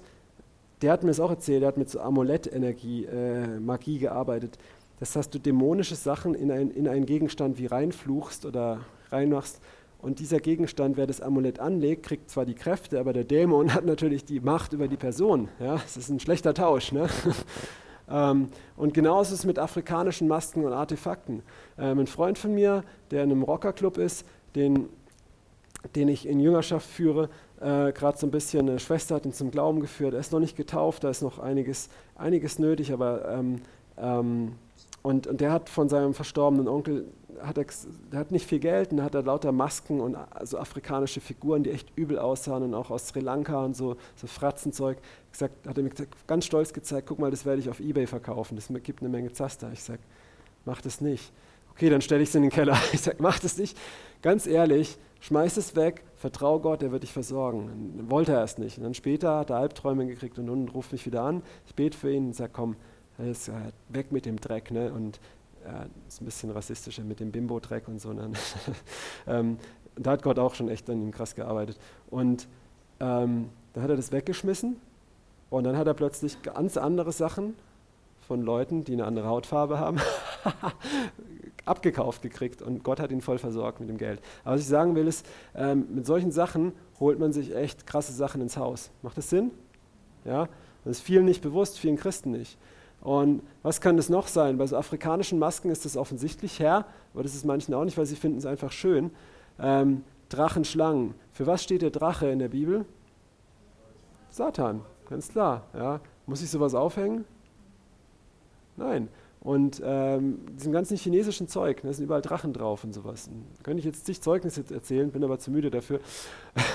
[0.82, 4.58] der hat mir das auch erzählt, der hat mit so Amulettenergie, äh, Magie gearbeitet.
[5.04, 8.80] Das heißt, du dämonische Sachen in, ein, in einen Gegenstand wie reinfluchst oder
[9.10, 9.60] reinmachst.
[9.98, 13.84] Und dieser Gegenstand, wer das Amulett anlegt, kriegt zwar die Kräfte, aber der Dämon hat
[13.84, 15.50] natürlich die Macht über die Person.
[15.60, 15.74] Ja?
[15.74, 16.90] Das ist ein schlechter Tausch.
[16.90, 17.10] Ne?
[18.10, 18.48] ähm,
[18.78, 21.42] und genauso ist es mit afrikanischen Masken und Artefakten.
[21.76, 24.24] Ähm, ein Freund von mir, der in einem Rockerclub ist,
[24.54, 24.88] den,
[25.94, 27.28] den ich in Jüngerschaft führe,
[27.60, 30.14] äh, gerade so ein bisschen, eine Schwester hat ihn zum Glauben geführt.
[30.14, 33.60] Er ist noch nicht getauft, da ist noch einiges, einiges nötig, aber ähm,
[33.98, 34.52] ähm
[35.04, 37.66] und, und der hat von seinem verstorbenen Onkel, hat er,
[38.10, 41.72] der hat nicht viel Geld und hat er lauter Masken und also afrikanische Figuren, die
[41.72, 44.96] echt übel aussahen und auch aus Sri Lanka und so, so Fratzenzeug.
[45.30, 45.90] Gesagt, hat er mir
[46.26, 49.30] ganz stolz gezeigt, guck mal, das werde ich auf Ebay verkaufen, das gibt eine Menge
[49.30, 49.70] Zaster.
[49.74, 50.00] Ich sage,
[50.64, 51.32] mach das nicht.
[51.72, 52.78] Okay, dann stelle ich es in den Keller.
[52.94, 53.76] Ich sage, mach das nicht.
[54.22, 57.94] Ganz ehrlich, schmeiß es weg, vertrau Gott, er wird dich versorgen.
[57.98, 58.78] Dann wollte er es nicht.
[58.78, 61.42] Und dann später hat er Albträume gekriegt und nun ruft mich wieder an.
[61.66, 62.76] Ich bete für ihn und sage, komm,
[63.18, 63.52] ist, äh,
[63.88, 64.70] weg mit dem Dreck.
[64.70, 64.92] Ne?
[64.92, 65.20] Und
[65.64, 68.12] äh, ist ein bisschen rassistischer mit dem Bimbo-Dreck und so.
[68.12, 68.32] Ne?
[69.26, 69.58] ähm,
[69.96, 71.78] da hat Gott auch schon echt an ihm krass gearbeitet.
[72.10, 72.48] Und
[73.00, 74.76] ähm, dann hat er das weggeschmissen
[75.50, 77.54] und dann hat er plötzlich ganz andere Sachen
[78.26, 79.98] von Leuten, die eine andere Hautfarbe haben,
[81.64, 84.20] abgekauft gekriegt und Gott hat ihn voll versorgt mit dem Geld.
[84.44, 88.12] Aber was ich sagen will ist, ähm, mit solchen Sachen holt man sich echt krasse
[88.12, 88.90] Sachen ins Haus.
[89.02, 89.50] Macht das Sinn?
[90.24, 90.48] Ja?
[90.84, 92.58] Das ist vielen nicht bewusst, vielen Christen nicht.
[93.04, 94.56] Und was kann das noch sein?
[94.56, 98.06] Bei so afrikanischen Masken ist das offensichtlich her, aber das ist manchen auch nicht, weil
[98.06, 99.10] sie finden es einfach schön.
[99.60, 101.14] Ähm, Drachenschlangen.
[101.30, 102.86] Für was steht der Drache in der Bibel?
[104.30, 105.64] Satan, ganz klar.
[105.74, 106.00] Ja.
[106.26, 107.26] Muss ich sowas aufhängen?
[108.76, 109.08] Nein.
[109.44, 113.28] Und ähm, diesem ganzen chinesischen Zeug, da sind überall Drachen drauf und sowas.
[113.62, 116.00] könnte ich jetzt zig Zeugnisse erzählen, bin aber zu müde dafür.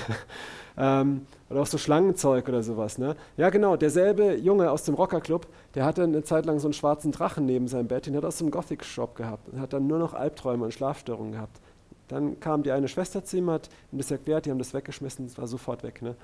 [0.78, 2.96] ähm, oder auch so Schlangenzeug oder sowas.
[2.96, 3.16] Ne?
[3.36, 7.10] Ja, genau, derselbe Junge aus dem Rockerclub, der hatte eine Zeit lang so einen schwarzen
[7.10, 9.98] Drachen neben seinem Bett, den hat er aus dem Gothic-Shop gehabt und hat dann nur
[9.98, 11.60] noch Albträume und Schlafstörungen gehabt.
[12.06, 15.26] Dann kam die eine Schwester zu ihm, hat ihm das erklärt, die haben das weggeschmissen,
[15.26, 16.02] es war sofort weg.
[16.02, 16.14] Ne?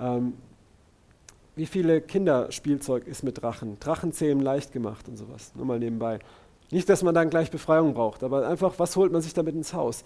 [0.00, 0.32] Ähm,
[1.56, 3.80] wie viele Kinderspielzeug ist mit Drachen?
[3.80, 5.52] Drachenzähmen leicht gemacht und sowas.
[5.56, 6.18] Nur mal nebenbei.
[6.70, 9.72] Nicht, dass man dann gleich Befreiung braucht, aber einfach, was holt man sich damit ins
[9.72, 10.04] Haus?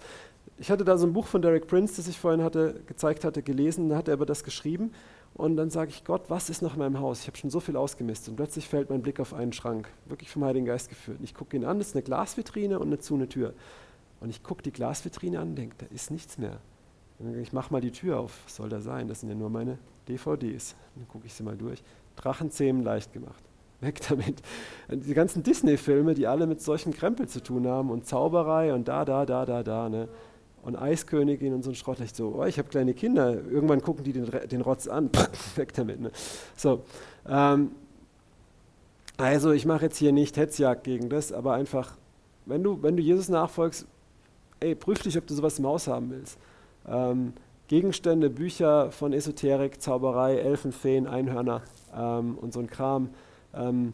[0.57, 3.41] Ich hatte da so ein Buch von Derek Prince, das ich vorhin hatte, gezeigt hatte,
[3.41, 4.91] gelesen, da hat er über das geschrieben.
[5.33, 7.21] Und dann sage ich, Gott, was ist noch in meinem Haus?
[7.21, 8.29] Ich habe schon so viel ausgemistet.
[8.29, 11.19] Und plötzlich fällt mein Blick auf einen Schrank, wirklich vom Heiligen Geist geführt.
[11.19, 13.53] Und ich gucke ihn an, das ist eine Glasvitrine und eine zu eine Tür.
[14.19, 16.59] Und ich gucke die Glasvitrine an und denke, da ist nichts mehr.
[17.41, 19.07] Ich mache mal die Tür auf, was soll da sein?
[19.07, 20.75] Das sind ja nur meine DVDs.
[20.95, 21.83] Dann gucke ich sie mal durch.
[22.15, 23.43] Drachenzähmen leicht gemacht.
[23.81, 24.41] Weg damit.
[24.89, 29.05] Die ganzen Disney-Filme, die alle mit solchen Krempel zu tun haben und Zauberei und da,
[29.05, 29.89] da, da, da, da.
[29.89, 30.07] Ne?
[30.63, 31.99] Und Eiskönigin und so ein Schrott.
[31.99, 33.33] Ich so, oh, ich habe kleine Kinder.
[33.33, 35.09] Irgendwann gucken die den, den Rotz an.
[35.55, 35.99] Weg damit.
[35.99, 36.11] Ne?
[36.55, 36.83] So.
[37.27, 37.71] Ähm,
[39.17, 41.95] also, ich mache jetzt hier nicht Hetzjagd gegen das, aber einfach,
[42.45, 43.85] wenn du, wenn du Jesus nachfolgst,
[44.59, 46.37] ey, prüf dich, ob du sowas im Haus haben willst.
[46.87, 47.33] Ähm,
[47.67, 51.61] Gegenstände, Bücher von Esoterik, Zauberei, Elfen, Feen, Einhörner
[51.95, 53.09] ähm, und so ein Kram.
[53.53, 53.93] Ähm,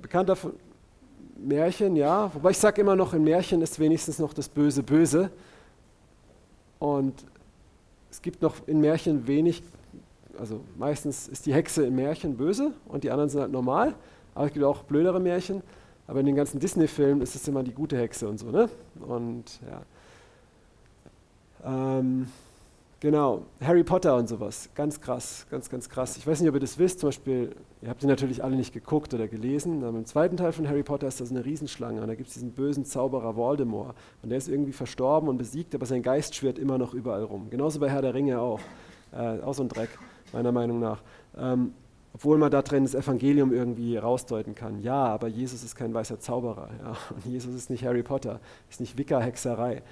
[0.00, 0.52] bekannter von
[1.36, 2.32] Märchen, ja.
[2.34, 5.30] Wobei ich sage immer noch, in Märchen ist wenigstens noch das Böse böse.
[6.78, 7.24] Und
[8.10, 9.62] es gibt noch in Märchen wenig,
[10.38, 13.94] also meistens ist die Hexe in Märchen böse und die anderen sind halt normal.
[14.34, 15.62] Aber es gibt auch blödere Märchen.
[16.08, 18.68] Aber in den ganzen Disney-Filmen ist es immer die gute Hexe und so, ne?
[19.00, 19.82] Und ja.
[21.64, 22.26] Ähm,
[23.02, 24.70] Genau, Harry Potter und sowas.
[24.76, 26.16] Ganz krass, ganz, ganz krass.
[26.16, 27.00] Ich weiß nicht, ob ihr das wisst.
[27.00, 27.50] Zum Beispiel,
[27.80, 29.82] ihr habt die natürlich alle nicht geguckt oder gelesen.
[29.82, 32.00] Aber im zweiten Teil von Harry Potter ist das eine Riesenschlange.
[32.00, 33.96] Und da gibt es diesen bösen Zauberer Voldemort.
[34.22, 37.50] Und der ist irgendwie verstorben und besiegt, aber sein Geist schwirrt immer noch überall rum.
[37.50, 38.60] Genauso bei Herr der Ringe auch.
[39.10, 39.90] Äh, auch so ein Dreck,
[40.32, 41.02] meiner Meinung nach.
[41.36, 41.72] Ähm,
[42.14, 44.80] obwohl man da drin das Evangelium irgendwie rausdeuten kann.
[44.80, 46.68] Ja, aber Jesus ist kein weißer Zauberer.
[46.84, 46.96] Ja.
[47.10, 48.38] Und Jesus ist nicht Harry Potter,
[48.70, 49.82] ist nicht Wicca-Hexerei.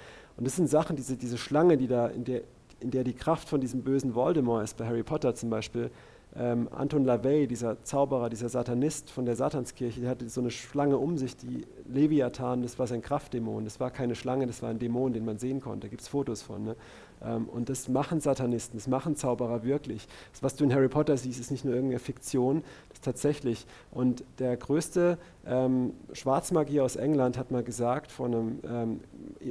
[0.41, 2.41] Und das sind Sachen, diese, diese Schlange, die da in der
[2.81, 5.91] in der die Kraft von diesem bösen Voldemort ist, bei Harry Potter zum Beispiel.
[6.35, 10.97] Ähm, Anton LaVey, dieser Zauberer, dieser Satanist von der Satanskirche, der hatte so eine Schlange
[10.97, 13.65] um sich, die Leviathan, das war sein Kraftdämon.
[13.65, 15.81] Das war keine Schlange, das war ein Dämon, den man sehen konnte.
[15.81, 16.63] Da gibt es Fotos von.
[16.63, 16.75] Ne?
[17.23, 20.07] Ähm, und das machen Satanisten, das machen Zauberer wirklich.
[20.31, 23.65] Das, was du in Harry Potter siehst, ist nicht nur irgendeine Fiktion, das ist tatsächlich.
[23.91, 28.99] Und der größte ähm, Schwarzmagier aus England hat mal gesagt, vor einem ähm,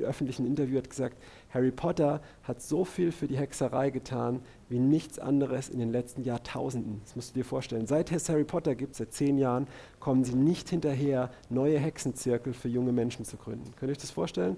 [0.03, 1.17] öffentlichen Interview, hat gesagt,
[1.53, 6.23] Harry Potter hat so viel für die Hexerei getan wie nichts anderes in den letzten
[6.23, 7.01] Jahrtausenden.
[7.05, 7.87] Das musst du dir vorstellen.
[7.87, 9.67] Seit es Harry Potter gibt, seit zehn Jahren,
[9.99, 13.73] kommen sie nicht hinterher, neue Hexenzirkel für junge Menschen zu gründen.
[13.77, 14.57] Könnt ihr euch das vorstellen?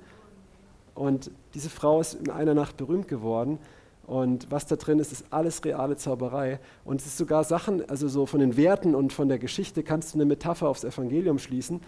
[0.95, 3.59] Und diese Frau ist in einer Nacht berühmt geworden.
[4.07, 6.59] Und was da drin ist, ist alles reale Zauberei.
[6.85, 10.13] Und es ist sogar Sachen, also so von den Werten und von der Geschichte kannst
[10.13, 11.81] du eine Metapher aufs Evangelium schließen.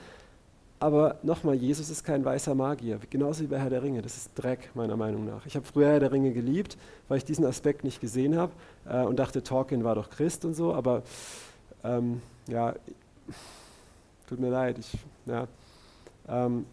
[0.81, 4.03] Aber nochmal, Jesus ist kein weißer Magier, genauso wie bei Herr der Ringe.
[4.03, 5.47] Das ist Dreck, meiner Meinung nach.
[5.47, 6.77] Ich habe früher Herr der Ringe geliebt,
[7.09, 8.53] weil ich diesen Aspekt nicht gesehen habe
[8.87, 10.75] äh, und dachte, Tolkien war doch Christ und so.
[10.75, 11.03] Aber
[11.85, 12.75] ähm, ja,
[14.29, 14.79] tut mir leid.
[14.79, 14.93] Ich,
[15.27, 15.47] ja,
[16.29, 16.67] ähm,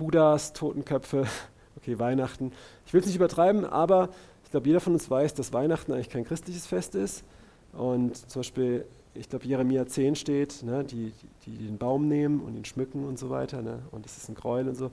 [0.00, 1.26] Buddhas, Totenköpfe,
[1.76, 2.52] okay, Weihnachten.
[2.86, 4.08] Ich will es nicht übertreiben, aber
[4.44, 7.22] ich glaube, jeder von uns weiß, dass Weihnachten eigentlich kein christliches Fest ist.
[7.72, 11.12] Und zum Beispiel ich glaube, Jeremia 10 steht, ne, die,
[11.44, 13.62] die, die, den Baum nehmen und ihn schmücken und so weiter.
[13.62, 14.90] Ne, und es ist ein Gräuel und so.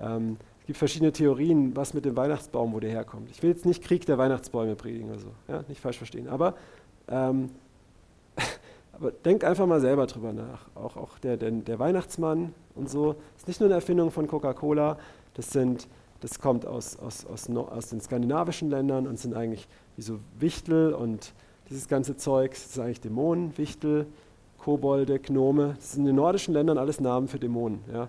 [0.00, 3.30] Ähm, es gibt verschiedene Theorien, was mit dem Weihnachtsbaum, wo der herkommt.
[3.30, 6.28] Ich will jetzt nicht Krieg der Weihnachtsbäume predigen oder so, ja, nicht falsch verstehen.
[6.28, 6.54] Aber,
[7.08, 7.50] ähm,
[9.00, 10.66] aber denk einfach mal selber drüber nach.
[10.74, 14.98] Auch, auch der, der, der Weihnachtsmann und so, ist nicht nur eine Erfindung von Coca-Cola,
[15.34, 15.56] das,
[16.20, 20.92] das kommt aus, aus, aus, aus den skandinavischen Ländern und sind eigentlich wie so Wichtel
[20.92, 21.32] und
[21.70, 24.06] dieses ganze Zeug, das ist eigentlich Dämonen, Wichtel,
[24.58, 25.74] Kobolde, Gnome.
[25.76, 27.80] Das sind in den nordischen Ländern alles Namen für Dämonen.
[27.92, 28.08] Ja.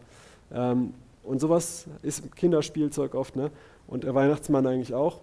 [0.52, 3.36] Ähm, und sowas ist Kinderspielzeug oft.
[3.36, 3.52] Ne?
[3.88, 5.22] Und der Weihnachtsmann eigentlich auch.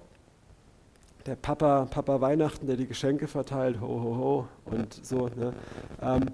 [1.26, 5.28] Der Papa, Papa Weihnachten, der die Geschenke verteilt, ho, ho, ho und so.
[5.28, 5.52] Ne?
[6.00, 6.26] Ähm,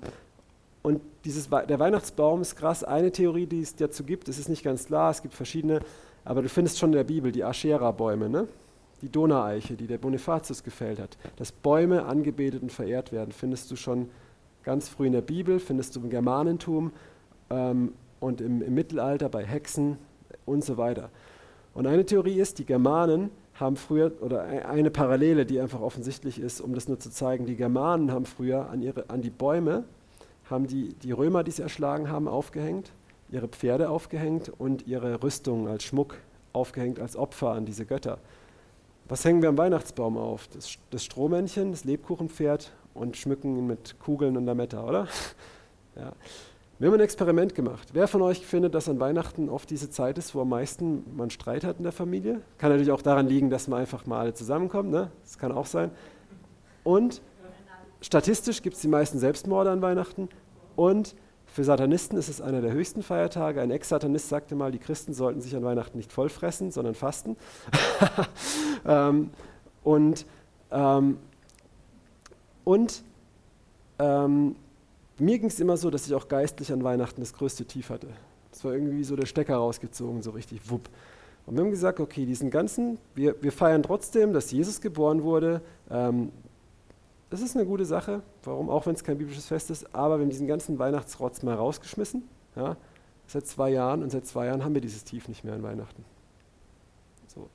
[0.83, 2.85] und dieses, der Weihnachtsbaum ist krass.
[2.85, 5.81] Eine Theorie, die es dazu gibt, es ist nicht ganz klar, es gibt verschiedene,
[6.25, 8.29] aber du findest schon in der Bibel die Aschera-Bäume.
[8.29, 8.47] Ne?
[9.05, 11.19] die Donaueiche, die der Bonifatius gefällt hat.
[11.37, 14.09] Dass Bäume angebetet und verehrt werden, findest du schon
[14.63, 16.91] ganz früh in der Bibel, findest du im Germanentum
[17.51, 19.99] ähm, und im, im Mittelalter bei Hexen
[20.47, 21.11] und so weiter.
[21.75, 26.61] Und eine Theorie ist, die Germanen haben früher, oder eine Parallele, die einfach offensichtlich ist,
[26.61, 29.85] um das nur zu zeigen, die Germanen haben früher an, ihre, an die Bäume,
[30.51, 32.91] haben die, die Römer, die sie erschlagen haben, aufgehängt,
[33.31, 36.17] ihre Pferde aufgehängt und ihre Rüstungen als Schmuck
[36.53, 38.19] aufgehängt, als Opfer an diese Götter.
[39.09, 40.49] Was hängen wir am Weihnachtsbaum auf?
[40.49, 45.09] Das, das Strohmännchen, das Lebkuchenpferd und schmücken ihn mit Kugeln und Lametta, oder?
[45.97, 46.13] ja.
[46.85, 47.89] Wir haben ein Experiment gemacht.
[47.95, 51.31] Wer von euch findet, dass an Weihnachten oft diese Zeit ist, wo am meisten man
[51.31, 52.43] Streit hat in der Familie?
[52.59, 54.91] Kann natürlich auch daran liegen, dass man einfach mal alle zusammenkommt.
[54.91, 55.11] Ne?
[55.23, 55.91] Das kann auch sein.
[56.83, 57.23] Und
[58.03, 60.29] statistisch gibt es die meisten Selbstmorde an Weihnachten.
[60.77, 61.15] Und
[61.47, 63.63] für Satanisten ist es einer der höchsten Feiertage.
[63.63, 67.39] Ein Ex-Satanist sagte mal, die Christen sollten sich an Weihnachten nicht vollfressen, sondern fasten.
[68.85, 69.31] ähm,
[69.83, 70.27] und
[70.71, 71.17] ähm,
[72.63, 73.03] und
[73.99, 74.57] ähm,
[75.19, 78.09] mir ging es immer so, dass ich auch geistlich an Weihnachten das größte Tief hatte.
[78.53, 80.89] Es war irgendwie so der Stecker rausgezogen, so richtig wupp.
[81.47, 85.61] Und wir haben gesagt, okay, diesen ganzen, wir, wir feiern trotzdem, dass Jesus geboren wurde.
[85.91, 86.31] Ähm,
[87.31, 90.23] das ist eine gute Sache, warum auch wenn es kein biblisches Fest ist, aber wir
[90.23, 92.23] haben diesen ganzen Weihnachtsrotz mal rausgeschmissen.
[92.57, 92.77] Ja,
[93.27, 96.05] seit zwei Jahren und seit zwei Jahren haben wir dieses Tief nicht mehr an Weihnachten.
[97.27, 97.49] So.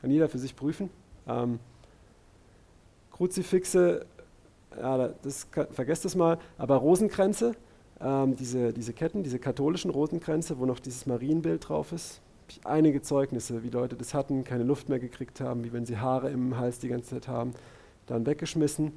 [0.00, 0.90] Kann jeder für sich prüfen.
[1.26, 1.58] Ähm,
[3.12, 4.04] Kruzifixe,
[4.80, 7.54] ja, das, vergesst das mal, aber Rosenkränze,
[8.00, 12.20] ähm, diese, diese Ketten, diese katholischen Rosenkränze, wo noch dieses Marienbild drauf ist,
[12.64, 16.30] einige Zeugnisse, wie Leute das hatten, keine Luft mehr gekriegt haben, wie wenn sie Haare
[16.30, 17.52] im Hals die ganze Zeit haben,
[18.06, 18.92] dann weggeschmissen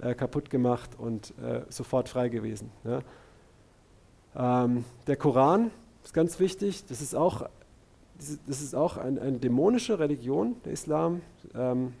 [0.00, 2.70] äh, kaputt gemacht und äh, sofort frei gewesen.
[2.84, 4.64] Ja.
[4.64, 5.70] Ähm, der Koran
[6.04, 7.48] ist ganz wichtig, das ist auch,
[8.46, 11.20] das ist auch ein, eine dämonische Religion, der Islam.
[11.54, 11.92] Ähm,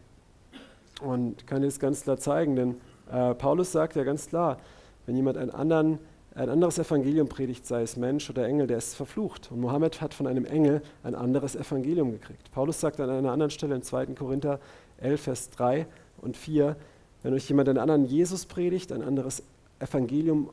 [1.02, 2.76] und kann jetzt ganz klar zeigen, denn
[3.10, 4.58] äh, Paulus sagt ja ganz klar,
[5.06, 5.98] wenn jemand einen anderen,
[6.34, 9.50] ein anderes Evangelium predigt, sei es Mensch oder Engel, der ist verflucht.
[9.50, 12.50] Und Mohammed hat von einem Engel ein anderes Evangelium gekriegt.
[12.52, 14.06] Paulus sagt an einer anderen Stelle im 2.
[14.06, 14.60] Korinther,
[14.98, 15.86] 11, Vers 3
[16.20, 16.76] und 4.
[17.22, 19.42] Wenn euch jemand einen anderen Jesus predigt, ein anderes
[19.78, 20.50] Evangelium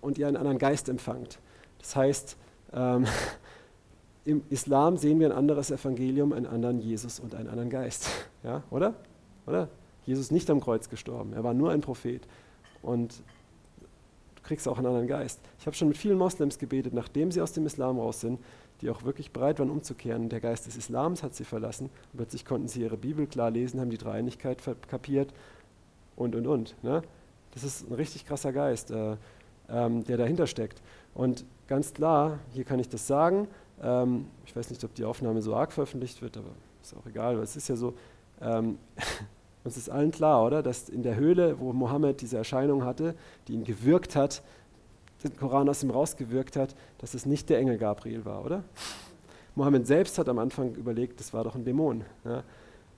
[0.00, 1.38] und ihr einen anderen Geist empfangt.
[1.78, 2.36] Das heißt,
[2.72, 3.06] ähm,
[4.24, 8.08] im Islam sehen wir ein anderes Evangelium, einen anderen Jesus und einen anderen Geist.
[8.44, 8.92] Ja, oder?
[9.46, 9.70] Oder?
[10.06, 12.26] Jesus nicht am Kreuz gestorben, er war nur ein Prophet.
[12.82, 13.22] Und
[14.36, 15.40] du kriegst auch einen anderen Geist.
[15.58, 18.38] Ich habe schon mit vielen Moslems gebetet, nachdem sie aus dem Islam raus sind,
[18.80, 20.28] die auch wirklich bereit waren umzukehren.
[20.28, 21.86] Der Geist des Islams hat sie verlassen.
[22.12, 25.32] Und plötzlich konnten sie ihre Bibel klar lesen, haben die Dreieinigkeit kapiert
[26.16, 26.82] und, und, und.
[26.82, 27.02] Ne?
[27.52, 29.16] Das ist ein richtig krasser Geist, äh,
[29.70, 30.82] ähm, der dahinter steckt.
[31.14, 33.48] Und ganz klar, hier kann ich das sagen,
[33.82, 36.50] ähm, ich weiß nicht, ob die Aufnahme so arg veröffentlicht wird, aber
[36.82, 37.94] ist auch egal, weil es ist ja so,
[38.40, 38.78] ähm,
[39.64, 43.14] uns ist allen klar, oder, dass in der Höhle, wo Mohammed diese Erscheinung hatte,
[43.48, 44.42] die ihn gewirkt hat,
[45.24, 48.62] den Koran aus ihm rausgewirkt hat, dass es nicht der Engel Gabriel war, oder?
[49.54, 52.04] Mohammed selbst hat am Anfang überlegt, das war doch ein Dämon.
[52.24, 52.42] Ja.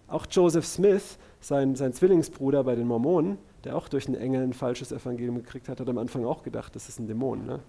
[0.08, 4.52] Auch Joseph Smith, sein, sein Zwillingsbruder bei den Mormonen, der auch durch einen Engel ein
[4.52, 7.46] falsches Evangelium gekriegt hat, hat am Anfang auch gedacht, das ist ein Dämon.
[7.46, 7.60] Ne?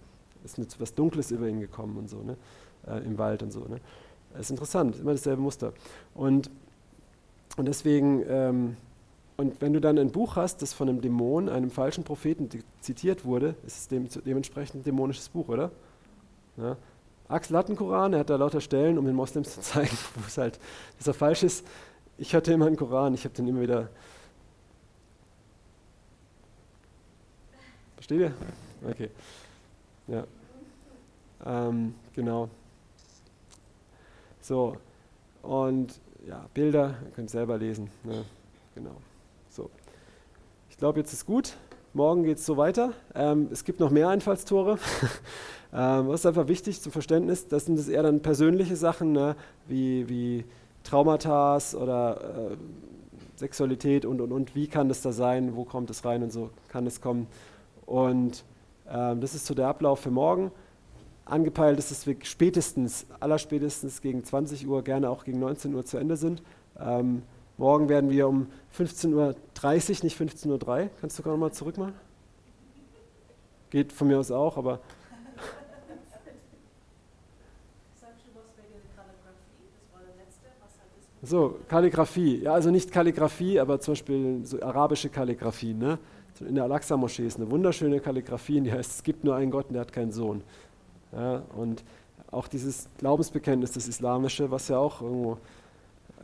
[0.43, 2.38] Ist etwas Dunkles über ihn gekommen und so, ne?
[2.88, 3.62] Äh, im Wald und so.
[3.62, 3.80] Ne?
[4.32, 5.74] Das ist interessant, immer dasselbe Muster.
[6.14, 6.50] Und,
[7.58, 8.78] und deswegen, ähm,
[9.38, 12.49] und wenn du dann ein Buch hast, das von einem Dämon, einem falschen Propheten
[12.81, 15.71] zitiert wurde, ist es dem, dementsprechend ein dämonisches Buch, oder?
[16.57, 16.75] Ja.
[17.27, 20.21] Axel hat einen Koran, er hat da lauter Stellen, um den Moslems zu zeigen, wo
[20.25, 20.59] es halt,
[20.97, 21.67] dass er falsch ist.
[22.17, 23.89] Ich hatte immer einen Koran, ich habe den immer wieder.
[27.95, 28.33] Versteht ihr?
[28.89, 29.09] Okay.
[30.07, 30.23] Ja.
[31.45, 32.49] Ähm, genau.
[34.41, 34.77] So.
[35.43, 37.91] Und ja, Bilder, ihr könnt selber lesen.
[38.03, 38.25] Ne?
[38.73, 38.95] Genau.
[40.78, 41.55] Ich glaube, jetzt ist gut.
[41.95, 42.93] Morgen geht es so weiter.
[43.15, 44.78] Ähm, es gibt noch mehr Einfallstore.
[45.73, 47.47] ähm, was ist einfach wichtig zum Verständnis?
[47.47, 49.36] Das sind das eher dann persönliche Sachen, ne?
[49.67, 50.45] wie, wie
[50.84, 52.57] Traumata oder äh,
[53.38, 54.53] Sexualität und, und, und.
[54.53, 55.55] Wie kann das da sein?
[55.55, 57.25] Wo kommt es rein und so kann es kommen?
[57.88, 58.43] Und
[58.88, 60.51] ähm, das ist so der Ablauf für morgen.
[61.25, 65.97] Angepeilt ist, dass wir spätestens, allerspätestens gegen 20 Uhr, gerne auch gegen 19 Uhr zu
[65.97, 66.43] Ende sind.
[66.80, 67.23] Ähm,
[67.58, 68.47] Morgen werden wir um
[68.78, 69.36] 15.30 Uhr,
[70.03, 70.89] nicht 15.03 Uhr.
[71.01, 71.95] Kannst du gerade nochmal zurück machen?
[73.72, 74.80] Geht von mir aus auch, aber.
[81.24, 82.43] So, Kalligrafie.
[82.43, 85.74] Ja, also nicht Kalligrafie, aber zum Beispiel so arabische Kalligrafie.
[85.74, 85.97] Ne?
[86.39, 89.74] In der Al-Aqsa-Moschee ist eine wunderschöne Kalligrafie, die heißt, es gibt nur einen Gott und
[89.74, 90.43] der hat keinen Sohn.
[91.12, 91.84] Ja, und
[92.30, 95.38] auch dieses Glaubensbekenntnis, das Islamische, was ja auch irgendwo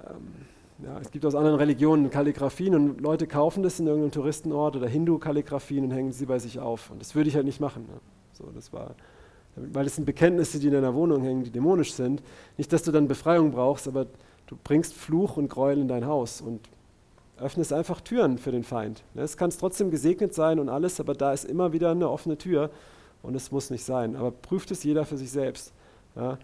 [0.08, 0.46] ähm,
[0.84, 4.88] ja, es gibt aus anderen Religionen Kalligraphien und Leute kaufen das in irgendeinem Touristenort oder
[4.88, 6.90] Hindu-Kalligraphien und hängen sie bei sich auf.
[6.92, 7.84] Und das würde ich halt nicht machen.
[7.84, 8.00] Ne?
[8.34, 8.96] So, das war,
[9.56, 12.22] weil das sind Bekenntnisse, die in deiner Wohnung hängen, die dämonisch sind.
[12.58, 14.08] Nicht, dass du dann Befreiung brauchst, aber
[14.48, 16.60] du bringst Fluch und Gräuel in dein Haus und
[17.38, 19.04] öffnest einfach Türen für den Feind.
[19.14, 19.22] Ne?
[19.22, 22.70] Es kann trotzdem gesegnet sein und alles, aber da ist immer wieder eine offene Tür
[23.22, 24.18] und es muss nicht sein.
[24.18, 25.72] Aber prüft es jeder für sich selbst.
[26.16, 26.38] Ja?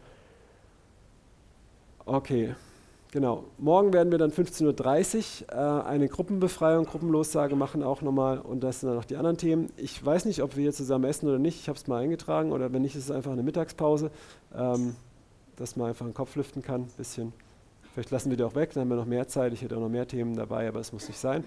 [2.06, 2.56] Okay.
[3.12, 3.46] Genau.
[3.58, 8.82] Morgen werden wir dann 15.30 Uhr äh, eine Gruppenbefreiung, Gruppenlossage machen auch nochmal und das
[8.82, 9.72] sind dann noch die anderen Themen.
[9.78, 11.60] Ich weiß nicht, ob wir hier zusammen essen oder nicht.
[11.60, 14.12] Ich habe es mal eingetragen oder wenn nicht, ist es einfach eine Mittagspause,
[14.56, 14.96] ähm,
[15.56, 17.34] dass man einfach den Kopf lüften kann, ein bisschen.
[17.94, 19.54] Vielleicht lassen wir die auch weg, dann haben wir noch mehr Zeit.
[19.54, 21.44] Ich hätte auch noch mehr Themen dabei, aber es muss nicht sein.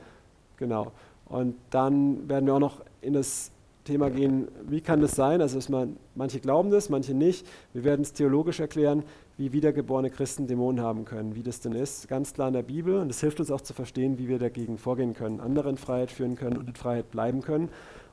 [0.56, 0.90] Genau.
[1.26, 3.52] Und dann werden wir auch noch in das
[3.84, 5.40] Thema gehen, wie kann das sein?
[5.40, 7.46] Also man, manche glauben das, manche nicht.
[7.72, 9.02] Wir werden es theologisch erklären,
[9.39, 12.99] wie wiedergeborene Christen Dämonen haben können, wie das denn ist, ganz klar in der Bibel.
[12.99, 16.11] Und das hilft uns auch zu verstehen, wie wir dagegen vorgehen können, andere in Freiheit
[16.11, 17.71] führen können und in Freiheit bleiben können.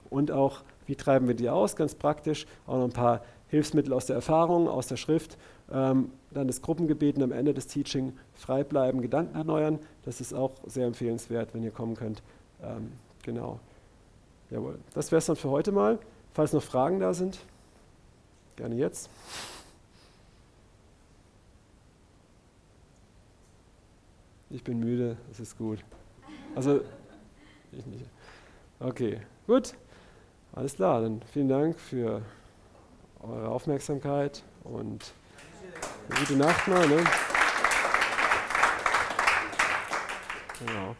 [0.10, 2.48] Und auch, wie treiben wir die aus, ganz praktisch.
[2.66, 5.38] Auch noch ein paar Hilfsmittel aus der Erfahrung, aus der Schrift.
[5.72, 9.80] Ähm, dann das Gruppengebet und am Ende des Teaching frei bleiben, Gedanken erneuern.
[10.06, 12.24] Das ist auch sehr empfehlenswert, wenn ihr kommen könnt.
[12.64, 12.92] Ähm,
[13.24, 13.60] genau.
[14.50, 14.80] Jawohl.
[14.94, 16.00] Das wäre es dann für heute mal.
[16.34, 17.40] Falls noch Fragen da sind,
[18.56, 19.10] gerne jetzt.
[24.52, 25.80] Ich bin müde, es ist gut.
[26.56, 26.82] Also,
[27.72, 28.06] ich nicht.
[28.80, 29.76] Okay, gut.
[30.54, 32.24] Alles klar, dann vielen Dank für
[33.22, 35.14] eure Aufmerksamkeit und
[36.18, 36.88] gute Nacht mal.
[36.88, 37.04] Ne?
[40.66, 40.96] Genau.